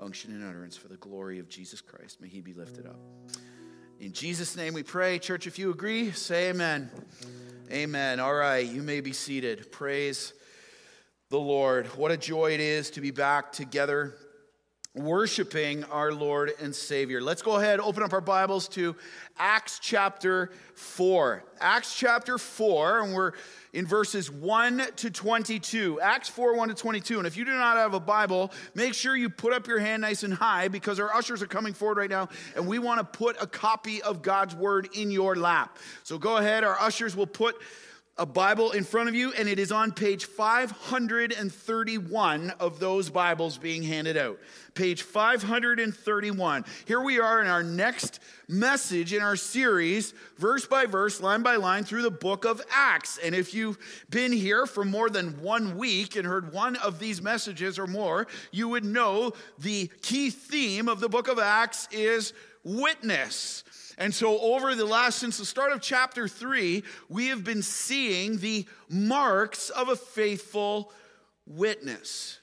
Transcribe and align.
unction 0.00 0.32
and 0.32 0.44
utterance 0.44 0.76
for 0.76 0.88
the 0.88 0.96
glory 0.96 1.38
of 1.38 1.48
Jesus 1.48 1.80
Christ. 1.80 2.20
May 2.20 2.28
he 2.28 2.40
be 2.40 2.52
lifted 2.52 2.86
up. 2.86 2.98
In 4.00 4.12
Jesus' 4.12 4.56
name 4.56 4.74
we 4.74 4.82
pray. 4.82 5.18
Church, 5.18 5.46
if 5.46 5.58
you 5.58 5.70
agree, 5.70 6.10
say 6.12 6.50
amen. 6.50 6.90
Amen. 7.70 8.18
All 8.18 8.34
right, 8.34 8.66
you 8.66 8.82
may 8.82 9.00
be 9.00 9.12
seated. 9.12 9.70
Praise 9.70 10.32
the 11.28 11.38
Lord. 11.38 11.86
What 11.98 12.10
a 12.10 12.16
joy 12.16 12.52
it 12.52 12.60
is 12.60 12.90
to 12.92 13.00
be 13.00 13.10
back 13.10 13.52
together 13.52 14.14
worshiping 14.94 15.84
our 15.84 16.12
Lord 16.12 16.52
and 16.60 16.74
Savior. 16.74 17.20
Let's 17.20 17.42
go 17.42 17.56
ahead, 17.56 17.78
open 17.78 18.02
up 18.02 18.12
our 18.12 18.20
Bibles 18.20 18.66
to 18.70 18.96
Acts 19.38 19.78
chapter 19.80 20.50
4. 20.74 21.44
Acts 21.60 21.94
chapter 21.94 22.38
4, 22.38 23.02
and 23.02 23.14
we're 23.14 23.32
in 23.72 23.86
verses 23.86 24.32
1 24.32 24.82
to 24.96 25.10
22. 25.10 26.00
Acts 26.00 26.28
4, 26.28 26.56
1 26.56 26.68
to 26.70 26.74
22. 26.74 27.18
And 27.18 27.26
if 27.26 27.36
you 27.36 27.44
do 27.44 27.52
not 27.52 27.76
have 27.76 27.94
a 27.94 28.00
Bible, 28.00 28.50
make 28.74 28.94
sure 28.94 29.14
you 29.14 29.30
put 29.30 29.52
up 29.52 29.68
your 29.68 29.78
hand 29.78 30.02
nice 30.02 30.24
and 30.24 30.34
high 30.34 30.66
because 30.66 30.98
our 30.98 31.14
ushers 31.14 31.40
are 31.40 31.46
coming 31.46 31.72
forward 31.72 31.98
right 31.98 32.10
now, 32.10 32.28
and 32.56 32.66
we 32.66 32.80
want 32.80 32.98
to 32.98 33.18
put 33.18 33.40
a 33.40 33.46
copy 33.46 34.02
of 34.02 34.22
God's 34.22 34.56
Word 34.56 34.88
in 34.96 35.12
your 35.12 35.36
lap. 35.36 35.78
So 36.02 36.18
go 36.18 36.38
ahead, 36.38 36.64
our 36.64 36.78
ushers 36.80 37.14
will 37.14 37.28
put 37.28 37.54
a 38.20 38.26
Bible 38.26 38.70
in 38.72 38.84
front 38.84 39.08
of 39.08 39.14
you, 39.14 39.32
and 39.32 39.48
it 39.48 39.58
is 39.58 39.72
on 39.72 39.92
page 39.92 40.26
531 40.26 42.50
of 42.60 42.78
those 42.78 43.08
Bibles 43.08 43.56
being 43.56 43.82
handed 43.82 44.18
out. 44.18 44.38
Page 44.74 45.00
531. 45.00 46.66
Here 46.84 47.00
we 47.00 47.18
are 47.18 47.40
in 47.40 47.48
our 47.48 47.62
next 47.62 48.20
message 48.46 49.14
in 49.14 49.22
our 49.22 49.36
series, 49.36 50.12
verse 50.36 50.66
by 50.66 50.84
verse, 50.84 51.22
line 51.22 51.42
by 51.42 51.56
line, 51.56 51.84
through 51.84 52.02
the 52.02 52.10
book 52.10 52.44
of 52.44 52.60
Acts. 52.70 53.18
And 53.24 53.34
if 53.34 53.54
you've 53.54 53.78
been 54.10 54.32
here 54.32 54.66
for 54.66 54.84
more 54.84 55.08
than 55.08 55.40
one 55.40 55.78
week 55.78 56.14
and 56.14 56.26
heard 56.26 56.52
one 56.52 56.76
of 56.76 56.98
these 56.98 57.22
messages 57.22 57.78
or 57.78 57.86
more, 57.86 58.26
you 58.52 58.68
would 58.68 58.84
know 58.84 59.32
the 59.58 59.88
key 60.02 60.28
theme 60.28 60.90
of 60.90 61.00
the 61.00 61.08
book 61.08 61.26
of 61.26 61.38
Acts 61.38 61.88
is 61.90 62.34
witness. 62.64 63.64
And 64.00 64.14
so, 64.14 64.40
over 64.40 64.74
the 64.74 64.86
last, 64.86 65.18
since 65.18 65.36
the 65.36 65.44
start 65.44 65.72
of 65.72 65.82
chapter 65.82 66.26
three, 66.26 66.84
we 67.10 67.26
have 67.26 67.44
been 67.44 67.60
seeing 67.60 68.38
the 68.38 68.64
marks 68.88 69.68
of 69.68 69.90
a 69.90 69.96
faithful 69.96 70.90
witness. 71.46 72.40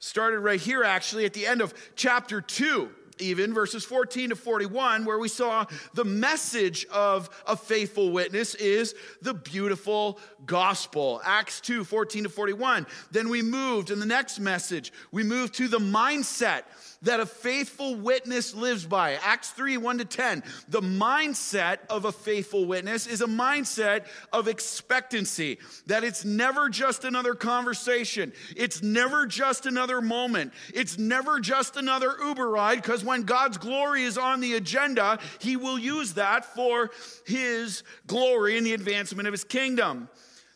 Started 0.00 0.40
right 0.40 0.60
here, 0.60 0.84
actually, 0.84 1.24
at 1.24 1.32
the 1.32 1.46
end 1.46 1.62
of 1.62 1.72
chapter 1.96 2.42
two 2.42 2.90
even 3.20 3.52
verses 3.52 3.84
14 3.84 4.30
to 4.30 4.36
41 4.36 5.04
where 5.04 5.18
we 5.18 5.28
saw 5.28 5.66
the 5.94 6.04
message 6.04 6.86
of 6.86 7.28
a 7.46 7.56
faithful 7.56 8.10
witness 8.10 8.54
is 8.54 8.94
the 9.22 9.34
beautiful 9.34 10.18
gospel 10.46 11.20
acts 11.24 11.60
2 11.60 11.84
14 11.84 12.24
to 12.24 12.28
41 12.28 12.86
then 13.10 13.28
we 13.28 13.42
moved 13.42 13.90
in 13.90 13.98
the 13.98 14.06
next 14.06 14.38
message 14.38 14.92
we 15.10 15.22
moved 15.22 15.54
to 15.54 15.68
the 15.68 15.78
mindset 15.78 16.62
that 17.02 17.20
a 17.20 17.26
faithful 17.26 17.94
witness 17.94 18.54
lives 18.54 18.84
by. 18.84 19.14
Acts 19.22 19.50
3 19.50 19.76
1 19.76 19.98
to 19.98 20.04
10. 20.04 20.42
The 20.68 20.80
mindset 20.80 21.78
of 21.88 22.04
a 22.04 22.12
faithful 22.12 22.64
witness 22.64 23.06
is 23.06 23.20
a 23.20 23.26
mindset 23.26 24.06
of 24.32 24.48
expectancy, 24.48 25.58
that 25.86 26.04
it's 26.04 26.24
never 26.24 26.68
just 26.68 27.04
another 27.04 27.34
conversation, 27.34 28.32
it's 28.56 28.82
never 28.82 29.26
just 29.26 29.66
another 29.66 30.00
moment, 30.00 30.52
it's 30.74 30.98
never 30.98 31.40
just 31.40 31.76
another 31.76 32.14
Uber 32.22 32.48
ride, 32.50 32.82
because 32.82 33.04
when 33.04 33.22
God's 33.22 33.58
glory 33.58 34.02
is 34.02 34.18
on 34.18 34.40
the 34.40 34.54
agenda, 34.54 35.18
He 35.38 35.56
will 35.56 35.78
use 35.78 36.14
that 36.14 36.44
for 36.44 36.90
His 37.26 37.82
glory 38.06 38.56
and 38.58 38.66
the 38.66 38.74
advancement 38.74 39.28
of 39.28 39.32
His 39.32 39.44
kingdom. 39.44 40.08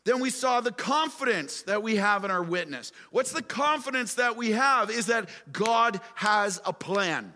Then 0.05 0.21
we 0.21 0.31
saw 0.31 0.61
the 0.61 0.73
confidence 0.73 1.63
that 1.63 1.83
we 1.83 1.97
have 1.97 2.25
in 2.25 2.31
our 2.31 2.43
witness. 2.43 2.93
What's 3.11 3.33
the 3.33 3.43
confidence 3.43 4.15
that 4.15 4.37
we 4.37 4.51
have 4.51 4.91
is 4.91 5.07
that 5.07 5.29
God 5.53 6.01
has 6.17 6.61
a 6.65 6.73
plan. 6.73 7.33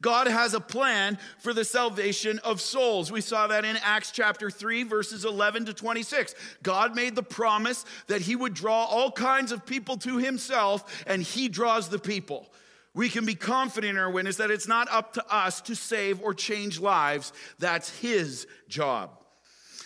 God 0.00 0.26
has 0.26 0.54
a 0.54 0.60
plan 0.60 1.18
for 1.38 1.52
the 1.52 1.64
salvation 1.64 2.38
of 2.40 2.60
souls. 2.60 3.10
We 3.10 3.20
saw 3.20 3.46
that 3.48 3.64
in 3.64 3.76
Acts 3.78 4.12
chapter 4.12 4.50
3, 4.50 4.84
verses 4.84 5.24
11 5.24 5.66
to 5.66 5.74
26. 5.74 6.34
God 6.62 6.94
made 6.94 7.14
the 7.16 7.22
promise 7.22 7.84
that 8.06 8.20
He 8.20 8.36
would 8.36 8.54
draw 8.54 8.84
all 8.84 9.10
kinds 9.10 9.50
of 9.50 9.66
people 9.66 9.96
to 9.98 10.18
Himself, 10.18 11.04
and 11.06 11.22
He 11.22 11.48
draws 11.48 11.88
the 11.88 11.98
people. 11.98 12.46
We 12.94 13.08
can 13.08 13.24
be 13.24 13.34
confident 13.34 13.92
in 13.92 13.98
our 13.98 14.10
witness 14.10 14.36
that 14.36 14.50
it's 14.50 14.68
not 14.68 14.88
up 14.90 15.14
to 15.14 15.34
us 15.34 15.60
to 15.62 15.74
save 15.74 16.20
or 16.22 16.34
change 16.34 16.78
lives, 16.78 17.32
that's 17.58 17.88
His 17.98 18.46
job. 18.68 19.10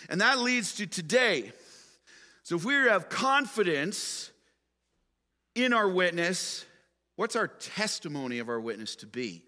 And 0.09 0.21
that 0.21 0.39
leads 0.39 0.75
to 0.75 0.87
today. 0.87 1.53
So 2.49 2.55
if 2.55 2.65
we 2.65 2.73
have 2.73 3.09
confidence 3.09 4.31
in 5.53 5.71
our 5.71 5.87
witness, 5.87 6.65
what's 7.15 7.35
our 7.35 7.47
testimony 7.47 8.39
of 8.39 8.49
our 8.49 8.59
witness 8.59 8.95
to 8.95 9.05
be? 9.05 9.43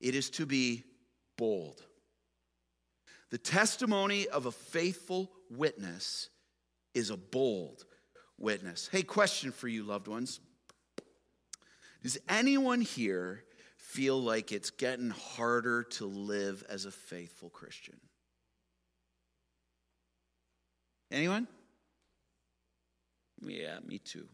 It 0.00 0.16
is 0.16 0.28
to 0.30 0.44
be 0.44 0.82
bold. 1.36 1.80
The 3.30 3.38
testimony 3.38 4.26
of 4.26 4.46
a 4.46 4.50
faithful 4.50 5.30
witness 5.48 6.28
is 6.92 7.10
a 7.10 7.16
bold 7.16 7.84
witness. 8.36 8.88
Hey, 8.90 9.04
question 9.04 9.52
for 9.52 9.68
you, 9.68 9.84
loved 9.84 10.08
ones. 10.08 10.40
Does 12.02 12.18
anyone 12.28 12.80
here 12.80 13.44
feel 13.76 14.20
like 14.20 14.50
it's 14.50 14.70
getting 14.70 15.10
harder 15.10 15.84
to 15.84 16.06
live 16.06 16.64
as 16.68 16.84
a 16.84 16.90
faithful 16.90 17.48
Christian? 17.48 18.00
Anyone? 21.12 21.46
Yeah, 23.42 23.78
me 23.86 23.98
too. 23.98 24.28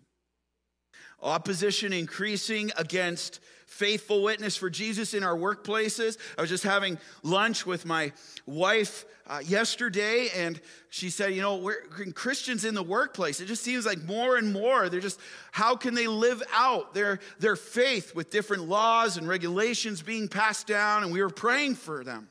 Opposition 1.22 1.92
increasing 1.92 2.70
against 2.76 3.40
faithful 3.66 4.22
witness 4.22 4.56
for 4.56 4.68
Jesus 4.70 5.14
in 5.14 5.24
our 5.24 5.36
workplaces. 5.36 6.18
I 6.36 6.42
was 6.42 6.50
just 6.50 6.64
having 6.64 6.98
lunch 7.22 7.66
with 7.66 7.86
my 7.86 8.12
wife 8.46 9.04
uh, 9.26 9.40
yesterday, 9.44 10.28
and 10.36 10.60
she 10.90 11.08
said, 11.08 11.34
You 11.34 11.40
know, 11.40 11.56
we're 11.56 11.80
Christians 12.14 12.64
in 12.64 12.74
the 12.74 12.82
workplace. 12.82 13.40
It 13.40 13.46
just 13.46 13.64
seems 13.64 13.86
like 13.86 14.02
more 14.04 14.36
and 14.36 14.52
more, 14.52 14.88
they're 14.88 15.00
just, 15.00 15.18
how 15.50 15.76
can 15.76 15.94
they 15.94 16.06
live 16.06 16.42
out 16.52 16.94
their, 16.94 17.20
their 17.38 17.56
faith 17.56 18.14
with 18.14 18.30
different 18.30 18.68
laws 18.68 19.16
and 19.16 19.26
regulations 19.26 20.02
being 20.02 20.28
passed 20.28 20.66
down? 20.66 21.02
And 21.02 21.12
we 21.12 21.22
were 21.22 21.30
praying 21.30 21.76
for 21.76 22.04
them. 22.04 22.28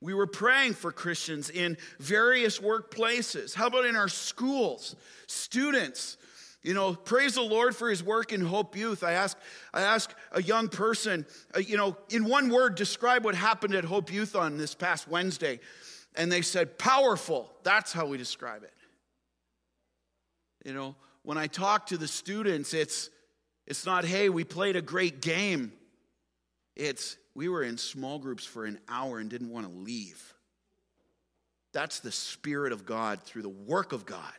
We 0.00 0.14
were 0.14 0.26
praying 0.26 0.74
for 0.74 0.92
Christians 0.92 1.50
in 1.50 1.76
various 1.98 2.60
workplaces. 2.60 3.54
How 3.54 3.66
about 3.66 3.84
in 3.84 3.96
our 3.96 4.08
schools? 4.08 4.94
Students, 5.26 6.16
you 6.62 6.72
know, 6.72 6.94
praise 6.94 7.34
the 7.34 7.42
Lord 7.42 7.74
for 7.74 7.90
his 7.90 8.02
work 8.02 8.32
in 8.32 8.40
Hope 8.40 8.76
Youth. 8.76 9.02
I 9.02 9.12
ask, 9.12 9.36
I 9.74 9.82
ask 9.82 10.14
a 10.32 10.42
young 10.42 10.68
person, 10.68 11.26
uh, 11.54 11.58
you 11.60 11.76
know, 11.76 11.96
in 12.10 12.24
one 12.24 12.48
word, 12.48 12.76
describe 12.76 13.24
what 13.24 13.34
happened 13.34 13.74
at 13.74 13.84
Hope 13.84 14.12
Youth 14.12 14.36
on 14.36 14.56
this 14.56 14.74
past 14.74 15.08
Wednesday. 15.08 15.58
And 16.14 16.30
they 16.30 16.42
said, 16.42 16.78
powerful. 16.78 17.50
That's 17.64 17.92
how 17.92 18.06
we 18.06 18.18
describe 18.18 18.62
it. 18.62 18.74
You 20.64 20.74
know, 20.74 20.94
when 21.22 21.38
I 21.38 21.46
talk 21.48 21.86
to 21.86 21.96
the 21.96 22.08
students, 22.08 22.72
it's, 22.72 23.10
it's 23.66 23.84
not, 23.84 24.04
hey, 24.04 24.28
we 24.28 24.44
played 24.44 24.76
a 24.76 24.82
great 24.82 25.20
game. 25.20 25.72
It's, 26.76 27.16
we 27.38 27.48
were 27.48 27.62
in 27.62 27.78
small 27.78 28.18
groups 28.18 28.44
for 28.44 28.64
an 28.64 28.80
hour 28.88 29.20
and 29.20 29.30
didn't 29.30 29.50
want 29.50 29.64
to 29.64 29.72
leave. 29.72 30.34
That's 31.72 32.00
the 32.00 32.10
Spirit 32.10 32.72
of 32.72 32.84
God 32.84 33.22
through 33.22 33.42
the 33.42 33.48
work 33.48 33.92
of 33.92 34.04
God. 34.04 34.32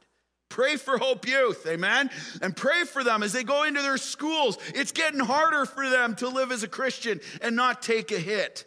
Pray 0.50 0.76
for 0.76 0.98
Hope 0.98 1.26
Youth, 1.26 1.66
amen? 1.66 2.10
And 2.42 2.54
pray 2.54 2.84
for 2.84 3.02
them 3.02 3.24
as 3.24 3.32
they 3.32 3.46
go 3.46 3.64
into 3.64 3.82
their 3.82 3.96
schools. 3.96 4.58
It's 4.76 4.92
getting 4.92 5.22
harder 5.22 5.66
for 5.66 5.90
them 5.90 6.14
to 6.18 6.28
live 6.28 6.52
as 6.52 6.64
a 6.64 6.68
Christian 6.68 7.22
and 7.42 7.56
not 7.56 7.82
take 7.82 8.12
a 8.12 8.20
hit. 8.20 8.66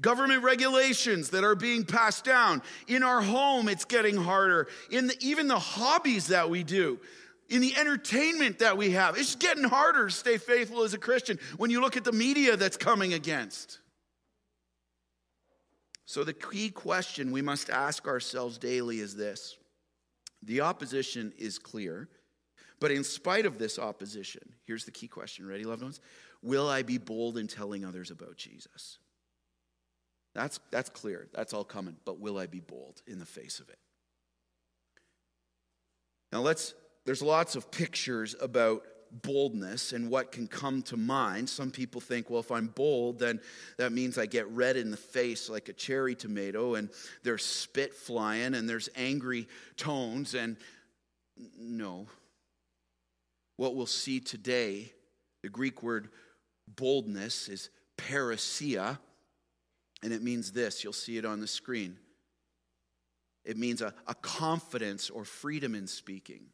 Government 0.00 0.44
regulations 0.44 1.30
that 1.30 1.42
are 1.42 1.56
being 1.56 1.84
passed 1.84 2.24
down. 2.24 2.62
In 2.86 3.02
our 3.02 3.22
home, 3.22 3.68
it's 3.68 3.86
getting 3.86 4.16
harder. 4.16 4.68
In 4.88 5.08
the, 5.08 5.16
even 5.20 5.48
the 5.48 5.58
hobbies 5.58 6.28
that 6.28 6.48
we 6.48 6.62
do 6.62 7.00
in 7.48 7.60
the 7.60 7.76
entertainment 7.76 8.58
that 8.60 8.76
we 8.76 8.90
have. 8.92 9.16
It's 9.16 9.34
getting 9.34 9.64
harder 9.64 10.06
to 10.06 10.12
stay 10.12 10.38
faithful 10.38 10.82
as 10.82 10.94
a 10.94 10.98
Christian 10.98 11.38
when 11.56 11.70
you 11.70 11.80
look 11.80 11.96
at 11.96 12.04
the 12.04 12.12
media 12.12 12.56
that's 12.56 12.76
coming 12.76 13.14
against. 13.14 13.80
So, 16.06 16.22
the 16.24 16.32
key 16.32 16.70
question 16.70 17.32
we 17.32 17.42
must 17.42 17.70
ask 17.70 18.06
ourselves 18.06 18.58
daily 18.58 19.00
is 19.00 19.16
this 19.16 19.56
the 20.42 20.60
opposition 20.60 21.32
is 21.38 21.58
clear, 21.58 22.08
but 22.80 22.90
in 22.90 23.04
spite 23.04 23.46
of 23.46 23.58
this 23.58 23.78
opposition, 23.78 24.42
here's 24.66 24.84
the 24.84 24.90
key 24.90 25.08
question. 25.08 25.46
Ready, 25.46 25.64
loved 25.64 25.82
ones? 25.82 26.00
Will 26.42 26.68
I 26.68 26.82
be 26.82 26.98
bold 26.98 27.38
in 27.38 27.46
telling 27.46 27.84
others 27.84 28.10
about 28.10 28.36
Jesus? 28.36 28.98
That's, 30.34 30.60
that's 30.70 30.90
clear. 30.90 31.28
That's 31.32 31.54
all 31.54 31.64
coming. 31.64 31.96
But 32.04 32.18
will 32.20 32.36
I 32.36 32.46
be 32.46 32.60
bold 32.60 33.00
in 33.06 33.18
the 33.18 33.24
face 33.24 33.60
of 33.60 33.68
it? 33.70 33.78
Now, 36.32 36.40
let's 36.42 36.74
there's 37.04 37.22
lots 37.22 37.56
of 37.56 37.70
pictures 37.70 38.34
about 38.40 38.82
boldness 39.22 39.92
and 39.92 40.10
what 40.10 40.32
can 40.32 40.46
come 40.46 40.82
to 40.82 40.96
mind. 40.96 41.48
Some 41.48 41.70
people 41.70 42.00
think, 42.00 42.30
well, 42.30 42.40
if 42.40 42.50
I'm 42.50 42.66
bold, 42.68 43.18
then 43.18 43.40
that 43.78 43.92
means 43.92 44.18
I 44.18 44.26
get 44.26 44.48
red 44.48 44.76
in 44.76 44.90
the 44.90 44.96
face 44.96 45.48
like 45.48 45.68
a 45.68 45.72
cherry 45.72 46.14
tomato, 46.14 46.74
and 46.74 46.88
there's 47.22 47.44
spit 47.44 47.94
flying 47.94 48.54
and 48.54 48.68
there's 48.68 48.88
angry 48.96 49.46
tones. 49.76 50.34
And 50.34 50.56
no. 51.58 52.06
What 53.56 53.76
we'll 53.76 53.86
see 53.86 54.20
today 54.20 54.92
The 55.42 55.48
Greek 55.50 55.82
word 55.82 56.08
boldness 56.66 57.48
is 57.48 57.70
parrhesia, 57.98 58.98
and 60.02 60.12
it 60.12 60.22
means 60.22 60.52
this. 60.52 60.82
You'll 60.82 60.92
see 60.92 61.18
it 61.18 61.24
on 61.24 61.40
the 61.40 61.46
screen. 61.46 61.98
It 63.44 63.58
means 63.58 63.82
a, 63.82 63.92
a 64.06 64.14
confidence 64.14 65.10
or 65.10 65.24
freedom 65.24 65.74
in 65.74 65.86
speaking. 65.86 66.46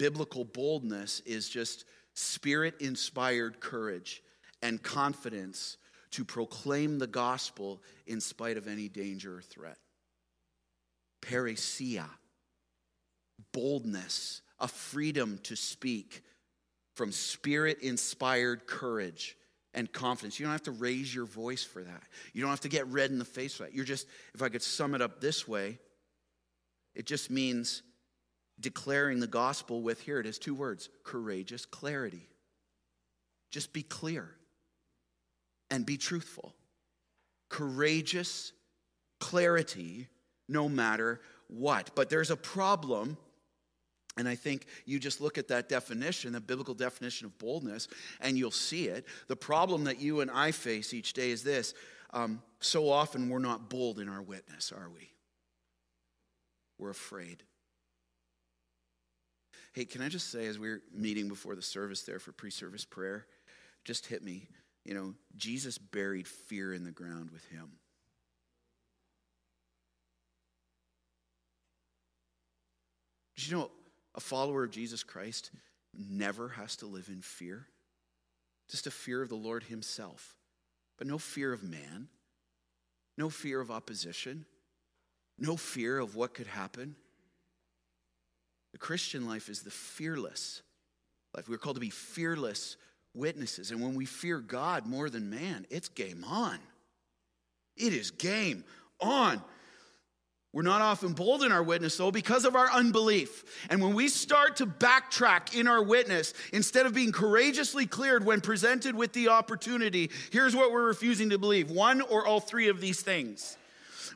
Biblical 0.00 0.46
boldness 0.46 1.20
is 1.26 1.46
just 1.46 1.84
spirit 2.14 2.74
inspired 2.80 3.60
courage 3.60 4.22
and 4.62 4.82
confidence 4.82 5.76
to 6.12 6.24
proclaim 6.24 6.98
the 6.98 7.06
gospel 7.06 7.82
in 8.06 8.18
spite 8.18 8.56
of 8.56 8.66
any 8.66 8.88
danger 8.88 9.36
or 9.36 9.42
threat. 9.42 9.76
Parrhesia, 11.20 12.06
boldness, 13.52 14.40
a 14.58 14.68
freedom 14.68 15.38
to 15.42 15.54
speak 15.54 16.22
from 16.94 17.12
spirit 17.12 17.80
inspired 17.82 18.66
courage 18.66 19.36
and 19.74 19.92
confidence. 19.92 20.40
You 20.40 20.46
don't 20.46 20.52
have 20.52 20.62
to 20.62 20.70
raise 20.70 21.14
your 21.14 21.26
voice 21.26 21.62
for 21.62 21.82
that. 21.82 22.02
You 22.32 22.40
don't 22.40 22.48
have 22.48 22.60
to 22.60 22.70
get 22.70 22.86
red 22.86 23.10
in 23.10 23.18
the 23.18 23.26
face 23.26 23.52
for 23.52 23.64
that. 23.64 23.74
You're 23.74 23.84
just, 23.84 24.06
if 24.34 24.40
I 24.40 24.48
could 24.48 24.62
sum 24.62 24.94
it 24.94 25.02
up 25.02 25.20
this 25.20 25.46
way, 25.46 25.78
it 26.94 27.04
just 27.04 27.30
means 27.30 27.82
declaring 28.60 29.20
the 29.20 29.26
gospel 29.26 29.82
with 29.82 30.00
here 30.00 30.20
it 30.20 30.26
is 30.26 30.38
two 30.38 30.54
words 30.54 30.88
courageous 31.04 31.64
clarity. 31.64 32.28
Just 33.50 33.72
be 33.72 33.82
clear 33.82 34.30
and 35.70 35.84
be 35.84 35.96
truthful. 35.96 36.54
Courageous 37.48 38.52
clarity 39.18 40.08
no 40.48 40.68
matter 40.68 41.20
what. 41.48 41.90
But 41.94 42.10
there's 42.10 42.30
a 42.30 42.36
problem. 42.36 43.16
And 44.16 44.28
I 44.28 44.34
think 44.34 44.66
you 44.84 44.98
just 44.98 45.20
look 45.20 45.38
at 45.38 45.48
that 45.48 45.68
definition, 45.68 46.32
the 46.32 46.40
biblical 46.40 46.74
definition 46.74 47.26
of 47.26 47.38
boldness, 47.38 47.88
and 48.20 48.36
you'll 48.36 48.50
see 48.50 48.88
it. 48.88 49.06
The 49.28 49.36
problem 49.36 49.84
that 49.84 50.00
you 50.00 50.20
and 50.20 50.30
I 50.30 50.50
face 50.50 50.92
each 50.92 51.12
day 51.12 51.30
is 51.30 51.42
this 51.42 51.74
um, 52.12 52.42
so 52.58 52.90
often 52.90 53.28
we're 53.28 53.38
not 53.38 53.70
bold 53.70 54.00
in 54.00 54.08
our 54.08 54.20
witness, 54.20 54.72
are 54.72 54.88
we? 54.92 55.10
We're 56.78 56.90
afraid. 56.90 57.44
Hey, 59.72 59.84
can 59.84 60.02
I 60.02 60.08
just 60.08 60.30
say, 60.30 60.46
as 60.46 60.58
we 60.58 60.68
are 60.68 60.82
meeting 60.92 61.28
before 61.28 61.54
the 61.54 61.62
service 61.62 62.02
there 62.02 62.18
for 62.18 62.32
pre 62.32 62.50
service 62.50 62.84
prayer, 62.84 63.26
just 63.84 64.06
hit 64.06 64.22
me. 64.22 64.48
You 64.84 64.94
know, 64.94 65.14
Jesus 65.36 65.78
buried 65.78 66.26
fear 66.26 66.72
in 66.72 66.84
the 66.84 66.90
ground 66.90 67.30
with 67.30 67.44
him. 67.46 67.70
Did 73.36 73.48
you 73.48 73.56
know 73.56 73.70
a 74.14 74.20
follower 74.20 74.64
of 74.64 74.70
Jesus 74.70 75.02
Christ 75.02 75.50
never 75.94 76.48
has 76.50 76.76
to 76.76 76.86
live 76.86 77.08
in 77.08 77.22
fear? 77.22 77.66
Just 78.68 78.86
a 78.86 78.90
fear 78.90 79.22
of 79.22 79.30
the 79.30 79.34
Lord 79.34 79.62
Himself, 79.62 80.36
but 80.98 81.06
no 81.06 81.16
fear 81.16 81.52
of 81.52 81.62
man, 81.62 82.08
no 83.16 83.30
fear 83.30 83.60
of 83.60 83.70
opposition, 83.70 84.44
no 85.38 85.56
fear 85.56 85.98
of 85.98 86.16
what 86.16 86.34
could 86.34 86.48
happen. 86.48 86.96
The 88.72 88.78
Christian 88.78 89.26
life 89.26 89.48
is 89.48 89.62
the 89.62 89.70
fearless 89.70 90.62
life. 91.34 91.48
We're 91.48 91.58
called 91.58 91.76
to 91.76 91.80
be 91.80 91.90
fearless 91.90 92.76
witnesses. 93.14 93.70
And 93.70 93.80
when 93.80 93.94
we 93.94 94.04
fear 94.04 94.40
God 94.40 94.86
more 94.86 95.10
than 95.10 95.30
man, 95.30 95.66
it's 95.70 95.88
game 95.88 96.24
on. 96.24 96.58
It 97.76 97.92
is 97.92 98.10
game 98.10 98.64
on. 99.00 99.42
We're 100.52 100.62
not 100.62 100.82
often 100.82 101.12
bold 101.12 101.44
in 101.44 101.52
our 101.52 101.62
witness, 101.62 101.96
though, 101.96 102.10
because 102.10 102.44
of 102.44 102.56
our 102.56 102.68
unbelief. 102.72 103.44
And 103.70 103.80
when 103.80 103.94
we 103.94 104.08
start 104.08 104.56
to 104.56 104.66
backtrack 104.66 105.54
in 105.54 105.68
our 105.68 105.82
witness, 105.82 106.34
instead 106.52 106.86
of 106.86 106.94
being 106.94 107.12
courageously 107.12 107.86
cleared 107.86 108.26
when 108.26 108.40
presented 108.40 108.96
with 108.96 109.12
the 109.12 109.28
opportunity, 109.28 110.10
here's 110.32 110.56
what 110.56 110.72
we're 110.72 110.86
refusing 110.86 111.30
to 111.30 111.38
believe 111.38 111.70
one 111.70 112.00
or 112.00 112.26
all 112.26 112.40
three 112.40 112.68
of 112.68 112.80
these 112.80 113.00
things. 113.00 113.56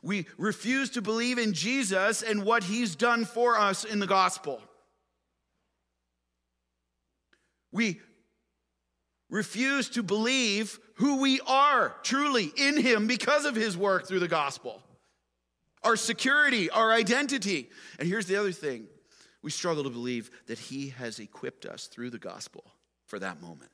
We 0.02 0.26
refuse 0.38 0.90
to 0.90 1.02
believe 1.02 1.38
in 1.38 1.52
Jesus 1.52 2.22
and 2.22 2.44
what 2.44 2.64
he's 2.64 2.96
done 2.96 3.24
for 3.24 3.58
us 3.58 3.84
in 3.84 3.98
the 3.98 4.06
gospel. 4.06 4.60
We 7.72 8.00
refuse 9.30 9.88
to 9.90 10.02
believe 10.02 10.78
who 10.96 11.20
we 11.20 11.40
are 11.46 11.96
truly 12.02 12.52
in 12.56 12.76
him 12.76 13.06
because 13.06 13.44
of 13.44 13.54
his 13.56 13.76
work 13.76 14.06
through 14.06 14.20
the 14.20 14.28
gospel 14.28 14.80
our 15.84 15.96
security, 15.96 16.70
our 16.70 16.92
identity. 16.92 17.70
And 17.98 18.08
here's 18.08 18.26
the 18.26 18.36
other 18.36 18.52
thing 18.52 18.86
we 19.42 19.50
struggle 19.50 19.84
to 19.84 19.90
believe 19.90 20.30
that 20.46 20.58
He 20.58 20.88
has 20.88 21.18
equipped 21.18 21.66
us 21.66 21.86
through 21.86 22.10
the 22.10 22.18
gospel 22.18 22.64
for 23.06 23.18
that 23.18 23.40
moment. 23.40 23.70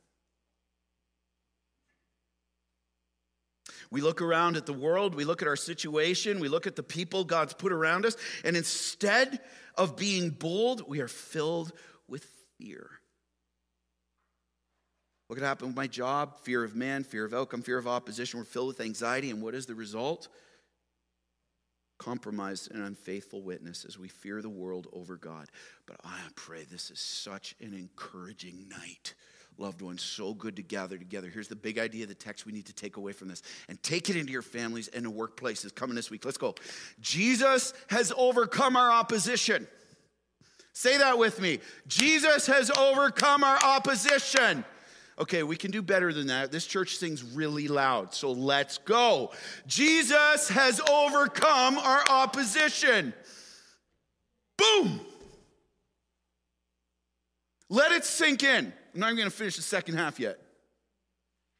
We 3.90 4.00
look 4.00 4.22
around 4.22 4.56
at 4.56 4.66
the 4.66 4.72
world, 4.72 5.14
we 5.14 5.24
look 5.24 5.42
at 5.42 5.48
our 5.48 5.56
situation, 5.56 6.38
we 6.38 6.48
look 6.48 6.66
at 6.66 6.76
the 6.76 6.82
people 6.82 7.24
God's 7.24 7.54
put 7.54 7.72
around 7.72 8.06
us, 8.06 8.16
and 8.44 8.56
instead 8.56 9.40
of 9.74 9.96
being 9.96 10.30
bold, 10.30 10.88
we 10.88 11.00
are 11.00 11.08
filled 11.08 11.72
with 12.08 12.24
fear. 12.56 12.88
What 15.26 15.36
could 15.36 15.44
happen 15.44 15.68
with 15.68 15.76
my 15.76 15.86
job? 15.86 16.38
Fear 16.40 16.64
of 16.64 16.76
man, 16.76 17.04
fear 17.04 17.24
of 17.24 17.34
outcome, 17.34 17.62
fear 17.62 17.78
of 17.78 17.86
opposition. 17.86 18.38
We're 18.38 18.44
filled 18.44 18.68
with 18.68 18.80
anxiety, 18.80 19.30
and 19.30 19.42
what 19.42 19.54
is 19.54 19.66
the 19.66 19.74
result? 19.74 20.28
compromised 22.00 22.72
and 22.72 22.82
unfaithful 22.82 23.42
witness 23.42 23.84
as 23.84 23.98
we 23.98 24.08
fear 24.08 24.42
the 24.42 24.48
world 24.48 24.88
over 24.92 25.16
God. 25.16 25.48
But 25.86 26.00
I 26.02 26.18
pray 26.34 26.64
this 26.64 26.90
is 26.90 26.98
such 26.98 27.54
an 27.60 27.74
encouraging 27.74 28.68
night. 28.68 29.14
Loved 29.60 29.82
ones, 29.82 30.00
so 30.00 30.32
good 30.32 30.56
to 30.56 30.62
gather 30.62 30.96
together. 30.96 31.28
Here's 31.28 31.46
the 31.46 31.54
big 31.54 31.78
idea 31.78 32.04
of 32.04 32.08
the 32.08 32.14
text 32.14 32.46
we 32.46 32.52
need 32.52 32.64
to 32.64 32.72
take 32.72 32.96
away 32.96 33.12
from 33.12 33.28
this 33.28 33.42
and 33.68 33.80
take 33.82 34.08
it 34.08 34.16
into 34.16 34.32
your 34.32 34.40
families 34.40 34.88
and 34.88 35.04
the 35.04 35.10
workplaces 35.10 35.74
coming 35.74 35.94
this 35.94 36.10
week. 36.10 36.24
Let's 36.24 36.38
go. 36.38 36.54
Jesus 37.02 37.74
has 37.88 38.10
overcome 38.16 38.74
our 38.74 38.90
opposition. 38.90 39.68
Say 40.72 40.96
that 40.96 41.18
with 41.18 41.42
me. 41.42 41.58
Jesus 41.86 42.46
has 42.46 42.70
overcome 42.70 43.44
our 43.44 43.58
opposition. 43.62 44.64
Okay, 45.18 45.42
we 45.42 45.56
can 45.56 45.70
do 45.70 45.82
better 45.82 46.14
than 46.14 46.28
that. 46.28 46.50
This 46.50 46.64
church 46.64 46.96
sings 46.96 47.22
really 47.22 47.68
loud, 47.68 48.14
so 48.14 48.32
let's 48.32 48.78
go. 48.78 49.30
Jesus 49.66 50.48
has 50.48 50.80
overcome 50.90 51.76
our 51.76 52.02
opposition. 52.08 53.12
Boom! 54.56 55.00
Let 57.68 57.92
it 57.92 58.06
sink 58.06 58.42
in. 58.42 58.72
I'm 58.94 59.00
not 59.00 59.06
even 59.08 59.18
going 59.18 59.30
to 59.30 59.36
finish 59.36 59.56
the 59.56 59.62
second 59.62 59.96
half 59.96 60.18
yet. 60.18 60.38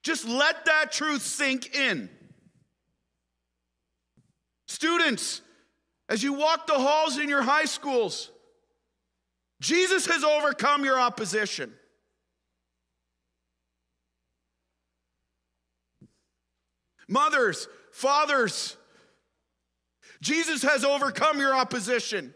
Just 0.02 0.26
let 0.26 0.64
that 0.64 0.92
truth 0.92 1.22
sink 1.22 1.74
in. 1.74 2.08
Students, 4.66 5.42
as 6.08 6.22
you 6.22 6.32
walk 6.32 6.66
the 6.66 6.74
halls 6.74 7.18
in 7.18 7.28
your 7.28 7.42
high 7.42 7.66
schools, 7.66 8.30
Jesus 9.60 10.06
has 10.06 10.24
overcome 10.24 10.84
your 10.84 10.98
opposition. 10.98 11.72
mothers, 17.10 17.68
fathers. 17.92 18.76
Jesus 20.22 20.62
has 20.62 20.84
overcome 20.84 21.38
your 21.38 21.54
opposition. 21.54 22.32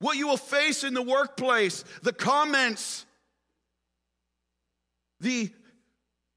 What 0.00 0.16
you 0.16 0.26
will 0.26 0.36
face 0.36 0.82
in 0.82 0.92
the 0.92 1.02
workplace, 1.02 1.84
the 2.02 2.12
comments, 2.12 3.06
the 5.20 5.50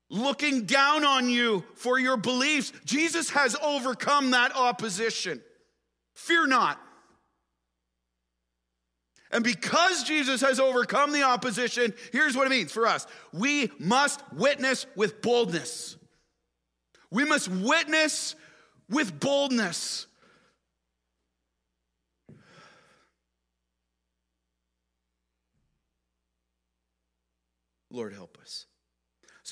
looking 0.10 0.66
down 0.66 1.04
on 1.06 1.30
you 1.30 1.64
for 1.76 2.00
your 2.00 2.18
beliefs, 2.18 2.72
Jesus 2.86 3.30
has 3.32 3.56
overcome 3.62 4.32
that 4.32 4.56
opposition. 4.56 5.42
Fear 6.14 6.48
not. 6.48 6.80
And 9.32 9.44
because 9.44 10.04
Jesus 10.04 10.42
has 10.42 10.60
overcome 10.60 11.12
the 11.12 11.24
opposition, 11.24 11.94
here's 12.12 12.38
what 12.38 12.46
it 12.46 12.52
means 12.52 12.72
for 12.72 12.86
us 12.86 13.08
we 13.34 13.72
must 13.80 14.22
witness 14.32 14.86
with 14.96 15.22
boldness. 15.22 15.98
We 17.10 17.26
must 17.26 17.48
witness 17.48 18.36
with 18.90 19.20
boldness. 19.20 20.08
Lord, 27.90 28.14
help 28.14 28.40
us. 28.42 28.66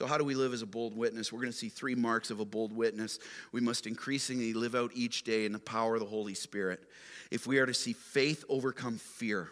So, 0.01 0.07
how 0.07 0.17
do 0.17 0.23
we 0.23 0.33
live 0.33 0.51
as 0.51 0.63
a 0.63 0.65
bold 0.65 0.97
witness? 0.97 1.31
We're 1.31 1.41
going 1.41 1.51
to 1.51 1.57
see 1.57 1.69
three 1.69 1.93
marks 1.93 2.31
of 2.31 2.39
a 2.39 2.45
bold 2.45 2.75
witness. 2.75 3.19
We 3.51 3.61
must 3.61 3.85
increasingly 3.85 4.51
live 4.51 4.73
out 4.73 4.89
each 4.95 5.21
day 5.21 5.45
in 5.45 5.51
the 5.51 5.59
power 5.59 5.93
of 5.93 5.99
the 5.99 6.07
Holy 6.07 6.33
Spirit. 6.33 6.79
If 7.29 7.45
we 7.45 7.59
are 7.59 7.67
to 7.67 7.73
see 7.75 7.93
faith 7.93 8.43
overcome 8.49 8.97
fear, 8.97 9.51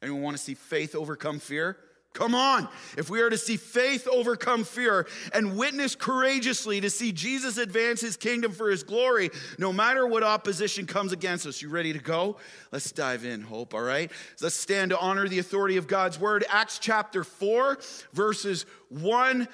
anyone 0.00 0.22
want 0.22 0.36
to 0.36 0.42
see 0.44 0.54
faith 0.54 0.94
overcome 0.94 1.40
fear? 1.40 1.76
Come 2.14 2.36
on. 2.36 2.68
If 2.96 3.10
we 3.10 3.20
are 3.22 3.28
to 3.28 3.36
see 3.36 3.56
faith 3.56 4.06
overcome 4.06 4.62
fear 4.62 5.08
and 5.32 5.56
witness 5.56 5.96
courageously 5.96 6.80
to 6.82 6.88
see 6.88 7.10
Jesus 7.10 7.58
advance 7.58 8.00
his 8.00 8.16
kingdom 8.16 8.52
for 8.52 8.70
his 8.70 8.84
glory, 8.84 9.30
no 9.58 9.72
matter 9.72 10.06
what 10.06 10.22
opposition 10.22 10.86
comes 10.86 11.10
against 11.10 11.44
us, 11.44 11.60
you 11.60 11.68
ready 11.68 11.92
to 11.92 11.98
go? 11.98 12.36
Let's 12.70 12.92
dive 12.92 13.24
in, 13.24 13.40
Hope, 13.40 13.74
all 13.74 13.82
right? 13.82 14.12
Let's 14.40 14.54
stand 14.54 14.90
to 14.90 14.98
honor 15.00 15.28
the 15.28 15.40
authority 15.40 15.76
of 15.76 15.88
God's 15.88 16.20
word. 16.20 16.44
Acts 16.48 16.78
chapter 16.78 17.24
4, 17.24 17.80
verses 18.12 18.64
1 18.90 19.48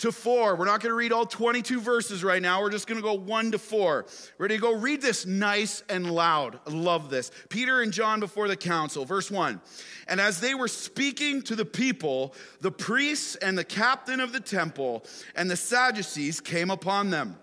to 0.00 0.12
4. 0.12 0.56
We're 0.56 0.64
not 0.64 0.80
going 0.80 0.90
to 0.90 0.96
read 0.96 1.12
all 1.12 1.26
22 1.26 1.80
verses 1.80 2.24
right 2.24 2.40
now. 2.40 2.60
We're 2.60 2.70
just 2.70 2.86
going 2.86 3.00
to 3.00 3.02
go 3.02 3.14
1 3.14 3.52
to 3.52 3.58
4. 3.58 4.06
Ready 4.38 4.56
to 4.56 4.60
go? 4.60 4.74
Read 4.74 5.02
this 5.02 5.26
nice 5.26 5.82
and 5.88 6.10
loud. 6.10 6.58
I 6.66 6.70
love 6.70 7.10
this. 7.10 7.30
Peter 7.48 7.82
and 7.82 7.92
John 7.92 8.20
before 8.20 8.48
the 8.48 8.56
council. 8.56 9.04
Verse 9.04 9.30
1. 9.30 9.60
And 10.08 10.20
as 10.20 10.40
they 10.40 10.54
were 10.54 10.68
speaking 10.68 11.42
to 11.42 11.54
the 11.54 11.64
people, 11.64 12.34
the 12.60 12.70
priests 12.70 13.36
and 13.36 13.56
the 13.56 13.64
captain 13.64 14.20
of 14.20 14.32
the 14.32 14.40
temple 14.40 15.04
and 15.36 15.50
the 15.50 15.56
Sadducees 15.56 16.40
came 16.40 16.70
upon 16.70 17.10
them 17.10 17.36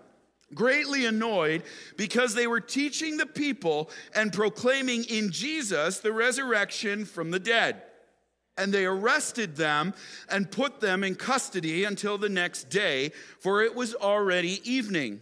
greatly 0.54 1.04
annoyed 1.04 1.62
because 1.98 2.34
they 2.34 2.46
were 2.46 2.58
teaching 2.58 3.18
the 3.18 3.26
people 3.26 3.90
and 4.14 4.32
proclaiming 4.32 5.04
in 5.04 5.30
Jesus 5.30 6.00
the 6.00 6.10
resurrection 6.10 7.04
from 7.04 7.30
the 7.30 7.38
dead 7.38 7.82
and 8.58 8.74
they 8.74 8.84
arrested 8.84 9.56
them 9.56 9.94
and 10.28 10.50
put 10.50 10.80
them 10.80 11.04
in 11.04 11.14
custody 11.14 11.84
until 11.84 12.18
the 12.18 12.28
next 12.28 12.68
day, 12.68 13.12
for 13.38 13.62
it 13.62 13.74
was 13.74 13.94
already 13.94 14.60
evening. 14.70 15.20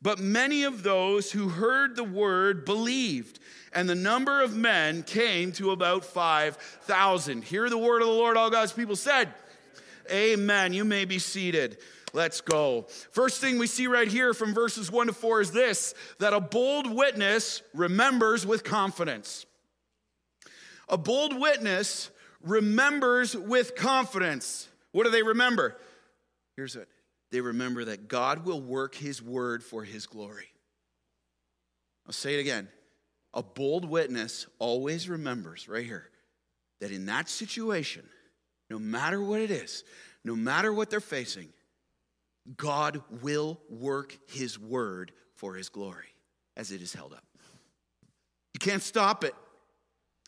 But 0.00 0.20
many 0.20 0.62
of 0.62 0.82
those 0.82 1.32
who 1.32 1.48
heard 1.48 1.96
the 1.96 2.04
word 2.04 2.64
believed, 2.64 3.40
and 3.72 3.88
the 3.88 3.94
number 3.94 4.40
of 4.40 4.56
men 4.56 5.02
came 5.02 5.52
to 5.52 5.72
about 5.72 6.04
5,000. 6.04 7.42
Hear 7.42 7.68
the 7.68 7.76
word 7.76 8.02
of 8.02 8.08
the 8.08 8.14
Lord, 8.14 8.36
all 8.36 8.50
God's 8.50 8.72
people 8.72 8.96
said. 8.96 9.34
Amen. 10.10 10.72
You 10.72 10.84
may 10.84 11.04
be 11.04 11.18
seated. 11.18 11.78
Let's 12.12 12.40
go. 12.40 12.86
First 13.10 13.40
thing 13.40 13.58
we 13.58 13.66
see 13.66 13.88
right 13.88 14.08
here 14.08 14.32
from 14.32 14.54
verses 14.54 14.90
1 14.90 15.08
to 15.08 15.12
4 15.12 15.40
is 15.40 15.50
this 15.50 15.92
that 16.18 16.32
a 16.32 16.40
bold 16.40 16.94
witness 16.94 17.62
remembers 17.74 18.46
with 18.46 18.64
confidence. 18.64 19.44
A 20.88 20.96
bold 20.96 21.38
witness 21.38 22.10
remembers 22.46 23.36
with 23.36 23.74
confidence. 23.74 24.68
What 24.92 25.04
do 25.04 25.10
they 25.10 25.22
remember? 25.22 25.76
Here's 26.56 26.76
it 26.76 26.88
they 27.32 27.40
remember 27.40 27.84
that 27.86 28.08
God 28.08 28.46
will 28.46 28.60
work 28.60 28.94
his 28.94 29.20
word 29.20 29.62
for 29.62 29.82
his 29.82 30.06
glory. 30.06 30.46
I'll 32.06 32.12
say 32.12 32.34
it 32.34 32.40
again. 32.40 32.68
A 33.34 33.42
bold 33.42 33.84
witness 33.84 34.46
always 34.58 35.08
remembers 35.08 35.68
right 35.68 35.84
here 35.84 36.08
that 36.80 36.92
in 36.92 37.06
that 37.06 37.28
situation, 37.28 38.08
no 38.70 38.78
matter 38.78 39.20
what 39.20 39.40
it 39.40 39.50
is, 39.50 39.84
no 40.24 40.36
matter 40.36 40.72
what 40.72 40.88
they're 40.88 41.00
facing, 41.00 41.48
God 42.56 43.02
will 43.22 43.60
work 43.68 44.16
his 44.28 44.58
word 44.58 45.12
for 45.34 45.54
his 45.54 45.68
glory 45.68 46.14
as 46.56 46.70
it 46.70 46.80
is 46.80 46.94
held 46.94 47.12
up. 47.12 47.24
You 48.54 48.60
can't 48.60 48.82
stop 48.82 49.24
it. 49.24 49.34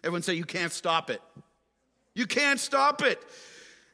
Everyone 0.03 0.23
say, 0.23 0.35
You 0.35 0.45
can't 0.45 0.73
stop 0.73 1.11
it. 1.11 1.23
You 2.19 2.27
can't 2.27 2.59
stop 2.59 3.01
it. 3.03 3.23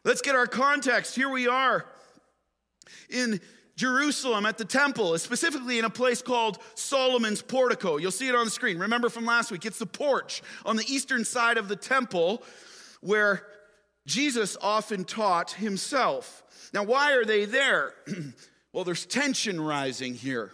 Let's 0.02 0.22
get 0.22 0.34
our 0.34 0.46
context. 0.46 1.14
Here 1.14 1.28
we 1.28 1.46
are 1.46 1.84
in 3.10 3.38
Jerusalem 3.76 4.46
at 4.46 4.56
the 4.56 4.64
temple, 4.64 5.18
specifically 5.18 5.78
in 5.78 5.84
a 5.84 5.90
place 5.90 6.22
called 6.22 6.56
Solomon's 6.74 7.42
portico. 7.42 7.98
You'll 7.98 8.10
see 8.10 8.28
it 8.28 8.34
on 8.34 8.46
the 8.46 8.50
screen. 8.50 8.78
Remember 8.78 9.10
from 9.10 9.26
last 9.26 9.52
week, 9.52 9.66
it's 9.66 9.78
the 9.78 9.84
porch 9.84 10.42
on 10.64 10.76
the 10.76 10.90
eastern 10.90 11.26
side 11.26 11.58
of 11.58 11.68
the 11.68 11.76
temple 11.76 12.42
where 13.02 13.46
Jesus 14.06 14.56
often 14.62 15.04
taught 15.04 15.50
himself. 15.50 16.70
Now, 16.72 16.84
why 16.84 17.12
are 17.12 17.26
they 17.26 17.44
there? 17.44 17.92
well, 18.72 18.84
there's 18.84 19.04
tension 19.04 19.60
rising 19.60 20.14
here. 20.14 20.50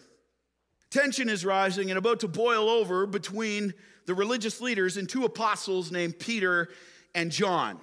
Tension 0.90 1.28
is 1.28 1.44
rising 1.44 1.90
and 1.90 1.98
about 1.98 2.18
to 2.20 2.28
boil 2.28 2.68
over 2.68 3.06
between 3.06 3.74
the 4.06 4.14
religious 4.14 4.60
leaders 4.60 4.96
and 4.96 5.08
two 5.08 5.24
apostles 5.24 5.92
named 5.92 6.18
Peter 6.18 6.68
and 7.14 7.30
John. 7.30 7.80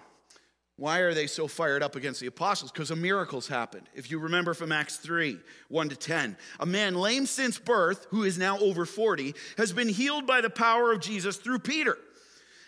Why 0.77 0.99
are 0.99 1.13
they 1.15 1.25
so 1.25 1.47
fired 1.47 1.81
up 1.81 1.95
against 1.95 2.19
the 2.19 2.27
apostles? 2.27 2.71
Because 2.71 2.91
a 2.91 2.95
miracles 2.95 3.47
happened. 3.47 3.89
If 3.95 4.11
you 4.11 4.19
remember 4.19 4.53
from 4.53 4.71
Acts 4.71 4.97
3 4.97 5.39
1 5.69 5.89
to 5.89 5.95
10, 5.95 6.37
a 6.59 6.65
man 6.67 6.93
lame 6.93 7.25
since 7.25 7.57
birth, 7.57 8.05
who 8.11 8.23
is 8.23 8.37
now 8.37 8.59
over 8.59 8.85
40, 8.85 9.33
has 9.57 9.73
been 9.73 9.89
healed 9.89 10.27
by 10.27 10.41
the 10.41 10.51
power 10.51 10.91
of 10.91 10.99
Jesus 10.99 11.37
through 11.37 11.59
Peter. 11.59 11.97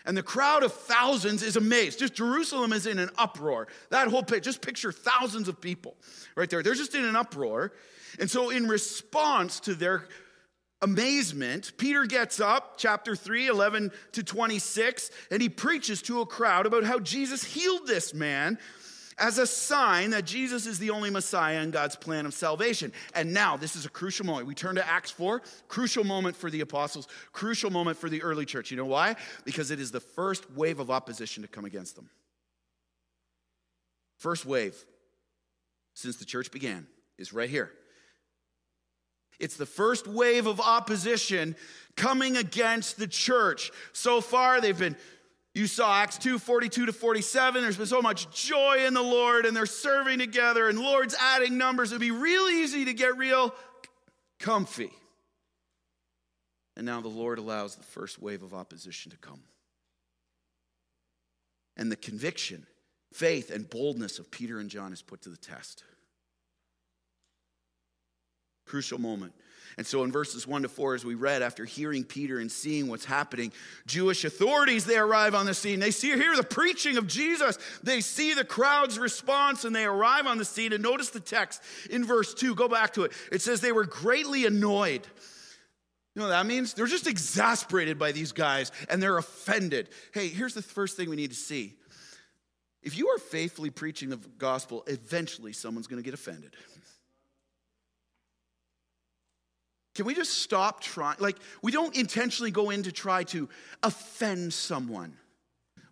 And 0.04 0.16
the 0.16 0.22
crowd 0.24 0.64
of 0.64 0.72
thousands 0.72 1.42
is 1.42 1.56
amazed. 1.56 2.00
Just 2.00 2.14
Jerusalem 2.14 2.72
is 2.72 2.86
in 2.86 2.98
an 2.98 3.10
uproar. 3.16 3.68
That 3.90 4.08
whole 4.08 4.24
pit, 4.24 4.42
just 4.42 4.60
picture 4.60 4.90
thousands 4.90 5.46
of 5.46 5.60
people 5.60 5.94
right 6.34 6.50
there. 6.50 6.64
They're 6.64 6.74
just 6.74 6.96
in 6.96 7.04
an 7.04 7.14
uproar. 7.14 7.72
And 8.18 8.28
so, 8.28 8.50
in 8.50 8.66
response 8.66 9.60
to 9.60 9.74
their 9.74 10.08
amazement, 10.82 11.72
Peter 11.76 12.04
gets 12.04 12.40
up, 12.40 12.74
chapter 12.76 13.14
3, 13.14 13.48
11 13.48 13.92
to 14.12 14.22
26, 14.22 15.10
and 15.30 15.42
he 15.42 15.48
preaches 15.48 16.02
to 16.02 16.20
a 16.20 16.26
crowd 16.26 16.66
about 16.66 16.84
how 16.84 16.98
Jesus 16.98 17.44
healed 17.44 17.86
this 17.86 18.14
man 18.14 18.58
as 19.18 19.36
a 19.36 19.46
sign 19.46 20.10
that 20.10 20.24
Jesus 20.24 20.66
is 20.66 20.78
the 20.78 20.90
only 20.90 21.10
Messiah 21.10 21.60
in 21.60 21.70
God's 21.70 21.94
plan 21.94 22.24
of 22.24 22.32
salvation. 22.32 22.90
And 23.14 23.34
now, 23.34 23.56
this 23.58 23.76
is 23.76 23.84
a 23.84 23.90
crucial 23.90 24.24
moment. 24.24 24.46
We 24.46 24.54
turn 24.54 24.76
to 24.76 24.88
Acts 24.88 25.10
4, 25.10 25.42
crucial 25.68 26.04
moment 26.04 26.36
for 26.36 26.50
the 26.50 26.62
apostles, 26.62 27.06
crucial 27.32 27.70
moment 27.70 27.98
for 27.98 28.08
the 28.08 28.22
early 28.22 28.46
church. 28.46 28.70
You 28.70 28.78
know 28.78 28.86
why? 28.86 29.16
Because 29.44 29.70
it 29.70 29.78
is 29.78 29.90
the 29.90 30.00
first 30.00 30.50
wave 30.52 30.80
of 30.80 30.90
opposition 30.90 31.42
to 31.42 31.48
come 31.48 31.66
against 31.66 31.96
them. 31.96 32.08
First 34.16 34.46
wave 34.46 34.74
since 35.94 36.16
the 36.16 36.24
church 36.24 36.50
began 36.50 36.86
is 37.18 37.32
right 37.32 37.50
here. 37.50 37.70
It's 39.40 39.56
the 39.56 39.66
first 39.66 40.06
wave 40.06 40.46
of 40.46 40.60
opposition 40.60 41.56
coming 41.96 42.36
against 42.36 42.98
the 42.98 43.06
church. 43.06 43.72
So 43.92 44.20
far, 44.20 44.60
they've 44.60 44.78
been, 44.78 44.96
you 45.54 45.66
saw 45.66 45.96
Acts 45.96 46.18
2 46.18 46.38
42 46.38 46.86
to 46.86 46.92
47. 46.92 47.62
There's 47.62 47.78
been 47.78 47.86
so 47.86 48.02
much 48.02 48.30
joy 48.30 48.84
in 48.86 48.94
the 48.94 49.02
Lord, 49.02 49.46
and 49.46 49.56
they're 49.56 49.66
serving 49.66 50.18
together, 50.18 50.68
and 50.68 50.78
Lord's 50.78 51.16
adding 51.18 51.58
numbers. 51.58 51.90
It'd 51.90 52.00
be 52.00 52.10
real 52.10 52.48
easy 52.48 52.84
to 52.84 52.92
get 52.92 53.16
real 53.16 53.54
comfy. 54.38 54.90
And 56.76 56.86
now 56.86 57.00
the 57.00 57.08
Lord 57.08 57.38
allows 57.38 57.76
the 57.76 57.82
first 57.82 58.22
wave 58.22 58.42
of 58.42 58.54
opposition 58.54 59.10
to 59.10 59.18
come. 59.18 59.42
And 61.76 61.90
the 61.90 61.96
conviction, 61.96 62.66
faith, 63.12 63.50
and 63.50 63.68
boldness 63.68 64.18
of 64.18 64.30
Peter 64.30 64.60
and 64.60 64.70
John 64.70 64.92
is 64.92 65.02
put 65.02 65.22
to 65.22 65.30
the 65.30 65.36
test. 65.36 65.82
Crucial 68.70 69.00
moment. 69.00 69.32
And 69.76 69.84
so 69.84 70.04
in 70.04 70.12
verses 70.12 70.46
1 70.46 70.62
to 70.62 70.68
4, 70.68 70.94
as 70.94 71.04
we 71.04 71.16
read, 71.16 71.42
after 71.42 71.64
hearing 71.64 72.04
Peter 72.04 72.38
and 72.38 72.52
seeing 72.52 72.86
what's 72.86 73.04
happening, 73.04 73.50
Jewish 73.84 74.24
authorities, 74.24 74.84
they 74.84 74.96
arrive 74.96 75.34
on 75.34 75.44
the 75.44 75.54
scene. 75.54 75.80
They 75.80 75.90
see 75.90 76.08
hear 76.10 76.36
the 76.36 76.44
preaching 76.44 76.96
of 76.96 77.08
Jesus. 77.08 77.58
They 77.82 78.00
see 78.00 78.32
the 78.32 78.44
crowd's 78.44 78.96
response 78.96 79.64
and 79.64 79.74
they 79.74 79.84
arrive 79.84 80.26
on 80.26 80.38
the 80.38 80.44
scene. 80.44 80.72
And 80.72 80.84
notice 80.84 81.10
the 81.10 81.18
text 81.18 81.62
in 81.90 82.04
verse 82.04 82.32
2. 82.32 82.54
Go 82.54 82.68
back 82.68 82.94
to 82.94 83.02
it. 83.02 83.12
It 83.32 83.42
says 83.42 83.60
they 83.60 83.72
were 83.72 83.86
greatly 83.86 84.46
annoyed. 84.46 85.04
You 86.14 86.20
know 86.20 86.26
what 86.26 86.34
that 86.34 86.46
means? 86.46 86.74
They're 86.74 86.86
just 86.86 87.08
exasperated 87.08 87.98
by 87.98 88.12
these 88.12 88.30
guys 88.30 88.70
and 88.88 89.02
they're 89.02 89.18
offended. 89.18 89.88
Hey, 90.14 90.28
here's 90.28 90.54
the 90.54 90.62
first 90.62 90.96
thing 90.96 91.10
we 91.10 91.16
need 91.16 91.30
to 91.30 91.36
see. 91.36 91.74
If 92.82 92.96
you 92.96 93.08
are 93.08 93.18
faithfully 93.18 93.70
preaching 93.70 94.10
the 94.10 94.20
gospel, 94.38 94.84
eventually 94.86 95.52
someone's 95.52 95.88
going 95.88 96.02
to 96.02 96.04
get 96.04 96.14
offended. 96.14 96.54
Can 100.00 100.06
we 100.06 100.14
just 100.14 100.38
stop 100.38 100.80
trying? 100.80 101.18
Like, 101.18 101.36
we 101.60 101.72
don't 101.72 101.94
intentionally 101.94 102.50
go 102.50 102.70
in 102.70 102.84
to 102.84 102.90
try 102.90 103.22
to 103.24 103.50
offend 103.82 104.54
someone. 104.54 105.12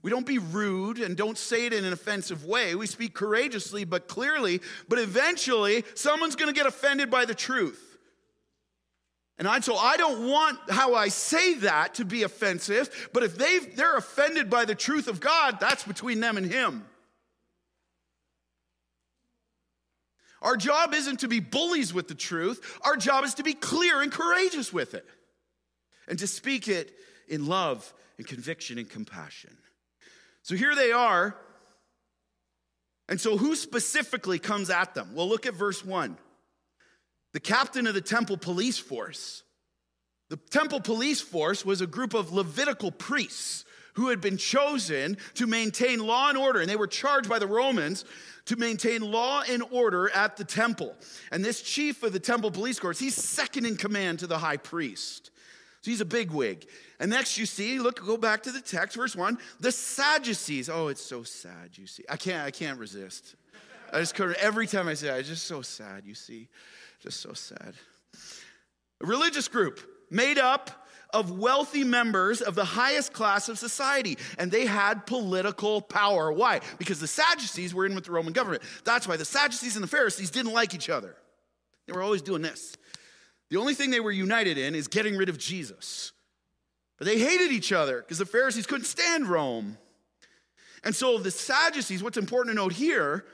We 0.00 0.11
don't 0.11 0.25
be 0.25 0.38
rude 0.38 0.99
and 0.99 1.15
don't 1.15 1.37
say 1.37 1.67
it 1.67 1.75
in 1.75 1.85
an 1.85 1.93
offensive 1.93 2.47
way. 2.47 2.75
We 2.75 2.87
speak 2.87 3.12
courageously 3.12 3.85
but 3.85 4.09
clearly, 4.09 4.62
but 4.88 4.99
eventually 4.99 5.85
someone's 5.95 6.37
going 6.37 6.49
to 6.49 6.59
get 6.59 6.67
offended 6.67 7.11
by 7.11 7.27
the 7.27 7.35
truth. 7.35 7.99
And 9.38 9.47
I, 9.47 9.61
so 9.61 9.77
I 9.77 9.99
don't 9.99 10.27
want 10.27 10.59
how 10.71 10.95
I 10.95 11.09
say 11.09 11.57
that 11.57 11.97
to 11.97 12.07
be 12.07 12.23
offensive, 12.23 13.11
but 13.12 13.25
if 13.25 13.37
they 13.37 13.59
they're 13.59 13.99
offended 13.99 14.49
by 14.49 14.65
the 14.65 14.75
truth 14.75 15.07
of 15.07 15.21
God, 15.21 15.61
that's 15.61 15.85
between 15.85 16.21
them 16.21 16.38
and 16.38 16.50
him. 16.50 16.87
Our 20.42 20.57
job 20.57 20.95
isn't 20.95 21.21
to 21.21 21.28
be 21.28 21.40
bullies 21.40 21.92
with 21.92 22.09
the 22.09 22.14
truth, 22.14 22.78
our 22.83 22.97
job 22.97 23.25
is 23.25 23.35
to 23.35 23.42
be 23.42 23.54
clear 23.54 24.00
and 24.02 24.12
courageous 24.12 24.73
with 24.73 24.95
it 24.95 25.07
and 26.07 26.18
to 26.18 26.26
speak 26.26 26.68
it 26.68 26.92
in 27.28 27.47
love 27.47 27.92
and 28.16 28.26
conviction 28.26 28.78
and 28.78 28.88
compassion. 28.88 29.57
So 30.42 30.54
here 30.54 30.75
they 30.75 30.92
are. 30.92 31.37
And 33.09 33.21
so, 33.21 33.38
who 33.38 33.57
specifically 33.57 34.38
comes 34.38 34.68
at 34.68 34.95
them? 34.95 35.14
Well, 35.14 35.28
look 35.28 35.47
at 35.47 35.54
verse 35.54 35.85
1. 35.85 36.18
The 37.33 37.40
captain 37.40 37.87
of 37.87 37.95
the 37.95 38.00
temple 38.00 38.37
police 38.37 38.78
force. 38.78 39.42
The 40.28 40.37
temple 40.37 40.80
police 40.80 41.21
force 41.21 41.64
was 41.64 41.80
a 41.80 41.87
group 41.87 42.12
of 42.12 42.33
Levitical 42.33 42.90
priests 42.90 43.64
who 43.99 44.09
had 44.09 44.21
been 44.21 44.37
chosen 44.37 45.17
to 45.35 45.47
maintain 45.47 45.99
law 45.99 46.28
and 46.28 46.38
order, 46.38 46.61
and 46.61 46.71
they 46.71 46.76
were 46.76 46.87
charged 46.87 47.28
by 47.28 47.38
the 47.38 47.47
Romans 47.47 48.05
to 48.45 48.55
maintain 48.57 49.02
law 49.02 49.43
and 49.50 49.62
order 49.71 50.09
at 50.14 50.37
the 50.37 50.45
temple. 50.45 50.95
And 51.33 51.45
this 51.45 51.61
chief 51.61 52.02
of 52.05 52.12
the 52.12 52.21
temple 52.21 52.52
police 52.52 52.78
courts, 52.78 53.00
he's 53.00 53.17
second 53.17 53.67
in 53.67 53.76
command 53.76 54.21
to 54.21 54.28
the 54.28 54.38
high 54.38 54.57
priest. 54.57 55.33
So 55.83 55.90
he's 55.90 56.00
a 56.00 56.05
big 56.07 56.31
wig. 56.31 56.67
And 57.00 57.11
next 57.11 57.38
you 57.38 57.45
see, 57.45 57.81
look, 57.81 58.05
go 58.05 58.17
back 58.17 58.45
to 58.45 58.52
the 58.52 58.61
text, 58.61 58.97
verse 58.97 59.17
one, 59.17 59.37
the 59.59 59.73
Sadducees. 59.73 60.69
Oh, 60.69 60.88
it's 60.88 61.02
so 61.02 61.25
sad, 61.25 61.76
you 61.76 61.88
see. 61.88 62.05
I 62.09 62.17
can't, 62.17 62.47
I 62.47 62.52
can't 62.52 62.78
resist. 62.78 63.35
I 63.93 63.99
just 63.99 64.14
couldn't, 64.14 64.37
every 64.38 64.69
time 64.69 64.87
I 64.87 64.95
say 64.95 65.09
it, 65.09 65.19
it's 65.19 65.28
just 65.28 65.47
so 65.47 65.61
sad, 65.61 66.05
you 66.05 66.14
see. 66.14 66.49
Just 67.00 67.21
so 67.21 67.33
sad. 67.33 67.75
A 69.02 69.07
religious 69.07 69.49
group 69.49 69.81
made 70.11 70.38
up 70.38 70.88
of 71.15 71.31
wealthy 71.31 71.85
members 71.85 72.41
of 72.41 72.55
the 72.55 72.65
highest 72.65 73.12
class 73.12 73.49
of 73.49 73.59
society, 73.59 74.19
and 74.38 74.50
they 74.50 74.67
had 74.67 75.07
political 75.07 75.81
power. 75.81 76.31
Why? 76.31 76.61
Because 76.79 77.00
the 77.00 77.07
Sadducees 77.07 77.75
were 77.75 77.87
in 77.87 77.95
with 77.95 78.05
the 78.05 78.12
Roman 78.12 78.33
government. 78.33 78.62
That's 78.85 79.09
why 79.09 79.17
the 79.17 79.25
Sadducees 79.25 79.77
and 79.77 79.83
the 79.83 79.88
Pharisees 79.88 80.31
didn't 80.31 80.53
like 80.53 80.75
each 80.75 80.91
other. 80.91 81.17
They 81.87 81.93
were 81.95 82.03
always 82.03 82.23
doing 82.23 82.43
this. 82.43 82.77
The 83.50 83.57
only 83.57 83.75
thing 83.75 83.91
they 83.91 84.00
were 84.00 84.12
united 84.12 84.59
in 84.59 84.75
is 84.75 84.88
getting 84.88 85.17
rid 85.17 85.31
of 85.31 85.38
Jesus. 85.38 86.12
But 86.99 87.07
they 87.07 87.19
hated 87.19 87.53
each 87.53 87.73
other 87.73 88.00
because 88.00 88.19
the 88.19 88.27
Pharisees 88.27 88.67
couldn't 88.67 88.85
stand 88.85 89.27
Rome. 89.27 89.79
And 90.85 90.95
so 90.95 91.19
the 91.19 91.31
Sadducees, 91.31 92.03
what's 92.03 92.19
important 92.19 92.55
to 92.55 92.62
note 92.62 92.73
here 92.73 93.25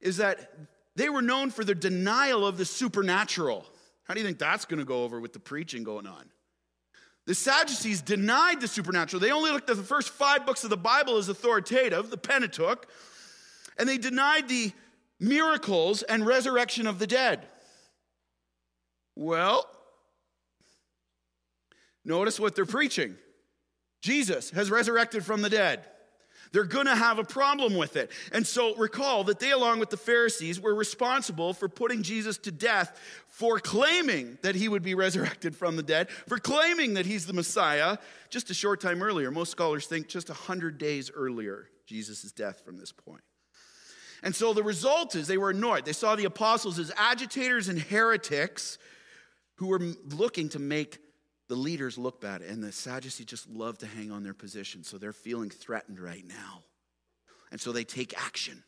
is 0.00 0.16
that 0.18 0.50
they 0.96 1.08
were 1.08 1.22
known 1.22 1.50
for 1.50 1.64
their 1.64 1.74
denial 1.74 2.46
of 2.46 2.56
the 2.56 2.64
supernatural. 2.64 3.66
How 4.04 4.14
do 4.14 4.20
you 4.20 4.26
think 4.26 4.38
that's 4.38 4.64
going 4.64 4.78
to 4.78 4.84
go 4.84 5.02
over 5.04 5.20
with 5.20 5.32
the 5.32 5.40
preaching 5.40 5.82
going 5.82 6.06
on? 6.06 6.30
The 7.26 7.34
Sadducees 7.34 8.02
denied 8.02 8.60
the 8.60 8.68
supernatural. 8.68 9.20
They 9.20 9.30
only 9.30 9.50
looked 9.50 9.70
at 9.70 9.76
the 9.76 9.82
first 9.82 10.10
five 10.10 10.44
books 10.44 10.62
of 10.64 10.70
the 10.70 10.76
Bible 10.76 11.16
as 11.16 11.28
authoritative, 11.28 12.10
the 12.10 12.18
Pentateuch, 12.18 12.86
and 13.78 13.88
they 13.88 13.98
denied 13.98 14.48
the 14.48 14.72
miracles 15.18 16.02
and 16.02 16.26
resurrection 16.26 16.86
of 16.86 16.98
the 16.98 17.06
dead. 17.06 17.46
Well, 19.16 19.68
notice 22.04 22.38
what 22.38 22.54
they're 22.54 22.66
preaching 22.66 23.16
Jesus 24.02 24.50
has 24.50 24.70
resurrected 24.70 25.24
from 25.24 25.40
the 25.40 25.48
dead. 25.48 25.84
They're 26.54 26.62
going 26.62 26.86
to 26.86 26.94
have 26.94 27.18
a 27.18 27.24
problem 27.24 27.74
with 27.74 27.96
it. 27.96 28.12
And 28.30 28.46
so 28.46 28.76
recall 28.76 29.24
that 29.24 29.40
they, 29.40 29.50
along 29.50 29.80
with 29.80 29.90
the 29.90 29.96
Pharisees, 29.96 30.60
were 30.60 30.72
responsible 30.72 31.52
for 31.52 31.68
putting 31.68 32.04
Jesus 32.04 32.38
to 32.38 32.52
death 32.52 32.96
for 33.26 33.58
claiming 33.58 34.38
that 34.42 34.54
he 34.54 34.68
would 34.68 34.84
be 34.84 34.94
resurrected 34.94 35.56
from 35.56 35.74
the 35.74 35.82
dead, 35.82 36.08
for 36.08 36.38
claiming 36.38 36.94
that 36.94 37.06
he's 37.06 37.26
the 37.26 37.32
Messiah 37.32 37.98
just 38.30 38.50
a 38.50 38.54
short 38.54 38.80
time 38.80 39.02
earlier. 39.02 39.32
Most 39.32 39.50
scholars 39.50 39.86
think 39.86 40.06
just 40.06 40.28
100 40.28 40.78
days 40.78 41.10
earlier, 41.12 41.66
Jesus' 41.86 42.30
death 42.30 42.62
from 42.64 42.76
this 42.76 42.92
point. 42.92 43.24
And 44.22 44.32
so 44.32 44.52
the 44.54 44.62
result 44.62 45.16
is 45.16 45.26
they 45.26 45.36
were 45.36 45.50
annoyed. 45.50 45.84
They 45.84 45.92
saw 45.92 46.14
the 46.14 46.24
apostles 46.24 46.78
as 46.78 46.92
agitators 46.96 47.66
and 47.66 47.80
heretics 47.80 48.78
who 49.56 49.66
were 49.66 49.80
looking 50.12 50.48
to 50.50 50.60
make 50.60 50.98
the 51.48 51.54
leaders 51.54 51.98
look 51.98 52.20
bad. 52.20 52.42
And 52.42 52.62
the 52.62 52.72
Sadducees 52.72 53.26
just 53.26 53.48
love 53.48 53.78
to 53.78 53.86
hang 53.86 54.10
on 54.10 54.22
their 54.22 54.34
position. 54.34 54.84
So 54.84 54.98
they're 54.98 55.12
feeling 55.12 55.50
threatened 55.50 56.00
right 56.00 56.26
now. 56.26 56.62
And 57.50 57.60
so 57.60 57.72
they 57.72 57.84
take 57.84 58.18
action. 58.20 58.62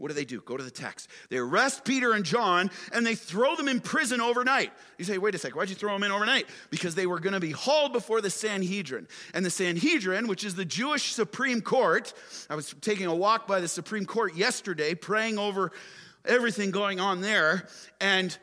What 0.00 0.08
do 0.08 0.14
they 0.14 0.24
do? 0.24 0.40
Go 0.40 0.56
to 0.56 0.64
the 0.64 0.70
text. 0.70 1.10
They 1.28 1.36
arrest 1.36 1.84
Peter 1.84 2.14
and 2.14 2.24
John 2.24 2.70
and 2.94 3.04
they 3.04 3.14
throw 3.14 3.54
them 3.54 3.68
in 3.68 3.80
prison 3.80 4.18
overnight. 4.22 4.72
You 4.96 5.04
say, 5.04 5.18
wait 5.18 5.34
a 5.34 5.38
second, 5.38 5.58
why'd 5.58 5.68
you 5.68 5.74
throw 5.74 5.92
them 5.92 6.04
in 6.04 6.10
overnight? 6.10 6.46
Because 6.70 6.94
they 6.94 7.06
were 7.06 7.20
going 7.20 7.34
to 7.34 7.40
be 7.40 7.50
hauled 7.50 7.92
before 7.92 8.22
the 8.22 8.30
Sanhedrin. 8.30 9.08
And 9.34 9.44
the 9.44 9.50
Sanhedrin, 9.50 10.26
which 10.26 10.42
is 10.42 10.54
the 10.54 10.64
Jewish 10.64 11.12
Supreme 11.12 11.60
Court, 11.60 12.14
I 12.48 12.54
was 12.54 12.74
taking 12.80 13.08
a 13.08 13.14
walk 13.14 13.46
by 13.46 13.60
the 13.60 13.68
Supreme 13.68 14.06
Court 14.06 14.34
yesterday, 14.34 14.94
praying 14.94 15.38
over 15.38 15.70
everything 16.24 16.70
going 16.70 16.98
on 16.98 17.20
there. 17.20 17.68
And 18.00 18.34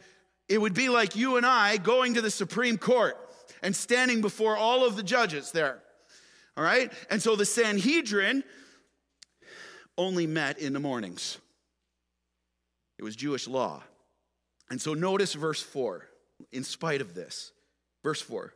it 0.47 0.61
would 0.61 0.75
be 0.75 0.89
like 0.89 1.15
you 1.15 1.37
and 1.37 1.45
I 1.45 1.77
going 1.77 2.13
to 2.13 2.21
the 2.21 2.29
Supreme 2.29 2.77
Court 2.77 3.17
and 3.61 3.75
standing 3.75 4.21
before 4.21 4.57
all 4.57 4.85
of 4.85 4.95
the 4.95 5.03
judges 5.03 5.51
there. 5.51 5.79
All 6.55 6.63
right? 6.63 6.91
And 7.09 7.21
so 7.21 7.35
the 7.35 7.45
Sanhedrin 7.45 8.43
only 9.97 10.27
met 10.27 10.59
in 10.59 10.73
the 10.73 10.79
mornings. 10.79 11.37
It 12.97 13.03
was 13.03 13.15
Jewish 13.15 13.47
law. 13.47 13.83
And 14.69 14.81
so 14.81 14.93
notice 14.93 15.33
verse 15.33 15.61
4, 15.61 16.07
in 16.51 16.63
spite 16.63 17.01
of 17.01 17.13
this. 17.13 17.51
Verse 18.03 18.21
4 18.21 18.53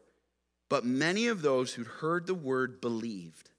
But 0.70 0.86
many 0.86 1.28
of 1.28 1.42
those 1.42 1.74
who'd 1.74 1.88
heard 1.88 2.28
the 2.28 2.34
word 2.34 2.82
believed, 2.82 3.50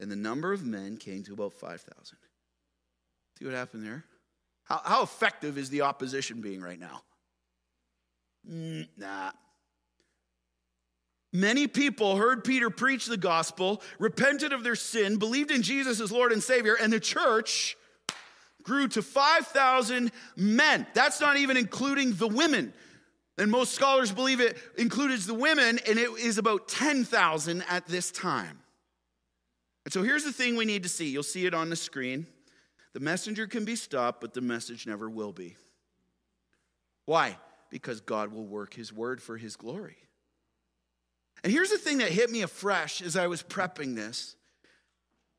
and 0.00 0.10
the 0.10 0.16
number 0.16 0.52
of 0.52 0.64
men 0.64 0.96
came 0.96 1.22
to 1.24 1.32
about 1.32 1.52
5,000. 1.52 2.18
See 3.38 3.44
what 3.44 3.54
happened 3.54 3.84
there? 3.84 4.04
How, 4.64 4.80
how 4.84 5.02
effective 5.02 5.58
is 5.58 5.70
the 5.70 5.82
opposition 5.82 6.40
being 6.40 6.60
right 6.60 6.78
now? 6.78 7.02
Mm, 8.50 8.88
nah, 8.96 9.30
Many 11.36 11.66
people 11.66 12.16
heard 12.16 12.44
Peter 12.44 12.70
preach 12.70 13.04
the 13.04 13.18
gospel, 13.18 13.82
repented 13.98 14.54
of 14.54 14.64
their 14.64 14.74
sin, 14.74 15.18
believed 15.18 15.50
in 15.50 15.60
Jesus 15.60 16.00
as 16.00 16.10
Lord 16.10 16.32
and 16.32 16.42
Savior, 16.42 16.78
and 16.80 16.90
the 16.90 16.98
church 16.98 17.76
grew 18.62 18.88
to 18.88 19.02
5,000 19.02 20.12
men. 20.34 20.86
That's 20.94 21.20
not 21.20 21.36
even 21.36 21.58
including 21.58 22.14
the 22.14 22.26
women. 22.26 22.72
And 23.36 23.50
most 23.50 23.74
scholars 23.74 24.12
believe 24.12 24.40
it 24.40 24.56
includes 24.78 25.26
the 25.26 25.34
women, 25.34 25.78
and 25.86 25.98
it 25.98 26.08
is 26.12 26.38
about 26.38 26.68
10,000 26.68 27.64
at 27.68 27.86
this 27.86 28.10
time. 28.10 28.60
And 29.84 29.92
so 29.92 30.02
here's 30.02 30.24
the 30.24 30.32
thing 30.32 30.56
we 30.56 30.64
need 30.64 30.84
to 30.84 30.88
see. 30.88 31.10
You'll 31.10 31.22
see 31.22 31.44
it 31.44 31.52
on 31.52 31.68
the 31.68 31.76
screen. 31.76 32.26
The 32.94 33.00
messenger 33.00 33.46
can 33.46 33.66
be 33.66 33.76
stopped, 33.76 34.22
but 34.22 34.32
the 34.32 34.40
message 34.40 34.86
never 34.86 35.10
will 35.10 35.32
be. 35.32 35.58
Why? 37.04 37.36
Because 37.68 38.00
God 38.00 38.32
will 38.32 38.46
work 38.46 38.72
his 38.72 38.90
word 38.90 39.20
for 39.20 39.36
his 39.36 39.54
glory. 39.54 39.98
And 41.44 41.52
here's 41.52 41.70
the 41.70 41.78
thing 41.78 41.98
that 41.98 42.10
hit 42.10 42.30
me 42.30 42.42
afresh 42.42 43.02
as 43.02 43.16
I 43.16 43.26
was 43.26 43.42
prepping 43.42 43.94
this. 43.94 44.36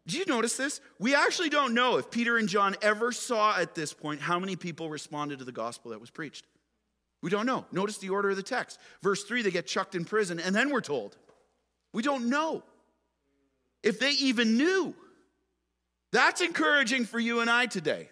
Did 0.06 0.16
you 0.20 0.26
notice 0.34 0.56
this? 0.56 0.80
We 1.00 1.16
actually 1.16 1.50
don't 1.50 1.74
know 1.74 1.98
if 1.98 2.10
Peter 2.10 2.38
and 2.38 2.48
John 2.48 2.76
ever 2.82 3.12
saw 3.12 3.58
at 3.58 3.76
this 3.76 3.94
point 3.94 4.22
how 4.22 4.40
many 4.40 4.56
people 4.56 4.90
responded 4.90 5.40
to 5.40 5.46
the 5.46 5.52
gospel 5.52 5.92
that 5.92 6.00
was 6.00 6.10
preached. 6.10 6.46
We 7.22 7.30
don't 7.30 7.46
know. 7.46 7.66
Notice 7.72 7.98
the 7.98 8.10
order 8.10 8.30
of 8.30 8.38
the 8.38 8.44
text. 8.44 8.80
Verse 9.02 9.24
3, 9.24 9.42
they 9.42 9.52
get 9.52 9.68
chucked 9.68 9.96
in 9.96 10.06
prison, 10.06 10.40
and 10.40 10.56
then 10.56 10.70
we're 10.70 10.82
told. 10.82 11.18
We 11.92 12.04
don't 12.04 12.30
know 12.30 12.64
if 13.84 14.00
they 14.00 14.12
even 14.12 14.58
knew. 14.58 14.96
That's 16.14 16.42
encouraging 16.42 17.06
for 17.06 17.20
you 17.20 17.42
and 17.42 17.50
I 17.50 17.66
today. 17.66 18.10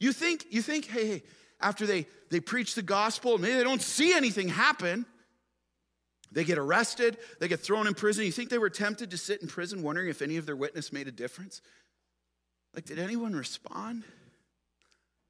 You 0.00 0.12
think, 0.12 0.46
you 0.50 0.62
think, 0.62 0.86
hey, 0.86 1.06
hey, 1.06 1.22
after 1.60 1.86
they, 1.86 2.06
they 2.30 2.40
preach 2.40 2.74
the 2.74 2.82
gospel, 2.82 3.38
maybe 3.38 3.54
they 3.54 3.62
don't 3.62 3.82
see 3.82 4.12
anything 4.12 4.48
happen. 4.48 5.06
They 6.34 6.42
get 6.42 6.58
arrested, 6.58 7.16
they 7.38 7.46
get 7.46 7.60
thrown 7.60 7.86
in 7.86 7.94
prison. 7.94 8.24
You 8.24 8.32
think 8.32 8.50
they 8.50 8.58
were 8.58 8.68
tempted 8.68 9.12
to 9.12 9.16
sit 9.16 9.40
in 9.40 9.46
prison 9.46 9.82
wondering 9.82 10.08
if 10.08 10.20
any 10.20 10.36
of 10.36 10.46
their 10.46 10.56
witness 10.56 10.92
made 10.92 11.06
a 11.06 11.12
difference? 11.12 11.62
Like, 12.74 12.84
did 12.84 12.98
anyone 12.98 13.34
respond? 13.34 14.02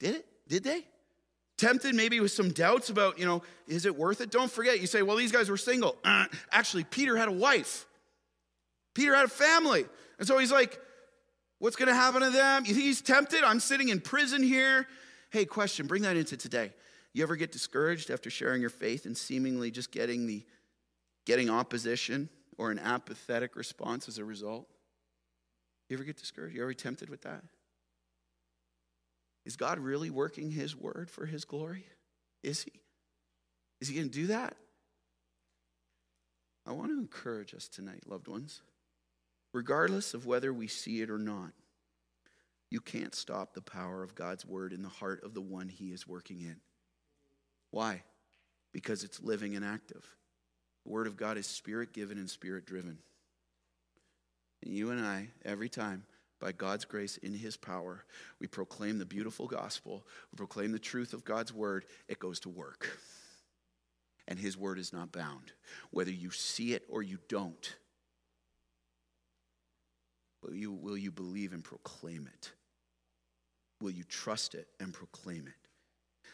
Did 0.00 0.16
it? 0.16 0.26
Did 0.48 0.64
they? 0.64 0.86
Tempted 1.58 1.94
maybe 1.94 2.18
with 2.20 2.32
some 2.32 2.50
doubts 2.50 2.88
about, 2.88 3.18
you 3.18 3.26
know, 3.26 3.42
is 3.68 3.84
it 3.84 3.94
worth 3.94 4.22
it? 4.22 4.30
Don't 4.30 4.50
forget, 4.50 4.80
you 4.80 4.86
say, 4.86 5.02
well, 5.02 5.16
these 5.16 5.30
guys 5.30 5.50
were 5.50 5.58
single. 5.58 5.96
Uh, 6.02 6.24
actually, 6.50 6.84
Peter 6.84 7.16
had 7.16 7.28
a 7.28 7.32
wife, 7.32 7.86
Peter 8.94 9.14
had 9.14 9.26
a 9.26 9.28
family. 9.28 9.84
And 10.18 10.26
so 10.26 10.38
he's 10.38 10.52
like, 10.52 10.80
what's 11.58 11.76
going 11.76 11.88
to 11.88 11.94
happen 11.94 12.22
to 12.22 12.30
them? 12.30 12.64
You 12.64 12.72
think 12.72 12.86
he's 12.86 13.02
tempted? 13.02 13.42
I'm 13.42 13.60
sitting 13.60 13.88
in 13.88 14.00
prison 14.00 14.42
here. 14.42 14.86
Hey, 15.30 15.44
question, 15.44 15.86
bring 15.86 16.02
that 16.02 16.16
into 16.16 16.36
today. 16.36 16.72
You 17.12 17.24
ever 17.24 17.36
get 17.36 17.52
discouraged 17.52 18.10
after 18.10 18.30
sharing 18.30 18.60
your 18.60 18.70
faith 18.70 19.06
and 19.06 19.16
seemingly 19.16 19.70
just 19.70 19.90
getting 19.90 20.26
the 20.26 20.44
getting 21.24 21.50
opposition 21.50 22.28
or 22.58 22.70
an 22.70 22.78
apathetic 22.78 23.56
response 23.56 24.08
as 24.08 24.18
a 24.18 24.24
result? 24.24 24.68
You 25.88 25.96
ever 25.96 26.04
get 26.04 26.16
discouraged? 26.16 26.56
You 26.56 26.62
ever 26.62 26.74
tempted 26.74 27.10
with 27.10 27.22
that? 27.22 27.42
Is 29.44 29.56
God 29.56 29.78
really 29.78 30.10
working 30.10 30.50
His 30.50 30.74
word 30.74 31.10
for 31.10 31.26
His 31.26 31.44
glory? 31.44 31.84
Is 32.42 32.62
He? 32.62 32.72
Is 33.80 33.88
He 33.88 33.96
going 33.96 34.08
to 34.08 34.12
do 34.12 34.26
that? 34.28 34.56
I 36.66 36.72
want 36.72 36.90
to 36.90 36.98
encourage 36.98 37.54
us 37.54 37.68
tonight, 37.68 38.04
loved 38.06 38.28
ones. 38.28 38.62
Regardless 39.52 40.14
of 40.14 40.26
whether 40.26 40.52
we 40.52 40.66
see 40.66 41.02
it 41.02 41.10
or 41.10 41.18
not, 41.18 41.52
you 42.70 42.80
can't 42.80 43.14
stop 43.14 43.54
the 43.54 43.60
power 43.60 44.02
of 44.02 44.14
God's 44.14 44.46
word 44.46 44.72
in 44.72 44.82
the 44.82 44.88
heart 44.88 45.22
of 45.22 45.34
the 45.34 45.40
one 45.42 45.68
He 45.68 45.92
is 45.92 46.08
working 46.08 46.40
in. 46.40 46.56
Why? 47.70 48.02
Because 48.72 49.04
it's 49.04 49.22
living 49.22 49.54
and 49.54 49.64
active. 49.64 50.04
The 50.84 50.92
Word 50.92 51.06
of 51.06 51.16
God 51.16 51.38
is 51.38 51.46
spirit 51.46 51.92
given 51.92 52.18
and 52.18 52.28
spirit 52.28 52.66
driven. 52.66 52.98
And 54.62 54.74
you 54.74 54.90
and 54.90 55.04
I, 55.04 55.28
every 55.44 55.68
time, 55.68 56.04
by 56.40 56.52
God's 56.52 56.84
grace 56.84 57.16
in 57.18 57.32
His 57.32 57.56
power, 57.56 58.04
we 58.38 58.46
proclaim 58.46 58.98
the 58.98 59.06
beautiful 59.06 59.46
gospel, 59.46 60.06
we 60.32 60.36
proclaim 60.36 60.72
the 60.72 60.78
truth 60.78 61.12
of 61.12 61.24
God's 61.24 61.52
Word, 61.52 61.84
it 62.08 62.18
goes 62.18 62.40
to 62.40 62.48
work. 62.48 62.98
And 64.26 64.38
His 64.38 64.56
Word 64.56 64.78
is 64.78 64.92
not 64.92 65.12
bound, 65.12 65.52
whether 65.90 66.10
you 66.10 66.30
see 66.30 66.74
it 66.74 66.84
or 66.88 67.02
you 67.02 67.18
don't. 67.28 67.76
Will 70.42 70.54
you, 70.54 70.72
will 70.72 70.98
you 70.98 71.10
believe 71.10 71.52
and 71.52 71.64
proclaim 71.64 72.28
it? 72.32 72.52
Will 73.80 73.90
you 73.90 74.04
trust 74.04 74.54
it 74.54 74.68
and 74.80 74.92
proclaim 74.92 75.46
it? 75.46 75.68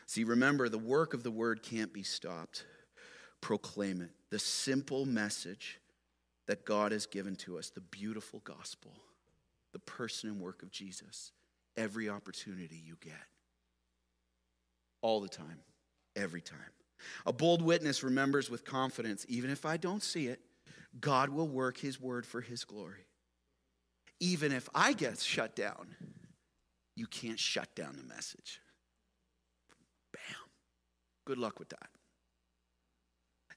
See, 0.06 0.24
remember, 0.24 0.68
the 0.68 0.78
work 0.78 1.14
of 1.14 1.22
the 1.22 1.30
word 1.30 1.62
can't 1.62 1.92
be 1.92 2.02
stopped. 2.02 2.64
Proclaim 3.40 4.00
it. 4.02 4.10
The 4.30 4.38
simple 4.38 5.06
message 5.06 5.80
that 6.46 6.64
God 6.64 6.92
has 6.92 7.06
given 7.06 7.36
to 7.36 7.58
us, 7.58 7.70
the 7.70 7.80
beautiful 7.80 8.40
gospel, 8.40 8.92
the 9.72 9.78
person 9.78 10.30
and 10.30 10.40
work 10.40 10.62
of 10.62 10.70
Jesus, 10.70 11.32
every 11.76 12.08
opportunity 12.08 12.76
you 12.84 12.96
get. 13.00 13.12
All 15.02 15.20
the 15.20 15.28
time, 15.28 15.60
every 16.16 16.40
time. 16.40 16.58
A 17.24 17.32
bold 17.32 17.62
witness 17.62 18.02
remembers 18.02 18.50
with 18.50 18.64
confidence, 18.64 19.24
even 19.28 19.50
if 19.50 19.64
I 19.64 19.76
don't 19.76 20.02
see 20.02 20.26
it, 20.26 20.40
God 21.00 21.30
will 21.30 21.48
work 21.48 21.78
his 21.78 22.00
word 22.00 22.26
for 22.26 22.40
his 22.40 22.64
glory. 22.64 23.06
Even 24.18 24.52
if 24.52 24.68
I 24.74 24.92
get 24.92 25.18
shut 25.18 25.56
down, 25.56 25.94
you 26.96 27.06
can't 27.06 27.38
shut 27.38 27.74
down 27.74 27.96
the 27.96 28.14
message. 28.14 28.60
Bam. 30.12 30.50
Good 31.24 31.38
luck 31.38 31.58
with 31.58 31.70
that. 31.70 31.88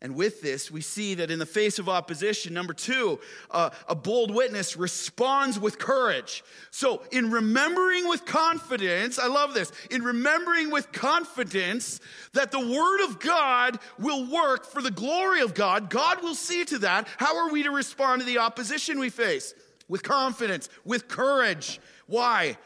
And 0.04 0.16
with 0.16 0.42
this, 0.42 0.70
we 0.70 0.82
see 0.82 1.16
that 1.16 1.32
in 1.32 1.40
the 1.40 1.46
face 1.46 1.80
of 1.80 1.88
opposition, 1.88 2.54
number 2.54 2.74
two, 2.74 3.22
uh, 3.50 3.70
a 3.88 3.96
bold 3.96 4.36
witness 4.36 4.76
responds 4.76 5.58
with 5.58 5.80
courage. 5.80 6.44
So, 6.72 7.04
in 7.14 7.32
remembering 7.32 8.10
with 8.10 8.26
confidence, 8.26 9.18
I 9.18 9.28
love 9.28 9.54
this, 9.54 9.72
in 9.90 10.04
remembering 10.04 10.72
with 10.72 10.92
confidence 10.92 12.02
that 12.34 12.52
the 12.52 12.60
Word 12.60 13.06
of 13.06 13.22
God 13.22 13.80
will 13.98 14.30
work 14.30 14.66
for 14.66 14.82
the 14.82 14.92
glory 14.92 15.40
of 15.40 15.54
God, 15.54 15.90
God 15.90 16.22
will 16.22 16.36
see 16.36 16.66
to 16.66 16.80
that. 16.80 17.08
How 17.16 17.38
are 17.38 17.54
we 17.54 17.64
to 17.64 17.72
respond 17.72 18.20
to 18.20 18.26
the 18.26 18.40
opposition 18.40 19.00
we 19.00 19.10
face? 19.10 19.54
With 19.88 20.04
confidence, 20.04 20.68
with 20.84 21.08
courage. 21.08 21.80
Why? 22.08 22.58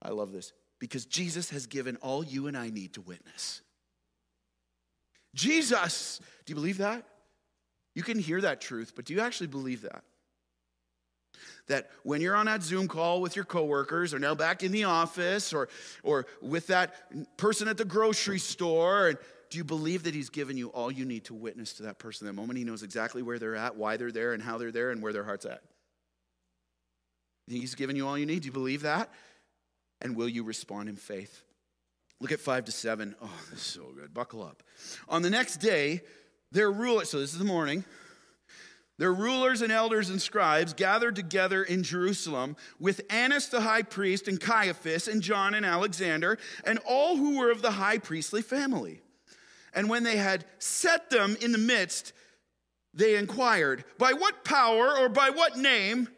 I 0.00 0.10
love 0.10 0.30
this. 0.30 0.52
Because 0.78 1.04
Jesus 1.04 1.50
has 1.50 1.66
given 1.66 1.96
all 1.96 2.24
you 2.24 2.46
and 2.46 2.56
I 2.56 2.70
need 2.70 2.94
to 2.94 3.00
witness. 3.00 3.60
Jesus, 5.34 6.20
do 6.44 6.50
you 6.50 6.54
believe 6.54 6.78
that? 6.78 7.04
You 7.94 8.02
can 8.02 8.18
hear 8.18 8.40
that 8.40 8.60
truth, 8.60 8.92
but 8.94 9.04
do 9.04 9.14
you 9.14 9.20
actually 9.20 9.48
believe 9.48 9.82
that? 9.82 10.02
That 11.68 11.90
when 12.02 12.20
you're 12.20 12.36
on 12.36 12.46
that 12.46 12.62
Zoom 12.62 12.88
call 12.88 13.20
with 13.20 13.36
your 13.36 13.44
coworkers 13.44 14.12
or 14.12 14.18
now 14.18 14.34
back 14.34 14.62
in 14.62 14.72
the 14.72 14.84
office 14.84 15.52
or, 15.52 15.68
or 16.02 16.26
with 16.40 16.66
that 16.68 17.36
person 17.36 17.68
at 17.68 17.76
the 17.76 17.84
grocery 17.84 18.38
store, 18.38 19.08
and 19.08 19.18
do 19.50 19.58
you 19.58 19.64
believe 19.64 20.04
that 20.04 20.14
he's 20.14 20.30
given 20.30 20.56
you 20.56 20.68
all 20.68 20.90
you 20.90 21.04
need 21.04 21.24
to 21.24 21.34
witness 21.34 21.74
to 21.74 21.84
that 21.84 21.98
person 21.98 22.26
that 22.26 22.32
moment? 22.32 22.58
He 22.58 22.64
knows 22.64 22.82
exactly 22.82 23.22
where 23.22 23.38
they're 23.38 23.56
at, 23.56 23.76
why 23.76 23.96
they're 23.96 24.12
there, 24.12 24.32
and 24.32 24.42
how 24.42 24.58
they're 24.58 24.72
there, 24.72 24.90
and 24.90 25.02
where 25.02 25.12
their 25.12 25.24
heart's 25.24 25.46
at. 25.46 25.62
He's 27.46 27.74
given 27.74 27.96
you 27.96 28.06
all 28.06 28.16
you 28.16 28.26
need. 28.26 28.42
Do 28.42 28.46
you 28.46 28.52
believe 28.52 28.82
that? 28.82 29.10
And 30.00 30.16
will 30.16 30.28
you 30.28 30.44
respond 30.44 30.88
in 30.88 30.96
faith? 30.96 31.42
Look 32.20 32.32
at 32.32 32.40
five 32.40 32.66
to 32.66 32.72
seven. 32.72 33.14
Oh, 33.22 33.30
this 33.50 33.60
is 33.60 33.66
so 33.66 33.92
good. 33.96 34.12
Buckle 34.12 34.42
up. 34.42 34.62
On 35.08 35.22
the 35.22 35.30
next 35.30 35.56
day, 35.56 36.02
their 36.52 36.70
rulers, 36.70 37.10
so 37.10 37.18
this 37.18 37.32
is 37.32 37.38
the 37.38 37.44
morning, 37.44 37.84
their 38.98 39.14
rulers 39.14 39.62
and 39.62 39.72
elders 39.72 40.10
and 40.10 40.20
scribes 40.20 40.74
gathered 40.74 41.16
together 41.16 41.62
in 41.62 41.82
Jerusalem 41.82 42.56
with 42.78 43.00
Annas 43.08 43.48
the 43.48 43.62
high 43.62 43.82
priest 43.82 44.28
and 44.28 44.38
Caiaphas 44.38 45.08
and 45.08 45.22
John 45.22 45.54
and 45.54 45.64
Alexander 45.64 46.36
and 46.64 46.78
all 46.86 47.16
who 47.16 47.38
were 47.38 47.50
of 47.50 47.62
the 47.62 47.70
high 47.70 47.96
priestly 47.96 48.42
family. 48.42 49.00
And 49.72 49.88
when 49.88 50.02
they 50.02 50.18
had 50.18 50.44
set 50.58 51.08
them 51.08 51.38
in 51.40 51.52
the 51.52 51.58
midst, 51.58 52.12
they 52.92 53.16
inquired, 53.16 53.84
By 53.96 54.12
what 54.12 54.44
power 54.44 54.98
or 54.98 55.08
by 55.08 55.30
what 55.30 55.56
name 55.56 56.08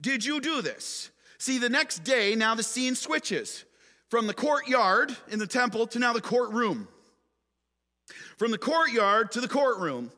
did 0.00 0.24
you 0.24 0.40
do 0.40 0.62
this? 0.62 1.10
See, 1.38 1.58
the 1.58 1.68
next 1.68 2.04
day, 2.04 2.36
now 2.36 2.54
the 2.54 2.62
scene 2.62 2.94
switches 2.94 3.64
from 4.08 4.26
the 4.26 4.34
courtyard 4.34 5.14
in 5.28 5.38
the 5.38 5.46
temple 5.46 5.86
to 5.88 5.98
now 5.98 6.12
the 6.12 6.20
courtroom. 6.20 6.88
From 8.36 8.50
the 8.50 8.58
courtyard 8.58 9.32
to 9.32 9.40
the 9.40 9.48
courtroom. 9.48 10.10